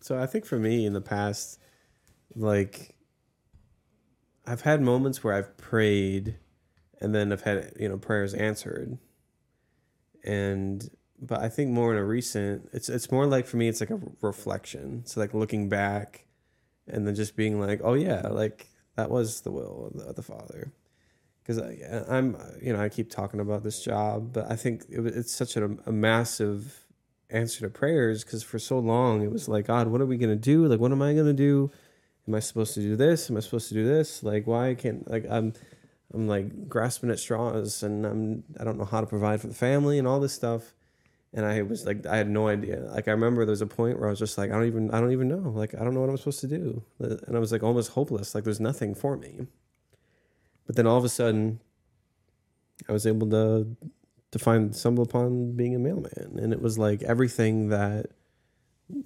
So 0.00 0.18
I 0.18 0.26
think 0.26 0.46
for 0.46 0.58
me 0.58 0.86
in 0.86 0.94
the 0.94 1.00
past, 1.00 1.58
like 2.34 2.94
I've 4.46 4.62
had 4.62 4.80
moments 4.80 5.22
where 5.22 5.34
I've 5.34 5.56
prayed 5.56 6.36
and 7.00 7.14
then 7.14 7.32
I've 7.32 7.42
had, 7.42 7.72
you 7.78 7.88
know, 7.88 7.98
prayers 7.98 8.34
answered. 8.34 8.98
And 10.24 10.88
but 11.20 11.40
I 11.40 11.48
think 11.48 11.70
more 11.70 11.92
in 11.92 11.98
a 11.98 12.04
recent 12.04 12.68
it's 12.72 12.88
it's 12.88 13.10
more 13.10 13.26
like 13.26 13.46
for 13.46 13.56
me 13.56 13.68
it's 13.68 13.80
like 13.80 13.90
a 13.90 14.00
reflection. 14.20 15.04
So 15.06 15.20
like 15.20 15.34
looking 15.34 15.68
back 15.68 16.26
and 16.86 17.06
then 17.06 17.14
just 17.14 17.36
being 17.36 17.60
like, 17.60 17.80
"Oh 17.82 17.94
yeah, 17.94 18.28
like 18.28 18.68
that 18.96 19.10
was 19.10 19.40
the 19.42 19.50
will 19.50 19.86
of 19.86 19.98
the, 19.98 20.04
of 20.06 20.16
the 20.16 20.22
Father." 20.22 20.72
Cuz 21.44 21.58
I'm 21.58 22.36
you 22.60 22.72
know, 22.72 22.80
I 22.80 22.88
keep 22.88 23.10
talking 23.10 23.40
about 23.40 23.64
this 23.64 23.82
job, 23.82 24.32
but 24.32 24.50
I 24.50 24.56
think 24.56 24.84
it, 24.88 25.04
it's 25.06 25.32
such 25.32 25.56
a, 25.56 25.76
a 25.86 25.92
massive 25.92 26.82
answer 27.32 27.60
to 27.60 27.70
prayers 27.70 28.24
because 28.24 28.42
for 28.42 28.58
so 28.58 28.78
long 28.78 29.22
it 29.22 29.32
was 29.32 29.48
like 29.48 29.66
god 29.66 29.88
what 29.88 30.00
are 30.00 30.06
we 30.06 30.16
gonna 30.16 30.36
do 30.36 30.66
like 30.66 30.78
what 30.78 30.92
am 30.92 31.02
i 31.02 31.14
gonna 31.14 31.32
do 31.32 31.70
am 32.26 32.34
i 32.34 32.40
supposed 32.40 32.74
to 32.74 32.80
do 32.80 32.96
this? 32.96 33.30
Am 33.30 33.36
i 33.36 33.40
supposed 33.40 33.68
to 33.68 33.74
do 33.74 33.84
this? 33.84 34.22
Like 34.22 34.46
why 34.46 34.74
can't 34.74 35.08
like 35.10 35.26
i'm 35.30 35.52
i'm 36.14 36.28
like 36.28 36.68
grasping 36.68 37.10
at 37.10 37.18
straws 37.18 37.82
and 37.82 38.06
i'm 38.06 38.44
i 38.60 38.64
don't 38.64 38.78
know 38.78 38.84
how 38.84 39.00
to 39.00 39.06
provide 39.06 39.40
for 39.40 39.48
the 39.48 39.54
family 39.54 39.98
and 39.98 40.06
all 40.06 40.20
this 40.20 40.32
stuff. 40.32 40.74
And 41.34 41.46
i 41.46 41.62
was 41.62 41.86
like 41.86 42.06
i 42.06 42.16
had 42.16 42.28
no 42.28 42.48
idea. 42.48 42.80
Like 42.92 43.08
i 43.08 43.12
remember 43.12 43.44
there 43.44 43.52
was 43.52 43.62
a 43.62 43.66
point 43.66 43.98
where 43.98 44.08
i 44.08 44.10
was 44.10 44.18
just 44.18 44.38
like 44.38 44.50
i 44.50 44.54
don't 44.54 44.66
even 44.66 44.90
i 44.90 45.00
don't 45.00 45.12
even 45.12 45.28
know. 45.28 45.52
Like 45.54 45.74
i 45.74 45.84
don't 45.84 45.94
know 45.94 46.00
what 46.00 46.10
i'm 46.10 46.18
supposed 46.18 46.40
to 46.40 46.48
do. 46.48 46.82
And 46.98 47.36
i 47.36 47.38
was 47.38 47.52
like 47.52 47.62
almost 47.62 47.92
hopeless. 47.92 48.34
Like 48.34 48.44
there's 48.44 48.60
nothing 48.60 48.94
for 48.94 49.16
me. 49.16 49.46
But 50.66 50.76
then 50.76 50.86
all 50.86 50.98
of 50.98 51.04
a 51.04 51.08
sudden 51.08 51.60
i 52.88 52.92
was 52.92 53.06
able 53.06 53.28
to 53.30 53.76
to 54.32 54.38
find 54.38 54.74
stumble 54.74 55.04
upon 55.04 55.52
being 55.52 55.74
a 55.74 55.78
mailman. 55.78 56.38
And 56.40 56.52
it 56.52 56.60
was 56.60 56.78
like 56.78 57.02
everything 57.02 57.68
that 57.68 58.06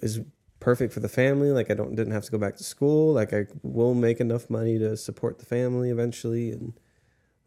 is 0.00 0.20
perfect 0.66 0.92
for 0.92 0.98
the 0.98 1.09
family 1.09 1.52
like 1.52 1.70
i 1.70 1.74
don't 1.74 1.94
didn't 1.94 2.12
have 2.12 2.24
to 2.24 2.33
go 2.33 2.38
back 2.38 2.57
to 2.57 2.64
school 2.64 3.12
like 3.12 3.33
i 3.33 3.46
will 3.62 3.94
make 3.94 4.18
enough 4.18 4.50
money 4.50 4.81
to 4.81 4.96
support 4.96 5.38
the 5.38 5.46
family 5.46 5.90
eventually 5.90 6.50
and 6.50 6.72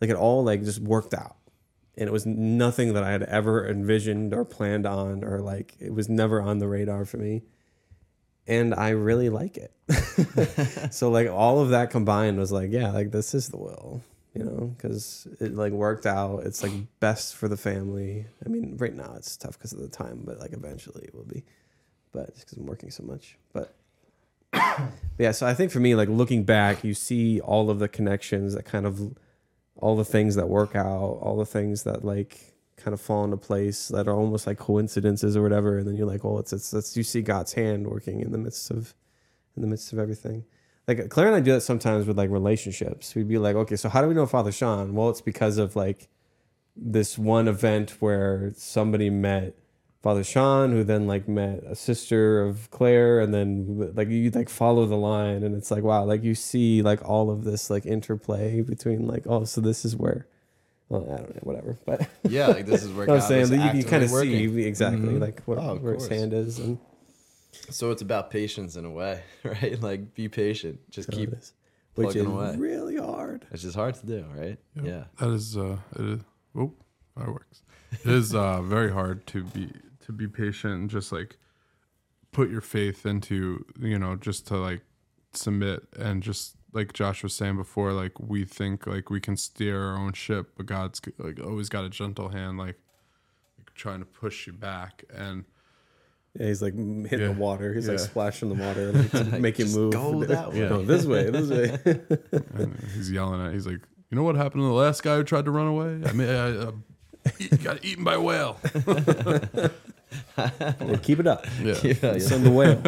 like 0.01 0.10
it 0.10 0.15
all 0.15 0.43
like 0.43 0.63
just 0.63 0.79
worked 0.79 1.13
out. 1.13 1.36
And 1.97 2.08
it 2.08 2.12
was 2.12 2.25
nothing 2.25 2.93
that 2.93 3.03
i 3.03 3.12
had 3.12 3.23
ever 3.23 3.67
envisioned 3.67 4.34
or 4.34 4.45
planned 4.45 4.86
on 4.86 5.23
or 5.23 5.41
like 5.41 5.75
it 5.79 5.93
was 5.93 6.08
never 6.08 6.41
on 6.41 6.60
the 6.60 6.67
radar 6.67 7.03
for 7.03 7.17
me. 7.17 7.41
And 8.47 8.73
i 8.73 8.89
really 8.89 9.29
like 9.29 9.58
it. 9.58 9.73
So 10.93 11.10
like 11.12 11.29
all 11.29 11.60
of 11.60 11.69
that 11.69 11.91
combined 11.91 12.38
was 12.38 12.51
like 12.51 12.71
yeah 12.71 12.91
like 12.91 13.12
this 13.12 13.34
is 13.34 13.49
the 13.49 13.58
will 13.58 14.01
you 14.34 14.43
know 14.43 14.73
because 14.77 15.27
it 15.41 15.53
like 15.55 15.73
worked 15.73 16.05
out. 16.05 16.45
It's 16.45 16.63
like 16.63 16.71
best 17.01 17.36
for 17.36 17.49
the 17.49 17.58
family. 17.58 18.27
I 18.45 18.47
mean 18.47 18.77
right 18.77 18.93
now 18.93 19.15
it's 19.17 19.36
tough 19.36 19.58
because 19.58 19.73
of 19.73 19.79
the 19.79 19.89
time 19.89 20.21
but 20.23 20.39
like 20.39 20.53
eventually 20.53 21.03
it 21.03 21.13
will 21.13 21.25
be 21.25 21.43
but 22.11 22.27
it's 22.29 22.41
because 22.41 22.57
i'm 22.57 22.65
working 22.65 22.91
so 22.91 23.03
much 23.03 23.37
but 23.53 23.75
yeah 25.17 25.31
so 25.31 25.45
i 25.45 25.53
think 25.53 25.71
for 25.71 25.79
me 25.79 25.95
like 25.95 26.09
looking 26.09 26.43
back 26.43 26.83
you 26.83 26.93
see 26.93 27.39
all 27.41 27.69
of 27.69 27.79
the 27.79 27.87
connections 27.87 28.53
that 28.53 28.65
kind 28.65 28.85
of 28.85 29.15
all 29.75 29.95
the 29.95 30.05
things 30.05 30.35
that 30.35 30.49
work 30.49 30.75
out 30.75 31.19
all 31.21 31.37
the 31.37 31.45
things 31.45 31.83
that 31.83 32.03
like 32.03 32.53
kind 32.77 32.93
of 32.93 33.01
fall 33.01 33.25
into 33.25 33.37
place 33.37 33.89
that 33.89 34.07
are 34.07 34.15
almost 34.15 34.47
like 34.47 34.57
coincidences 34.57 35.35
or 35.35 35.41
whatever 35.41 35.77
and 35.77 35.87
then 35.87 35.95
you're 35.95 36.07
like 36.07 36.23
well 36.23 36.39
it's 36.39 36.53
it's, 36.53 36.73
it's 36.73 36.95
you 36.95 37.03
see 37.03 37.21
god's 37.21 37.53
hand 37.53 37.87
working 37.87 38.21
in 38.21 38.31
the 38.31 38.37
midst 38.37 38.71
of 38.71 38.93
in 39.55 39.61
the 39.61 39.67
midst 39.67 39.91
of 39.91 39.99
everything 39.99 40.45
like 40.89 41.07
Claire 41.09 41.27
and 41.27 41.35
I 41.35 41.39
do 41.39 41.51
that 41.51 41.61
sometimes 41.61 42.07
with 42.07 42.17
like 42.17 42.31
relationships. 42.31 43.13
We'd 43.13 43.27
be 43.27 43.37
like, 43.37 43.55
okay, 43.55 43.75
so 43.75 43.89
how 43.89 44.01
do 44.01 44.07
we 44.07 44.15
know 44.15 44.25
Father 44.25 44.51
Sean? 44.51 44.95
Well, 44.95 45.11
it's 45.11 45.21
because 45.21 45.59
of 45.59 45.75
like 45.75 46.09
this 46.75 47.15
one 47.15 47.47
event 47.47 47.91
where 47.99 48.51
somebody 48.55 49.12
met 49.12 49.55
Father 50.02 50.23
Sean, 50.23 50.71
who 50.71 50.83
then 50.85 51.08
like 51.08 51.27
met 51.27 51.62
a 51.67 51.75
sister 51.75 52.41
of 52.41 52.71
Claire, 52.71 53.19
and 53.19 53.33
then 53.33 53.91
like 53.95 54.08
you 54.10 54.29
like 54.31 54.47
follow 54.50 54.85
the 54.85 54.95
line, 54.95 55.43
and 55.43 55.56
it's 55.56 55.71
like 55.71 55.83
wow, 55.83 56.06
like 56.06 56.23
you 56.23 56.35
see 56.35 56.81
like 56.81 57.08
all 57.08 57.29
of 57.29 57.43
this 57.43 57.69
like 57.69 57.85
interplay 57.85 58.62
between 58.62 59.08
like 59.08 59.23
oh, 59.27 59.43
so 59.43 59.60
this 59.62 59.83
is 59.85 59.95
where. 59.95 60.25
Well, 60.87 61.04
I 61.04 61.17
don't 61.17 61.35
know, 61.35 61.41
whatever, 61.43 61.77
but 61.85 62.08
yeah 62.27 62.47
like 62.47 62.65
this 62.65 62.81
is 62.81 62.91
where 62.91 63.08
I 63.10 63.13
was 63.13 63.21
God 63.23 63.27
saying 63.27 63.41
was 63.41 63.50
that 63.52 63.73
you, 63.75 63.81
you 63.81 63.85
kind 63.85 64.04
of 64.04 64.10
working. 64.12 64.31
see 64.56 64.63
exactly 64.63 65.10
Mhm. 65.10 65.21
like 65.21 65.43
what, 65.43 65.60
Oh, 65.60 65.73
of 65.75 65.83
where 65.83 65.93
his 65.93 66.08
hand 66.08 66.33
is, 66.33 66.58
and 66.58 66.79
so 67.69 67.91
it's 67.91 68.02
about 68.02 68.31
patience 68.31 68.75
in 68.75 68.85
a 68.85 68.89
way 68.89 69.21
right 69.43 69.79
like 69.81 70.15
be 70.15 70.27
patient 70.29 70.79
just 70.89 71.12
how 71.12 71.17
keep 71.17 71.29
it 71.31 71.37
is, 71.39 71.54
which 71.93 72.15
is 72.15 72.23
plugging 72.23 72.31
away. 72.31 72.56
really 72.58 72.95
hard. 72.97 73.45
it's 73.52 73.62
just 73.62 73.75
hard 73.75 73.93
to 73.95 74.06
do 74.08 74.25
right 74.35 74.58
Yep. 74.77 74.85
yeah 74.85 75.04
that 75.19 75.29
is 75.29 75.56
uh 75.58 75.77
it 75.95 76.06
is 76.06 76.19
oh 76.56 76.73
fireworks 77.15 77.62
it 77.91 78.10
is 78.10 78.33
uh 78.33 78.62
very 78.63 78.91
hard 78.91 79.27
to 79.27 79.43
be 79.43 79.69
to 80.10 80.13
be 80.13 80.27
patient 80.27 80.73
and 80.73 80.89
just 80.89 81.12
like 81.12 81.37
put 82.31 82.49
your 82.49 82.62
faith 82.62 83.05
into 83.05 83.63
you 83.79 83.97
know 83.99 84.15
just 84.15 84.47
to 84.47 84.57
like 84.57 84.81
submit 85.33 85.83
and 85.97 86.23
just 86.23 86.55
like 86.73 86.93
Josh 86.93 87.23
was 87.23 87.33
saying 87.35 87.57
before, 87.57 87.93
like 87.93 88.19
we 88.19 88.45
think 88.45 88.85
like 88.85 89.10
we 89.10 89.19
can 89.19 89.37
steer 89.37 89.81
our 89.81 89.97
own 89.97 90.13
ship, 90.13 90.51
but 90.57 90.65
God's 90.65 91.01
like 91.17 91.39
always 91.43 91.67
got 91.69 91.83
a 91.85 91.89
gentle 91.89 92.29
hand, 92.29 92.57
like, 92.60 92.77
like 93.57 93.73
trying 93.73 93.99
to 93.99 94.05
push 94.05 94.45
you 94.45 94.53
back. 94.53 95.03
And 95.12 95.45
Yeah, 96.39 96.45
he's 96.47 96.62
like 96.62 96.73
hitting 96.75 97.07
Yeah. 97.10 97.27
the 97.27 97.31
water. 97.33 97.73
He's 97.73 97.89
like 97.89 97.97
splashing 97.97 98.49
the 98.49 98.63
water 98.63 98.91
like, 98.91 99.10
to 99.12 99.23
make 99.39 99.60
him 99.60 99.71
move. 99.71 99.93
go 99.93 100.23
that 100.25 100.51
way. 100.53 100.60
No, 100.60 100.83
this 100.83 101.05
way, 101.05 101.29
this 101.31 101.49
way. 101.49 101.79
and 102.55 102.77
he's 102.93 103.12
yelling 103.12 103.43
at. 103.45 103.53
He's 103.53 103.65
like, 103.65 103.81
you 104.12 104.15
know 104.15 104.23
what 104.23 104.35
happened 104.35 104.62
to 104.62 104.67
the 104.67 104.73
last 104.73 105.01
guy 105.01 105.15
who 105.15 105.23
tried 105.23 105.45
to 105.45 105.51
run 105.51 105.65
away? 105.67 106.01
I 106.07 106.12
mean, 106.13 106.29
I, 106.29 106.49
uh, 106.55 106.71
got 107.63 107.83
eaten 107.83 108.03
by 108.03 108.13
a 108.13 108.21
whale. 108.21 108.57
Yeah, 110.60 110.98
keep 111.02 111.19
it 111.19 111.27
up. 111.27 111.46
Yeah. 111.62 111.75
Yeah, 111.83 111.94
yeah. 112.02 112.17
Send 112.19 112.46
the 112.46 112.52
whale. 112.52 112.81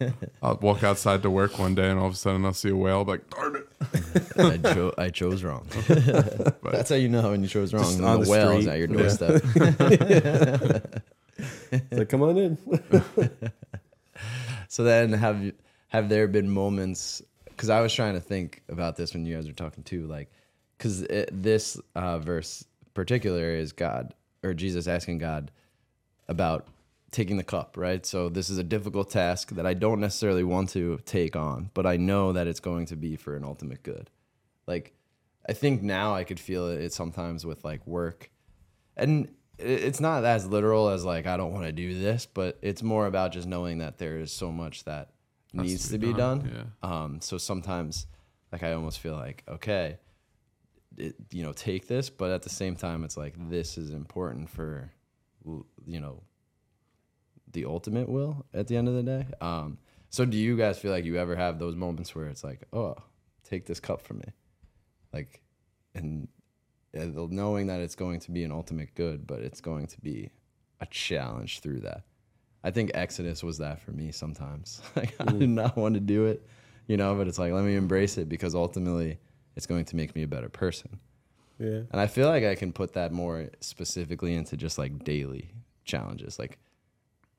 I'll 0.42 0.56
walk 0.62 0.84
outside 0.84 1.22
to 1.22 1.30
work 1.30 1.58
one 1.58 1.74
day, 1.74 1.90
and 1.90 1.98
all 1.98 2.06
of 2.06 2.12
a 2.12 2.16
sudden 2.16 2.44
I'll 2.44 2.52
see 2.54 2.68
a 2.70 2.76
whale. 2.76 3.00
I'm 3.00 3.08
like, 3.08 3.28
darn 3.30 3.56
it! 3.56 3.66
I, 4.38 4.56
cho- 4.72 4.94
I 4.96 5.10
chose 5.10 5.42
wrong. 5.42 5.66
That's 5.88 6.90
how 6.90 6.94
you 6.96 7.08
know 7.08 7.30
when 7.30 7.42
you 7.42 7.48
chose 7.48 7.74
wrong. 7.74 7.82
Just 7.82 8.00
on 8.00 8.20
the 8.20 8.24
the 8.24 8.30
whale's 8.30 8.62
street. 8.62 8.72
at 8.72 8.78
your 8.78 8.88
Yeah. 8.90 8.96
doorstep. 8.96 9.42
It's 11.70 11.92
like, 11.98 12.08
come 12.08 12.22
on 12.22 12.36
in. 12.38 12.56
So 14.68 14.84
then, 14.84 15.12
have 15.12 15.42
you, 15.42 15.52
have 15.88 16.08
there 16.08 16.26
been 16.28 16.48
moments? 16.50 17.20
Because 17.44 17.68
I 17.70 17.80
was 17.80 17.92
trying 17.94 18.14
to 18.14 18.20
think 18.20 18.62
about 18.68 18.96
this 18.96 19.14
when 19.14 19.24
you 19.24 19.34
guys 19.36 19.46
were 19.46 19.52
talking 19.52 19.84
too, 19.84 20.06
like, 20.06 20.30
because 20.76 21.02
this 21.32 21.80
uh, 21.94 22.18
verse 22.18 22.64
particular 22.94 23.54
is 23.54 23.72
God 23.72 24.14
or 24.42 24.52
Jesus 24.54 24.86
asking 24.88 25.18
God 25.18 25.50
about 26.28 26.66
taking 27.10 27.36
the 27.36 27.44
cup, 27.44 27.76
right? 27.76 28.04
So 28.04 28.28
this 28.28 28.50
is 28.50 28.58
a 28.58 28.64
difficult 28.64 29.10
task 29.10 29.50
that 29.50 29.66
I 29.66 29.74
don't 29.74 30.00
necessarily 30.00 30.44
want 30.44 30.70
to 30.70 31.00
take 31.06 31.36
on, 31.36 31.70
but 31.74 31.86
I 31.86 31.96
know 31.96 32.32
that 32.32 32.46
it's 32.46 32.60
going 32.60 32.86
to 32.86 32.96
be 32.96 33.16
for 33.16 33.34
an 33.34 33.44
ultimate 33.44 33.82
good. 33.82 34.10
Like, 34.66 34.92
I 35.48 35.54
think 35.54 35.82
now 35.82 36.14
I 36.14 36.24
could 36.24 36.38
feel 36.38 36.68
it 36.68 36.92
sometimes 36.92 37.46
with 37.46 37.64
like 37.64 37.86
work, 37.86 38.30
and 38.96 39.28
it's 39.58 40.00
not 40.00 40.24
as 40.24 40.46
literal 40.46 40.90
as 40.90 41.04
like 41.04 41.26
I 41.26 41.38
don't 41.38 41.52
want 41.52 41.64
to 41.64 41.72
do 41.72 41.98
this, 41.98 42.26
but 42.26 42.58
it's 42.60 42.82
more 42.82 43.06
about 43.06 43.32
just 43.32 43.48
knowing 43.48 43.78
that 43.78 43.96
there 43.96 44.18
is 44.18 44.30
so 44.30 44.52
much 44.52 44.84
that 44.84 45.08
Has 45.56 45.64
needs 45.64 45.88
to 45.88 45.98
be 45.98 46.12
done. 46.12 46.68
Yeah. 46.82 46.88
Um, 47.02 47.20
so 47.22 47.38
sometimes, 47.38 48.06
like 48.52 48.62
I 48.62 48.74
almost 48.74 49.00
feel 49.00 49.14
like 49.14 49.42
okay, 49.48 49.96
it, 50.98 51.14
you 51.32 51.42
know, 51.42 51.52
take 51.52 51.88
this, 51.88 52.10
but 52.10 52.30
at 52.30 52.42
the 52.42 52.50
same 52.50 52.76
time, 52.76 53.04
it's 53.04 53.16
like 53.16 53.34
this 53.48 53.78
is 53.78 53.90
important 53.90 54.50
for, 54.50 54.92
you 55.86 56.00
know, 56.00 56.22
the 57.52 57.64
ultimate 57.64 58.08
will 58.08 58.44
at 58.52 58.66
the 58.66 58.76
end 58.76 58.88
of 58.88 58.94
the 58.94 59.02
day. 59.02 59.26
Um, 59.40 59.78
so 60.10 60.24
do 60.24 60.36
you 60.36 60.56
guys 60.56 60.78
feel 60.78 60.90
like 60.90 61.04
you 61.04 61.16
ever 61.16 61.36
have 61.36 61.58
those 61.58 61.76
moments 61.76 62.14
where 62.14 62.26
it's 62.26 62.44
like, 62.44 62.62
oh, 62.72 62.96
take 63.44 63.66
this 63.66 63.80
cup 63.80 64.02
from 64.02 64.18
me, 64.18 64.32
like, 65.12 65.42
and 65.94 66.28
knowing 66.94 67.66
that 67.66 67.80
it's 67.80 67.94
going 67.94 68.20
to 68.20 68.30
be 68.30 68.44
an 68.44 68.52
ultimate 68.52 68.94
good, 68.94 69.26
but 69.26 69.40
it's 69.40 69.60
going 69.60 69.86
to 69.86 70.00
be 70.00 70.30
a 70.80 70.86
challenge 70.86 71.60
through 71.60 71.80
that. 71.80 72.02
I 72.64 72.70
think 72.70 72.90
Exodus 72.94 73.42
was 73.42 73.58
that 73.58 73.80
for 73.80 73.92
me 73.92 74.12
sometimes. 74.12 74.80
Like 74.96 75.14
I 75.20 75.30
did 75.32 75.48
not 75.48 75.76
want 75.76 75.94
to 75.94 76.00
do 76.00 76.26
it, 76.26 76.46
you 76.86 76.96
know, 76.96 77.14
but 77.14 77.28
it's 77.28 77.38
like 77.38 77.52
let 77.52 77.64
me 77.64 77.76
embrace 77.76 78.18
it 78.18 78.28
because 78.28 78.54
ultimately 78.54 79.18
it's 79.56 79.66
going 79.66 79.84
to 79.86 79.96
make 79.96 80.14
me 80.14 80.22
a 80.22 80.28
better 80.28 80.48
person. 80.48 80.98
Yeah. 81.58 81.82
And 81.90 82.00
I 82.00 82.06
feel 82.06 82.28
like 82.28 82.44
I 82.44 82.54
can 82.54 82.72
put 82.72 82.94
that 82.94 83.12
more 83.12 83.48
specifically 83.60 84.34
into 84.34 84.56
just 84.56 84.78
like 84.78 85.04
daily 85.04 85.50
challenges. 85.84 86.38
Like, 86.38 86.58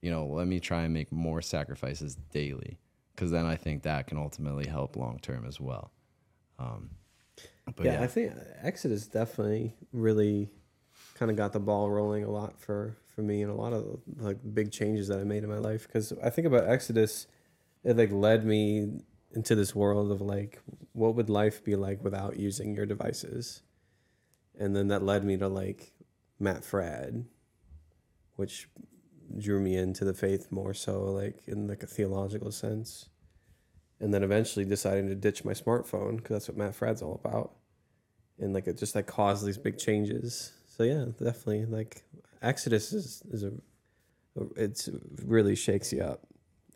you 0.02 0.12
know, 0.12 0.26
let 0.26 0.48
me 0.48 0.60
try 0.60 0.84
and 0.84 0.94
make 0.94 1.12
more 1.12 1.42
sacrifices 1.42 2.16
daily 2.32 2.80
because 3.16 3.32
then 3.32 3.46
I 3.46 3.56
think 3.56 3.84
that 3.84 4.08
can 4.08 4.18
ultimately 4.18 4.68
help 4.68 4.96
long 4.96 5.20
term 5.20 5.46
as 5.46 5.60
well. 5.60 5.92
Um, 6.58 6.90
but 7.76 7.86
yeah, 7.86 7.94
yeah, 7.94 8.04
I 8.04 8.08
think 8.08 8.34
Exodus 8.62 9.08
definitely 9.08 9.76
really 9.94 10.50
kind 11.16 11.30
of 11.30 11.38
got 11.38 11.54
the 11.54 11.60
ball 11.60 11.90
rolling 11.90 12.24
a 12.24 12.30
lot 12.30 12.60
for 12.60 12.96
for 13.08 13.22
me 13.22 13.42
and 13.42 13.52
a 13.52 13.56
lot 13.56 13.74
of 13.74 14.00
like 14.18 14.38
big 14.54 14.72
changes 14.72 15.08
that 15.10 15.20
I 15.20 15.24
made 15.24 15.44
in 15.44 15.50
my 15.50 15.58
life 15.58 15.86
because 15.88 16.14
I 16.24 16.30
think 16.30 16.48
about 16.48 16.68
Exodus 16.68 17.28
it 17.84 17.98
like 17.98 18.12
led 18.12 18.46
me 18.46 19.02
into 19.34 19.56
this 19.56 19.76
world 19.76 20.12
of 20.12 20.22
like 20.22 20.62
what 20.94 21.16
would 21.16 21.30
life 21.30 21.64
be 21.64 21.76
like 21.76 22.04
without 22.04 22.38
using 22.38 22.74
your 22.74 22.86
devices 22.86 23.62
and 24.60 24.76
then 24.76 24.90
that 24.90 25.02
led 25.02 25.24
me 25.24 25.38
to 25.38 25.48
like 25.48 25.94
Matt 26.40 26.62
Fradd 26.62 27.26
which 28.40 28.70
drew 29.38 29.60
me 29.60 29.76
into 29.76 30.06
the 30.06 30.14
faith 30.14 30.48
more 30.50 30.74
so 30.74 31.04
like 31.04 31.42
in 31.46 31.68
like 31.68 31.84
a 31.84 31.88
theological 31.88 32.52
sense. 32.52 33.10
And 34.00 34.14
then 34.14 34.24
eventually 34.24 34.64
deciding 34.64 35.10
to 35.10 35.16
ditch 35.16 35.44
my 35.44 35.52
smartphone 35.52 36.16
because 36.16 36.30
that's 36.30 36.48
what 36.48 36.58
Matt 36.58 36.74
Fradd's 36.74 37.02
all 37.02 37.20
about. 37.22 37.52
And 38.40 38.54
like 38.54 38.66
it 38.68 38.78
just 38.78 38.96
like 38.96 39.08
caused 39.08 39.46
these 39.46 39.58
big 39.58 39.78
changes. 39.78 40.54
So 40.68 40.84
yeah, 40.84 41.08
definitely 41.22 41.66
like 41.66 42.04
Exodus 42.42 42.94
is 42.94 43.22
is 43.30 43.44
a 43.44 43.52
it's 44.56 44.88
really 45.26 45.54
shakes 45.54 45.92
you 45.92 46.02
up, 46.02 46.26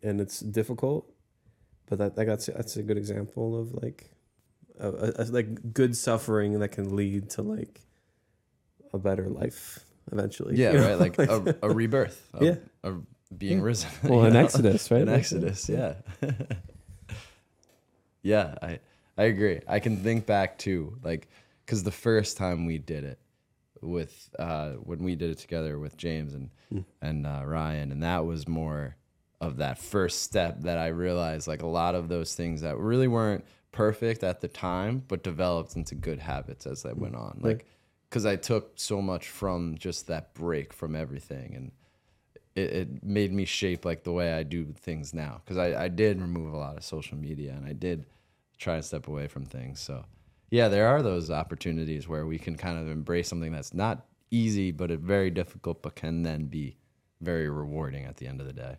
and 0.02 0.20
it's 0.20 0.42
difficult, 0.42 1.10
but 1.86 1.98
that 2.00 2.18
that 2.18 2.26
got 2.26 2.42
that's 2.42 2.76
a 2.76 2.84
good 2.84 2.98
example 2.98 3.58
of 3.58 3.74
like 3.82 4.13
a, 4.80 4.88
a, 4.90 5.14
a- 5.20 5.26
like 5.26 5.74
good 5.74 5.96
suffering 5.96 6.60
that 6.60 6.70
can 6.70 6.96
lead 6.96 7.30
to 7.32 7.42
like 7.42 7.82
a 8.94 8.98
better 8.98 9.28
life 9.30 9.80
eventually. 10.12 10.56
yeah, 10.58 10.72
you 10.74 10.78
know? 10.80 10.88
right. 10.98 11.00
Like 11.00 11.18
a, 11.20 11.56
a 11.64 11.70
rebirth. 11.70 12.28
Of, 12.34 12.44
Yeah. 12.44 12.56
Of 12.84 13.06
being 13.38 13.60
Yeah. 13.60 13.64
risen. 13.64 13.90
well, 14.04 14.26
an 14.26 14.34
know? 14.34 14.40
Exodus, 14.44 14.92
right? 14.92 15.02
in 15.02 15.08
Like, 15.08 15.20
Exodus, 15.20 15.68
yeah. 15.70 15.96
yeah, 18.22 18.56
I 18.62 18.80
I 19.18 19.24
agree. 19.24 19.62
I 19.68 19.80
can 19.80 19.98
think 19.98 20.26
back 20.26 20.58
to 20.60 20.98
like 21.04 21.28
because 21.66 21.84
the 21.84 21.92
first 21.92 22.38
time 22.38 22.66
we 22.66 22.78
did 22.78 23.04
it 23.04 23.20
with 23.82 24.30
uh, 24.40 24.72
when 24.74 25.04
we 25.04 25.16
did 25.16 25.30
it 25.32 25.38
together 25.40 25.78
with 25.80 25.98
James 25.98 26.34
and 26.34 26.50
and 27.02 27.28
uh, 27.28 27.42
Ryan, 27.46 27.92
and 27.92 28.04
that 28.04 28.26
was 28.26 28.48
more 28.48 28.96
of 29.42 29.58
that 29.58 29.78
first 29.78 30.22
step 30.24 30.62
that 30.62 30.78
I 30.78 30.88
realized 30.88 31.48
like 31.48 31.62
a 31.62 31.68
lot 31.68 31.96
of 31.96 32.08
those 32.08 32.34
things 32.34 32.62
that 32.62 32.78
really 32.78 33.08
weren't 33.08 33.44
perfect 33.74 34.24
at 34.24 34.40
the 34.40 34.48
time, 34.48 35.04
but 35.10 35.24
developed 35.24 35.76
into 35.76 35.96
good 35.96 36.20
habits 36.20 36.66
as 36.66 36.86
I 36.86 36.94
went 36.94 37.16
on. 37.16 37.34
Mm-hmm. 37.34 37.48
Like 37.48 37.66
because 38.14 38.26
I 38.28 38.36
took 38.36 38.74
so 38.76 39.02
much 39.02 39.28
from 39.28 39.76
just 39.76 40.06
that 40.06 40.36
break 40.36 40.72
from 40.72 40.96
everything 40.96 41.56
and 41.56 41.72
it, 42.56 42.72
it 42.72 43.04
made 43.04 43.34
me 43.34 43.44
shape 43.44 43.86
like 43.86 44.04
the 44.04 44.12
way 44.12 44.32
I 44.34 44.44
do 44.44 44.66
things 44.80 45.16
now 45.16 45.42
because 45.44 45.58
I, 45.58 45.86
I 45.86 45.88
did 45.88 46.22
remove 46.22 46.54
a 46.54 46.58
lot 46.58 46.78
of 46.78 46.84
social 46.84 47.18
media 47.18 47.54
and 47.54 47.66
I 47.66 47.74
did 47.74 48.06
try 48.60 48.76
and 48.76 48.86
step 48.86 49.08
away 49.08 49.28
from 49.28 49.46
things. 49.46 49.80
So 49.80 50.06
yeah, 50.52 50.68
there 50.68 50.88
are 50.88 51.02
those 51.02 51.32
opportunities 51.32 52.08
where 52.08 52.28
we 52.28 52.38
can 52.38 52.56
kind 52.56 52.78
of 52.78 52.88
embrace 52.88 53.30
something 53.30 53.52
that's 53.52 53.74
not 53.74 54.06
easy 54.30 54.72
but 54.72 54.92
it 54.92 55.00
very 55.00 55.32
difficult 55.32 55.82
but 55.82 55.96
can 55.96 56.22
then 56.22 56.46
be 56.46 56.78
very 57.20 57.50
rewarding 57.50 58.06
at 58.06 58.18
the 58.18 58.28
end 58.28 58.42
of 58.42 58.46
the 58.46 58.54
day. 58.54 58.78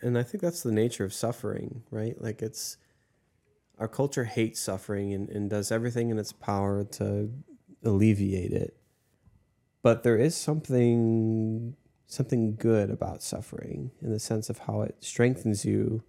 and 0.00 0.16
I 0.16 0.22
think 0.22 0.40
that's 0.40 0.62
the 0.62 0.72
nature 0.72 1.04
of 1.04 1.12
suffering, 1.12 1.82
right? 1.90 2.18
Like 2.18 2.40
it's 2.40 2.78
our 3.78 3.88
culture 3.88 4.24
hates 4.24 4.60
suffering 4.60 5.12
and, 5.12 5.28
and 5.28 5.50
does 5.50 5.70
everything 5.70 6.10
in 6.10 6.18
its 6.18 6.32
power 6.32 6.84
to 6.84 7.30
alleviate 7.84 8.52
it. 8.52 8.76
But 9.82 10.02
there 10.02 10.16
is 10.16 10.36
something 10.36 11.76
something 12.08 12.54
good 12.54 12.88
about 12.88 13.20
suffering 13.20 13.90
in 14.00 14.12
the 14.12 14.20
sense 14.20 14.48
of 14.48 14.60
how 14.60 14.82
it 14.82 14.96
strengthens 15.00 15.64
you 15.64 16.04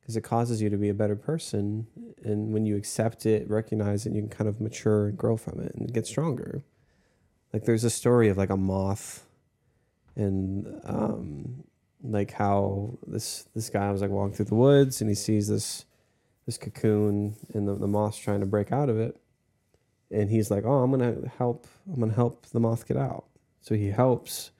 because 0.00 0.14
it 0.14 0.20
causes 0.20 0.60
you 0.60 0.68
to 0.68 0.76
be 0.76 0.90
a 0.90 0.94
better 0.94 1.16
person 1.16 1.86
and 2.22 2.52
when 2.52 2.66
you 2.66 2.76
accept 2.76 3.24
it, 3.24 3.48
recognize 3.48 4.04
it, 4.04 4.12
you 4.12 4.20
can 4.20 4.28
kind 4.28 4.48
of 4.48 4.60
mature 4.60 5.08
and 5.08 5.16
grow 5.16 5.38
from 5.38 5.58
it 5.60 5.74
and 5.74 5.92
get 5.94 6.06
stronger. 6.06 6.62
Like 7.54 7.64
there's 7.64 7.84
a 7.84 7.90
story 7.90 8.28
of 8.28 8.36
like 8.36 8.50
a 8.50 8.56
moth 8.56 9.26
and 10.16 10.66
um 10.84 11.64
like 12.02 12.32
how 12.32 12.98
this 13.06 13.46
this 13.54 13.70
guy 13.70 13.90
was 13.90 14.00
like 14.00 14.10
walking 14.10 14.34
through 14.34 14.46
the 14.46 14.54
woods 14.54 15.00
and 15.00 15.08
he 15.08 15.14
sees 15.14 15.48
this 15.48 15.84
this 16.46 16.58
cocoon 16.58 17.36
and 17.54 17.68
the, 17.68 17.74
the 17.74 17.86
moth's 17.86 18.18
trying 18.18 18.40
to 18.40 18.46
break 18.46 18.72
out 18.72 18.88
of 18.88 18.98
it. 18.98 19.20
And 20.10 20.30
he's 20.30 20.50
like 20.50 20.64
oh 20.64 20.82
i'm 20.82 20.90
gonna 20.90 21.28
help 21.38 21.66
i'm 21.92 22.00
gonna 22.00 22.12
help 22.12 22.46
the 22.46 22.60
moth 22.60 22.86
get 22.86 22.96
out. 22.96 23.24
So 23.60 23.74
he 23.74 23.88
helps. 23.88 24.50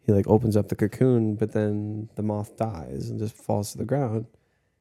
He 0.00 0.12
like 0.12 0.26
opens 0.26 0.56
up 0.56 0.68
the 0.68 0.76
cocoon 0.76 1.34
but 1.34 1.52
then 1.52 2.08
the 2.14 2.22
moth 2.22 2.56
dies 2.56 3.10
and 3.10 3.18
just 3.18 3.36
falls 3.36 3.72
to 3.72 3.78
the 3.78 3.84
ground 3.84 4.26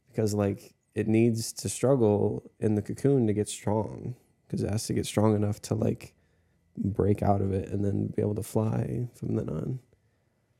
because 0.09 0.33
like 0.33 0.73
it 0.95 1.07
needs 1.07 1.51
to 1.53 1.69
struggle 1.69 2.49
in 2.59 2.75
the 2.75 2.81
cocoon 2.81 3.27
to 3.27 3.33
get 3.33 3.47
strong 3.49 4.15
because 4.47 4.63
it 4.63 4.69
has 4.69 4.87
to 4.87 4.93
get 4.93 5.05
strong 5.05 5.35
enough 5.35 5.61
to 5.61 5.75
like 5.75 6.15
break 6.77 7.21
out 7.21 7.41
of 7.41 7.51
it 7.51 7.69
and 7.69 7.83
then 7.83 8.07
be 8.15 8.21
able 8.21 8.35
to 8.35 8.43
fly 8.43 9.07
from 9.15 9.35
then 9.35 9.49
on. 9.49 9.79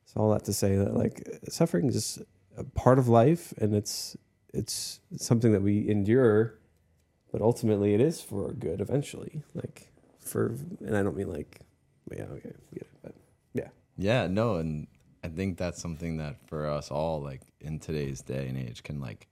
So 0.05 0.21
all 0.21 0.31
that 0.31 0.45
to 0.45 0.53
say 0.53 0.75
that 0.75 0.93
like 0.93 1.27
suffering 1.49 1.87
is 1.87 2.19
a 2.57 2.63
part 2.63 2.99
of 2.99 3.07
life 3.07 3.53
and 3.57 3.73
it's 3.73 4.15
it's 4.57 4.99
something 5.17 5.51
that 5.51 5.61
we 5.61 5.87
endure, 5.87 6.55
but 7.31 7.41
ultimately 7.41 7.93
it 7.93 8.01
is 8.01 8.21
for 8.21 8.47
our 8.47 8.53
good 8.53 8.81
eventually. 8.81 9.43
Like 9.53 9.91
for 10.19 10.55
and 10.79 10.97
I 10.97 11.03
don't 11.03 11.15
mean 11.15 11.31
like 11.31 11.61
yeah, 12.11 12.23
okay, 12.23 12.53
it, 12.73 12.87
but 13.03 13.13
Yeah, 13.53 13.69
yeah, 13.97 14.27
no, 14.27 14.55
and 14.55 14.87
I 15.23 15.27
think 15.27 15.57
that's 15.57 15.81
something 15.81 16.17
that 16.17 16.37
for 16.47 16.67
us 16.67 16.89
all, 16.89 17.21
like 17.21 17.41
in 17.59 17.79
today's 17.79 18.21
day 18.21 18.47
and 18.47 18.57
age, 18.57 18.83
can 18.83 18.99
like 18.99 19.27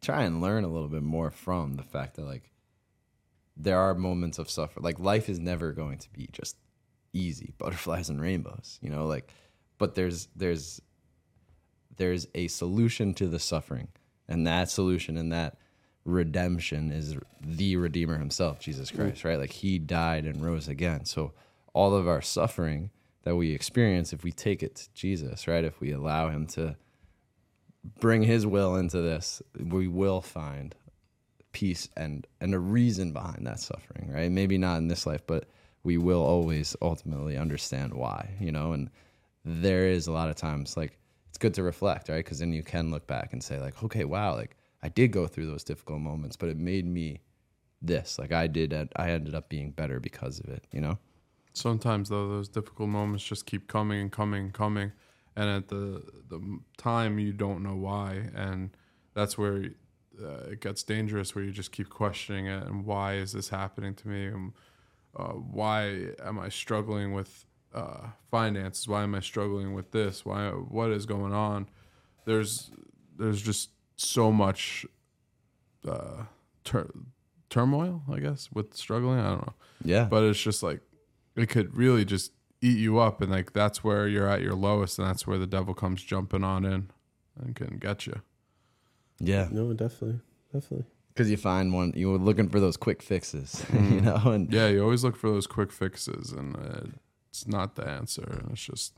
try 0.00 0.24
and 0.24 0.42
learn 0.42 0.64
a 0.64 0.68
little 0.68 0.88
bit 0.88 1.02
more 1.02 1.30
from 1.30 1.76
the 1.76 1.82
fact 1.82 2.16
that 2.16 2.26
like 2.26 2.50
there 3.56 3.78
are 3.78 3.94
moments 3.94 4.38
of 4.38 4.50
suffering. 4.50 4.84
Like 4.84 4.98
life 4.98 5.28
is 5.28 5.38
never 5.38 5.72
going 5.72 5.98
to 5.98 6.10
be 6.10 6.28
just 6.32 6.56
easy, 7.12 7.54
butterflies 7.58 8.10
and 8.10 8.20
rainbows, 8.20 8.78
you 8.82 8.90
know, 8.90 9.06
like 9.06 9.32
but 9.78 9.94
there's 9.94 10.28
there's 10.36 10.80
there's 11.96 12.26
a 12.34 12.48
solution 12.48 13.14
to 13.14 13.26
the 13.26 13.38
suffering. 13.38 13.88
And 14.32 14.46
that 14.46 14.70
solution 14.70 15.16
and 15.18 15.30
that 15.32 15.56
redemption 16.04 16.90
is 16.90 17.16
the 17.40 17.76
redeemer 17.76 18.18
himself, 18.18 18.58
Jesus 18.58 18.90
mm. 18.90 18.96
Christ, 18.96 19.24
right? 19.24 19.38
Like 19.38 19.52
he 19.52 19.78
died 19.78 20.24
and 20.24 20.42
rose 20.42 20.68
again. 20.68 21.04
So 21.04 21.32
all 21.74 21.94
of 21.94 22.08
our 22.08 22.22
suffering 22.22 22.90
that 23.24 23.36
we 23.36 23.52
experience 23.52 24.12
if 24.12 24.24
we 24.24 24.32
take 24.32 24.62
it 24.62 24.74
to 24.76 24.88
Jesus, 24.94 25.46
right? 25.46 25.64
If 25.64 25.80
we 25.80 25.92
allow 25.92 26.28
him 26.28 26.46
to 26.48 26.76
bring 28.00 28.22
his 28.22 28.46
will 28.46 28.76
into 28.76 29.00
this, 29.00 29.42
we 29.58 29.86
will 29.86 30.22
find 30.22 30.74
peace 31.52 31.88
and 31.96 32.26
and 32.40 32.54
a 32.54 32.58
reason 32.58 33.12
behind 33.12 33.46
that 33.46 33.60
suffering, 33.60 34.10
right? 34.10 34.30
Maybe 34.30 34.56
not 34.56 34.78
in 34.78 34.88
this 34.88 35.06
life, 35.06 35.22
but 35.26 35.44
we 35.84 35.98
will 35.98 36.22
always 36.22 36.74
ultimately 36.80 37.36
understand 37.36 37.92
why, 37.92 38.30
you 38.40 38.50
know, 38.50 38.72
and 38.72 38.88
there 39.44 39.88
is 39.88 40.06
a 40.06 40.12
lot 40.12 40.30
of 40.30 40.36
times 40.36 40.76
like 40.76 40.98
it's 41.32 41.38
good 41.38 41.54
to 41.54 41.62
reflect, 41.62 42.10
right? 42.10 42.24
Cuz 42.26 42.40
then 42.40 42.52
you 42.52 42.62
can 42.62 42.90
look 42.90 43.06
back 43.06 43.32
and 43.32 43.42
say 43.42 43.58
like, 43.58 43.82
okay, 43.82 44.04
wow, 44.04 44.34
like 44.34 44.54
I 44.82 44.90
did 44.90 45.12
go 45.12 45.26
through 45.26 45.46
those 45.46 45.64
difficult 45.64 46.02
moments, 46.02 46.36
but 46.36 46.50
it 46.50 46.58
made 46.58 46.84
me 46.84 47.22
this. 47.80 48.18
Like 48.18 48.32
I 48.32 48.48
did 48.48 48.74
I 48.96 49.10
ended 49.10 49.34
up 49.34 49.48
being 49.48 49.70
better 49.70 49.98
because 49.98 50.40
of 50.40 50.50
it, 50.50 50.66
you 50.72 50.82
know? 50.82 50.98
Sometimes 51.54 52.10
though, 52.10 52.28
those 52.28 52.50
difficult 52.50 52.90
moments 52.90 53.24
just 53.24 53.46
keep 53.46 53.66
coming 53.66 54.02
and 54.02 54.12
coming 54.12 54.44
and 54.44 54.52
coming, 54.52 54.92
and 55.34 55.48
at 55.48 55.68
the 55.68 56.02
the 56.28 56.60
time 56.76 57.18
you 57.18 57.32
don't 57.32 57.62
know 57.62 57.76
why, 57.76 58.28
and 58.34 58.76
that's 59.14 59.38
where 59.38 59.70
uh, 60.22 60.50
it 60.50 60.60
gets 60.60 60.82
dangerous. 60.82 61.34
Where 61.34 61.44
you 61.44 61.50
just 61.50 61.72
keep 61.72 61.88
questioning 61.88 62.44
it, 62.44 62.62
and 62.66 62.84
why 62.84 63.14
is 63.14 63.32
this 63.32 63.48
happening 63.48 63.94
to 63.94 64.08
me? 64.08 64.26
And 64.26 64.52
uh, 65.16 65.32
why 65.32 66.08
am 66.22 66.38
I 66.38 66.50
struggling 66.50 67.14
with 67.14 67.46
uh, 67.74 68.08
finances? 68.30 68.86
Why 68.88 69.02
am 69.02 69.14
I 69.14 69.20
struggling 69.20 69.74
with 69.74 69.90
this? 69.92 70.24
Why? 70.24 70.48
What 70.50 70.90
is 70.90 71.06
going 71.06 71.32
on? 71.32 71.68
There's 72.24 72.70
there's 73.18 73.42
just 73.42 73.70
so 73.96 74.32
much 74.32 74.86
uh, 75.88 76.24
tur- 76.64 76.90
turmoil, 77.50 78.02
I 78.10 78.18
guess, 78.20 78.50
with 78.52 78.74
struggling. 78.74 79.18
I 79.18 79.28
don't 79.30 79.46
know, 79.46 79.54
Yeah. 79.84 80.04
but 80.04 80.22
it's 80.24 80.40
just 80.40 80.62
like 80.62 80.80
it 81.36 81.48
could 81.48 81.74
really 81.76 82.04
just 82.04 82.32
eat 82.60 82.78
you 82.78 82.98
up, 82.98 83.20
and 83.20 83.30
like 83.30 83.52
that's 83.52 83.82
where 83.82 84.06
you're 84.06 84.28
at 84.28 84.42
your 84.42 84.54
lowest, 84.54 84.98
and 84.98 85.08
that's 85.08 85.26
where 85.26 85.38
the 85.38 85.46
devil 85.46 85.74
comes 85.74 86.02
jumping 86.02 86.44
on 86.44 86.64
in 86.64 86.90
and 87.40 87.56
can 87.56 87.78
get 87.78 88.06
you. 88.06 88.20
yeah. 89.18 89.48
No, 89.50 89.72
definitely, 89.72 90.20
definitely. 90.52 90.86
Because 91.08 91.30
you 91.30 91.36
find 91.36 91.74
one, 91.74 91.92
you're 91.94 92.16
looking 92.18 92.48
for 92.48 92.58
those 92.60 92.76
quick 92.78 93.02
fixes, 93.02 93.64
you 93.72 94.00
know, 94.00 94.16
and 94.26 94.50
Yeah, 94.52 94.68
you 94.68 94.82
always 94.82 95.04
look 95.04 95.16
for 95.16 95.28
those 95.30 95.46
quick 95.46 95.70
fixes, 95.72 96.32
and 96.32 96.56
uh, 96.56 96.80
it's 97.32 97.46
not 97.46 97.76
the 97.76 97.88
answer. 97.88 98.40
And 98.42 98.50
it's 98.52 98.62
just 98.62 98.92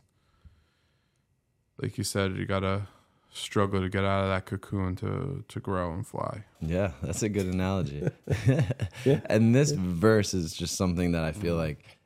like 1.81 1.97
you 1.97 2.03
said, 2.03 2.37
you 2.37 2.47
gotta 2.47 2.89
struggle 3.33 3.81
to 3.81 3.89
get 3.89 4.05
out 4.05 4.25
of 4.25 4.29
that 4.29 4.45
cocoon 4.45 4.97
to 4.97 5.45
to 5.47 5.61
grow 5.61 5.93
and 5.93 6.05
fly. 6.05 6.45
yeah, 6.61 6.91
that's 7.01 7.23
a 7.23 7.29
good 7.29 7.47
analogy. 7.47 8.09
Yeah. 9.05 9.21
And 9.27 9.55
this 9.55 9.71
verse 9.71 10.35
is 10.35 10.53
just 10.53 10.77
something 10.77 11.13
that 11.13 11.25
I 11.25 11.33
feel 11.33 11.57
mm. 11.57 11.59
like 11.59 11.99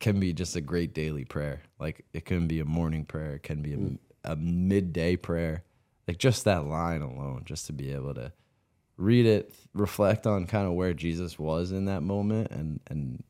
can 0.00 0.18
be 0.18 0.32
just 0.32 0.56
a 0.56 0.60
great 0.60 0.92
daily 0.92 1.24
prayer. 1.24 1.62
Like 1.78 2.04
it 2.12 2.24
can 2.24 2.48
be 2.48 2.58
a 2.60 2.64
morning 2.64 3.04
prayer, 3.04 3.34
it 3.34 3.44
can 3.44 3.62
be 3.62 3.74
a, 3.74 3.76
mm. 3.76 3.98
a 4.24 4.34
midday 4.34 5.14
prayer. 5.14 5.62
Like 6.08 6.18
just 6.18 6.44
that 6.44 6.66
line 6.66 7.02
alone, 7.02 7.42
just 7.44 7.66
to 7.66 7.72
be 7.72 7.92
able 7.92 8.14
to 8.14 8.32
read 8.96 9.26
it, 9.26 9.54
reflect 9.72 10.26
on 10.26 10.46
kind 10.46 10.66
of 10.66 10.72
where 10.72 10.94
Jesus 10.94 11.38
was 11.38 11.70
in 11.70 11.84
that 11.84 12.02
moment, 12.02 12.50
and 12.50 12.80
and 12.88 13.22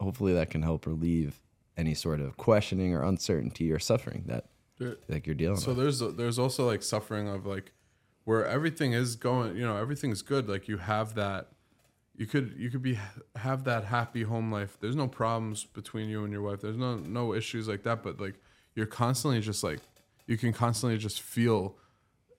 hopefully 0.00 0.34
that 0.34 0.50
can 0.50 0.62
help 0.62 0.86
relieve 0.86 1.40
any 1.76 1.94
sort 1.94 2.20
of 2.20 2.36
questioning 2.36 2.94
or 2.94 3.02
uncertainty 3.02 3.70
or 3.72 3.78
suffering 3.78 4.24
that 4.26 4.46
There- 4.78 4.96
like 5.08 5.26
you're 5.26 5.34
dealing 5.34 5.54
with. 5.56 5.64
So 5.64 5.70
with. 5.74 5.78
there's 5.78 6.16
there's 6.16 6.38
also 6.38 6.66
like 6.66 6.82
suffering 6.82 7.28
of 7.28 7.46
like 7.46 7.72
where 8.24 8.46
everything 8.46 8.92
is 8.92 9.16
going, 9.16 9.56
you 9.56 9.66
know, 9.66 9.76
everything's 9.76 10.22
good. 10.22 10.48
Like 10.48 10.66
you 10.68 10.78
have 10.78 11.14
that, 11.16 11.48
you 12.16 12.26
could 12.26 12.54
you 12.56 12.70
could 12.70 12.82
be 12.82 12.98
have 13.36 13.64
that 13.64 13.84
happy 13.84 14.22
home 14.22 14.50
life. 14.52 14.76
There's 14.80 14.96
no 14.96 15.08
problems 15.08 15.64
between 15.64 16.08
you 16.08 16.24
and 16.24 16.32
your 16.32 16.42
wife. 16.42 16.60
There's 16.60 16.76
no 16.76 16.96
no 16.96 17.34
issues 17.34 17.68
like 17.68 17.82
that. 17.82 18.02
But 18.02 18.20
like 18.20 18.34
you're 18.74 18.86
constantly 18.86 19.40
just 19.40 19.62
like 19.62 19.80
you 20.26 20.36
can 20.38 20.52
constantly 20.52 20.96
just 20.98 21.20
feel 21.20 21.76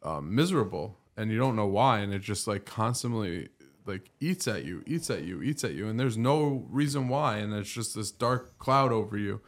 um, 0.02 0.34
miserable 0.34 0.98
and 1.18 1.32
you 1.32 1.38
don't 1.38 1.56
know 1.56 1.68
why, 1.68 2.00
and 2.00 2.14
it 2.14 2.20
just 2.20 2.48
like 2.48 2.66
constantly 2.66 3.50
like 3.86 4.10
eats 4.20 4.48
at 4.48 4.66
you, 4.66 4.84
eats 4.86 5.10
at 5.10 5.24
you, 5.24 5.42
eats 5.42 5.64
at 5.64 5.74
you, 5.74 5.88
and 5.88 6.00
there's 6.00 6.18
no 6.18 6.66
reason 6.70 7.08
why, 7.08 7.38
and 7.38 7.54
it's 7.54 7.70
just 7.70 7.96
this 7.96 8.12
dark 8.12 8.58
cloud 8.58 8.92
over 8.92 9.18
you 9.18 9.42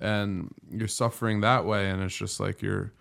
and 0.00 0.52
you're 0.70 0.88
suffering 0.88 1.40
that 1.40 1.64
way 1.64 1.88
and 1.90 2.02
it's 2.02 2.16
just 2.16 2.40
like 2.40 2.62
you're 2.62 2.92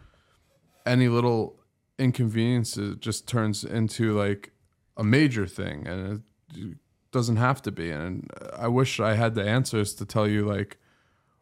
any 0.86 1.08
little 1.08 1.58
inconvenience 1.98 2.78
it 2.78 3.00
just 3.00 3.28
turns 3.28 3.64
into 3.64 4.18
like 4.18 4.52
a 4.98 5.04
major 5.04 5.48
thing 5.48 5.88
and 5.88 6.22
it 6.56 6.78
doesn't 7.12 7.38
have 7.38 7.62
to 7.62 7.72
be 7.72 7.90
and 7.90 8.30
i 8.58 8.68
wish 8.68 9.00
i 9.00 9.16
had 9.16 9.34
the 9.34 9.44
answers 9.44 9.94
to 9.94 10.06
tell 10.06 10.28
you 10.28 10.46
like 10.46 10.78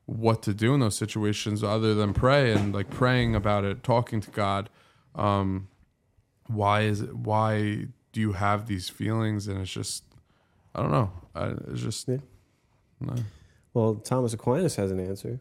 what 0.06 0.42
to 0.42 0.54
do 0.54 0.74
in 0.74 0.80
those 0.80 0.96
situations 0.96 1.64
other 1.64 1.94
than 1.94 2.14
pray 2.14 2.54
and 2.54 2.74
like 2.74 2.90
praying 2.90 3.36
about 3.36 3.66
it 3.66 3.84
talking 3.84 4.22
to 4.22 4.32
god 4.32 4.70
um 5.16 5.68
why 6.48 6.82
is 6.82 7.02
it 7.02 7.16
why 7.16 7.86
do 8.12 8.22
you 8.22 8.32
have 8.34 8.68
these 8.68 8.90
feelings 8.90 9.48
and 9.48 9.60
it's 9.62 9.72
just 9.72 10.04
i 10.76 10.82
don't 10.82 10.92
know 10.92 11.12
I, 11.36 11.54
it's 11.72 11.82
just 11.82 12.08
Yeah. 12.08 12.18
no. 13.00 13.16
Well, 13.74 13.96
Thomas 13.96 14.34
Aquinas 14.34 14.76
has 14.78 14.90
an 14.92 15.00
answer. 15.00 15.40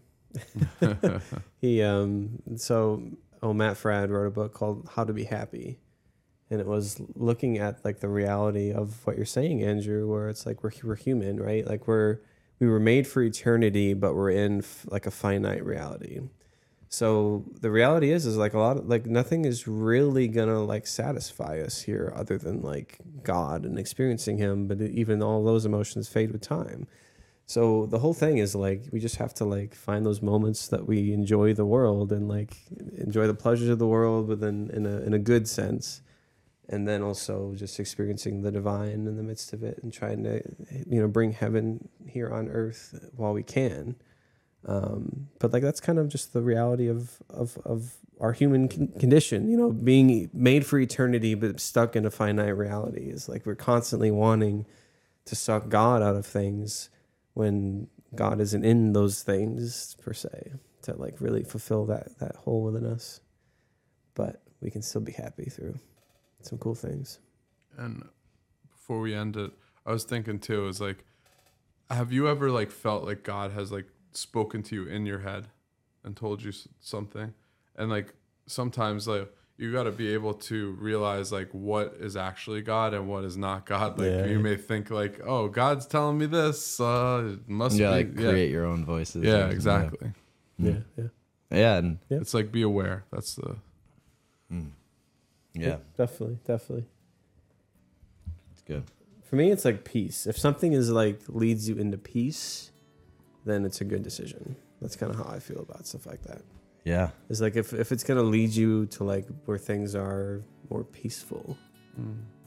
he 1.61 1.83
um 1.83 2.31
so 2.57 3.03
oh 3.43 3.53
Matt 3.55 3.77
Fradd 3.77 4.11
wrote 4.11 4.27
a 4.27 4.31
book 4.31 4.53
called 4.53 4.89
How 4.95 5.05
to 5.05 5.13
Be 5.13 5.25
Happy. 5.25 5.79
And 6.51 6.61
it 6.61 6.67
was 6.67 7.01
looking 7.15 7.59
at 7.59 7.85
like 7.85 8.01
the 8.01 8.09
reality 8.09 8.73
of 8.73 9.05
what 9.07 9.17
you're 9.17 9.25
saying, 9.27 9.63
Andrew, 9.63 10.07
where 10.11 10.29
it's 10.29 10.45
like 10.47 10.63
we're 10.63 10.71
we're 10.85 10.95
human, 10.97 11.41
right? 11.41 11.67
Like 11.67 11.89
we're 11.89 12.19
we 12.61 12.67
were 12.69 12.79
made 12.79 13.07
for 13.07 13.23
eternity, 13.23 13.95
but 13.95 14.15
we're 14.15 14.31
in 14.31 14.59
f- 14.59 14.85
like 14.89 15.07
a 15.07 15.11
finite 15.11 15.65
reality. 15.65 16.21
So 16.89 17.45
the 17.61 17.71
reality 17.71 18.11
is, 18.13 18.27
is 18.27 18.37
like 18.37 18.55
a 18.55 18.59
lot 18.59 18.77
of 18.77 18.87
like 18.87 19.07
nothing 19.07 19.45
is 19.45 19.67
really 19.67 20.29
gonna 20.29 20.63
like 20.63 20.87
satisfy 20.87 21.61
us 21.61 21.83
here, 21.83 22.13
other 22.15 22.39
than 22.39 22.63
like 22.63 22.99
God 23.23 23.65
and 23.65 23.79
experiencing 23.79 24.39
Him. 24.39 24.67
But 24.67 24.81
even 24.81 25.23
all 25.23 25.45
those 25.45 25.67
emotions 25.67 26.09
fade 26.09 26.31
with 26.31 26.43
time. 26.43 26.87
So 27.47 27.87
the 27.87 28.01
whole 28.01 28.15
thing 28.15 28.39
is 28.39 28.55
like 28.55 28.85
we 28.93 28.99
just 28.99 29.17
have 29.17 29.33
to 29.35 29.45
like 29.45 29.75
find 29.75 30.05
those 30.05 30.21
moments 30.21 30.69
that 30.69 30.87
we 30.87 31.13
enjoy 31.13 31.55
the 31.55 31.65
world 31.65 32.13
and 32.13 32.29
like 32.29 32.57
enjoy 32.99 33.27
the 33.29 33.35
pleasures 33.35 33.69
of 33.69 33.79
the 33.79 33.87
world, 33.87 34.29
but 34.29 34.41
then 34.41 34.71
in 34.73 34.87
a 34.87 34.99
in 34.99 35.15
a 35.15 35.19
good 35.19 35.49
sense, 35.49 36.03
and 36.69 36.89
then 36.89 37.03
also 37.03 37.55
just 37.55 37.79
experiencing 37.79 38.43
the 38.43 38.51
divine 38.51 39.07
in 39.07 39.17
the 39.17 39.23
midst 39.23 39.53
of 39.53 39.63
it 39.63 39.81
and 39.83 39.93
trying 39.93 40.25
to 40.25 40.43
you 40.89 41.01
know 41.01 41.09
bring 41.09 41.33
heaven 41.33 41.89
here 42.07 42.29
on 42.31 42.49
earth 42.49 43.11
while 43.17 43.33
we 43.33 43.43
can. 43.43 43.97
Um, 44.67 45.29
but 45.39 45.53
like 45.53 45.63
that's 45.63 45.81
kind 45.81 45.99
of 45.99 46.09
just 46.09 46.33
the 46.33 46.43
reality 46.43 46.89
of 46.89 47.23
of 47.31 47.57
of 47.65 47.95
our 48.21 48.33
human 48.33 48.69
con- 48.69 48.93
condition, 48.99 49.49
you 49.49 49.57
know, 49.57 49.71
being 49.71 50.29
made 50.33 50.67
for 50.67 50.79
eternity 50.79 51.35
but 51.35 51.61
stuck 51.61 51.95
in 51.95 52.05
a 52.05 52.11
finite 52.11 52.57
reality 52.57 53.09
is 53.11 53.29
like 53.29 53.47
we're 53.47 53.55
constantly 53.55 54.11
wanting 54.11 54.67
to 55.27 55.37
suck 55.37 55.69
God 55.69 56.03
out 56.03 56.17
of 56.17 56.27
things 56.27 56.89
when 57.35 57.89
God 58.15 58.41
isn't 58.41 58.65
in 58.65 58.93
those 58.93 59.23
things 59.23 59.97
per 60.03 60.13
se 60.13 60.53
to 60.83 60.95
like 60.95 61.21
really 61.21 61.45
fulfill 61.45 61.85
that 61.87 62.19
that 62.19 62.37
hole 62.37 62.63
within 62.63 62.87
us. 62.87 63.21
But 64.15 64.43
we 64.61 64.71
can 64.71 64.83
still 64.83 65.03
be 65.03 65.13
happy 65.13 65.45
through 65.45 65.79
some 66.41 66.59
cool 66.59 66.75
things. 66.75 67.19
And 67.77 68.09
before 68.73 69.01
we 69.01 69.15
end 69.15 69.37
it, 69.37 69.53
I 69.85 69.93
was 69.93 70.05
thinking 70.05 70.39
too, 70.39 70.67
is 70.69 70.81
like, 70.81 71.05
have 71.91 72.13
you 72.13 72.29
ever 72.29 72.51
like 72.51 72.71
felt 72.71 73.05
like 73.05 73.23
God 73.23 73.53
has 73.53 73.71
like 73.71 73.87
spoken 74.17 74.63
to 74.65 74.75
you 74.75 74.87
in 74.87 75.07
your 75.07 75.21
head 75.21 75.49
and 76.05 76.17
told 76.17 76.43
you 76.43 76.53
something? 76.81 77.35
And 77.77 77.91
like 77.91 78.15
sometimes 78.47 79.07
like 79.07 79.31
you 79.59 79.73
got 79.73 79.85
to 79.85 79.93
be 79.93 80.13
able 80.13 80.35
to 80.35 80.73
realize 80.73 81.33
like 81.33 81.49
what 81.53 81.95
is 81.99 82.17
actually 82.17 82.61
God 82.63 82.93
and 82.93 83.09
what 83.09 83.25
is 83.25 83.37
not 83.37 83.65
God. 83.67 83.99
Like 83.99 84.09
Yeah. 84.09 84.27
you 84.27 84.39
may 84.39 84.57
think 84.57 84.91
like, 84.91 85.21
oh, 85.25 85.49
God's 85.49 85.87
telling 85.87 86.19
me 86.19 86.27
this, 86.27 86.79
uh, 86.79 87.33
it 87.35 87.49
must 87.49 87.77
yeah, 87.77 87.89
be. 87.89 87.93
like 87.97 88.19
yeah. 88.19 88.31
create 88.31 88.51
your 88.51 88.67
own 88.67 88.85
voices. 88.85 89.25
yeah, 89.25 89.49
exactly. 89.49 90.13
Yeah, 90.59 90.79
yeah, 90.97 91.05
Yeah, 91.51 91.77
and 91.79 91.99
Yeah. 92.09 92.19
It's 92.19 92.35
like 92.35 92.53
be 92.53 92.63
aware. 92.63 93.05
That's 93.11 93.35
the 93.35 93.57
yeah, 95.59 95.77
definitely, 95.97 96.39
definitely. 96.47 96.85
it's 98.53 98.63
good. 98.63 98.85
For 99.23 99.37
me, 99.37 99.51
it's 99.51 99.65
like 99.65 99.85
peace. 99.85 100.27
If 100.27 100.39
something 100.39 100.73
is 100.73 100.91
like 100.91 101.21
leads 101.29 101.69
you 101.69 101.77
into 101.77 101.97
peace, 101.99 102.71
then 103.47 103.65
it's 103.65 103.81
a 103.81 103.85
good 103.85 104.03
decision. 104.03 104.57
That's 104.83 104.97
kind 104.97 105.11
of 105.13 105.17
how 105.19 105.29
I 105.37 105.39
feel 105.39 105.61
about 105.61 105.87
stuff 105.87 106.05
like 106.07 106.23
that. 106.25 106.43
Yeah, 106.85 107.09
It's 107.31 107.41
like 107.41 107.57
if 107.57 107.73
if 107.73 107.91
it's 107.91 108.05
gonna 108.05 108.23
lead 108.37 108.51
you 108.55 108.87
to 108.95 109.03
like 109.05 109.27
where 109.47 109.59
things 109.59 109.95
are 109.95 110.43
more 110.71 110.85
peaceful, 110.85 111.57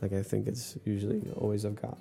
Like 0.02 0.14
I 0.14 0.24
think 0.24 0.48
it's 0.48 0.78
usually 0.86 1.22
always 1.36 1.66
of 1.66 1.76
God. 1.82 1.98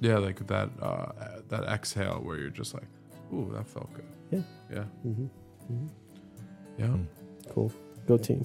Yeah, 0.00 0.18
like 0.18 0.44
that 0.48 0.68
uh, 0.80 1.12
that 1.48 1.62
exhale 1.64 2.18
where 2.24 2.36
you're 2.36 2.50
just 2.50 2.74
like, 2.74 2.88
ooh, 3.32 3.48
that 3.54 3.68
felt 3.68 3.92
good. 3.94 4.04
Yeah. 4.32 4.42
Yeah. 4.76 4.84
hmm 5.04 5.26
hmm 5.68 5.86
Yeah. 6.76 6.86
Mm. 6.86 7.06
Cool. 7.50 7.70
Go 8.08 8.16
team. 8.18 8.44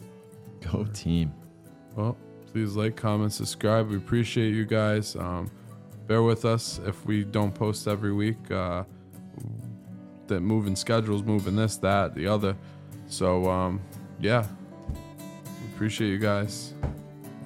Go 0.61 0.85
team. 0.93 1.33
Well, 1.95 2.15
please 2.51 2.75
like, 2.75 2.95
comment, 2.95 3.33
subscribe. 3.33 3.89
We 3.89 3.97
appreciate 3.97 4.53
you 4.53 4.65
guys. 4.65 5.15
Um, 5.15 5.49
bear 6.07 6.23
with 6.23 6.45
us 6.45 6.79
if 6.85 7.05
we 7.05 7.23
don't 7.23 7.53
post 7.53 7.87
every 7.87 8.13
week. 8.13 8.49
Uh, 8.49 8.83
that 10.27 10.41
moving 10.41 10.75
schedules, 10.75 11.23
moving 11.23 11.55
this, 11.55 11.77
that, 11.77 12.13
the 12.13 12.27
other. 12.27 12.55
So 13.07 13.49
um, 13.49 13.81
yeah, 14.19 14.45
appreciate 15.73 16.09
you 16.09 16.19
guys. 16.19 16.73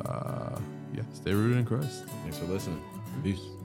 Uh, 0.06 0.60
yeah, 0.94 1.04
stay 1.14 1.34
rooted 1.34 1.58
in 1.58 1.66
Christ. 1.66 2.06
Thanks 2.24 2.38
for 2.38 2.46
listening. 2.46 2.82
Peace. 3.24 3.61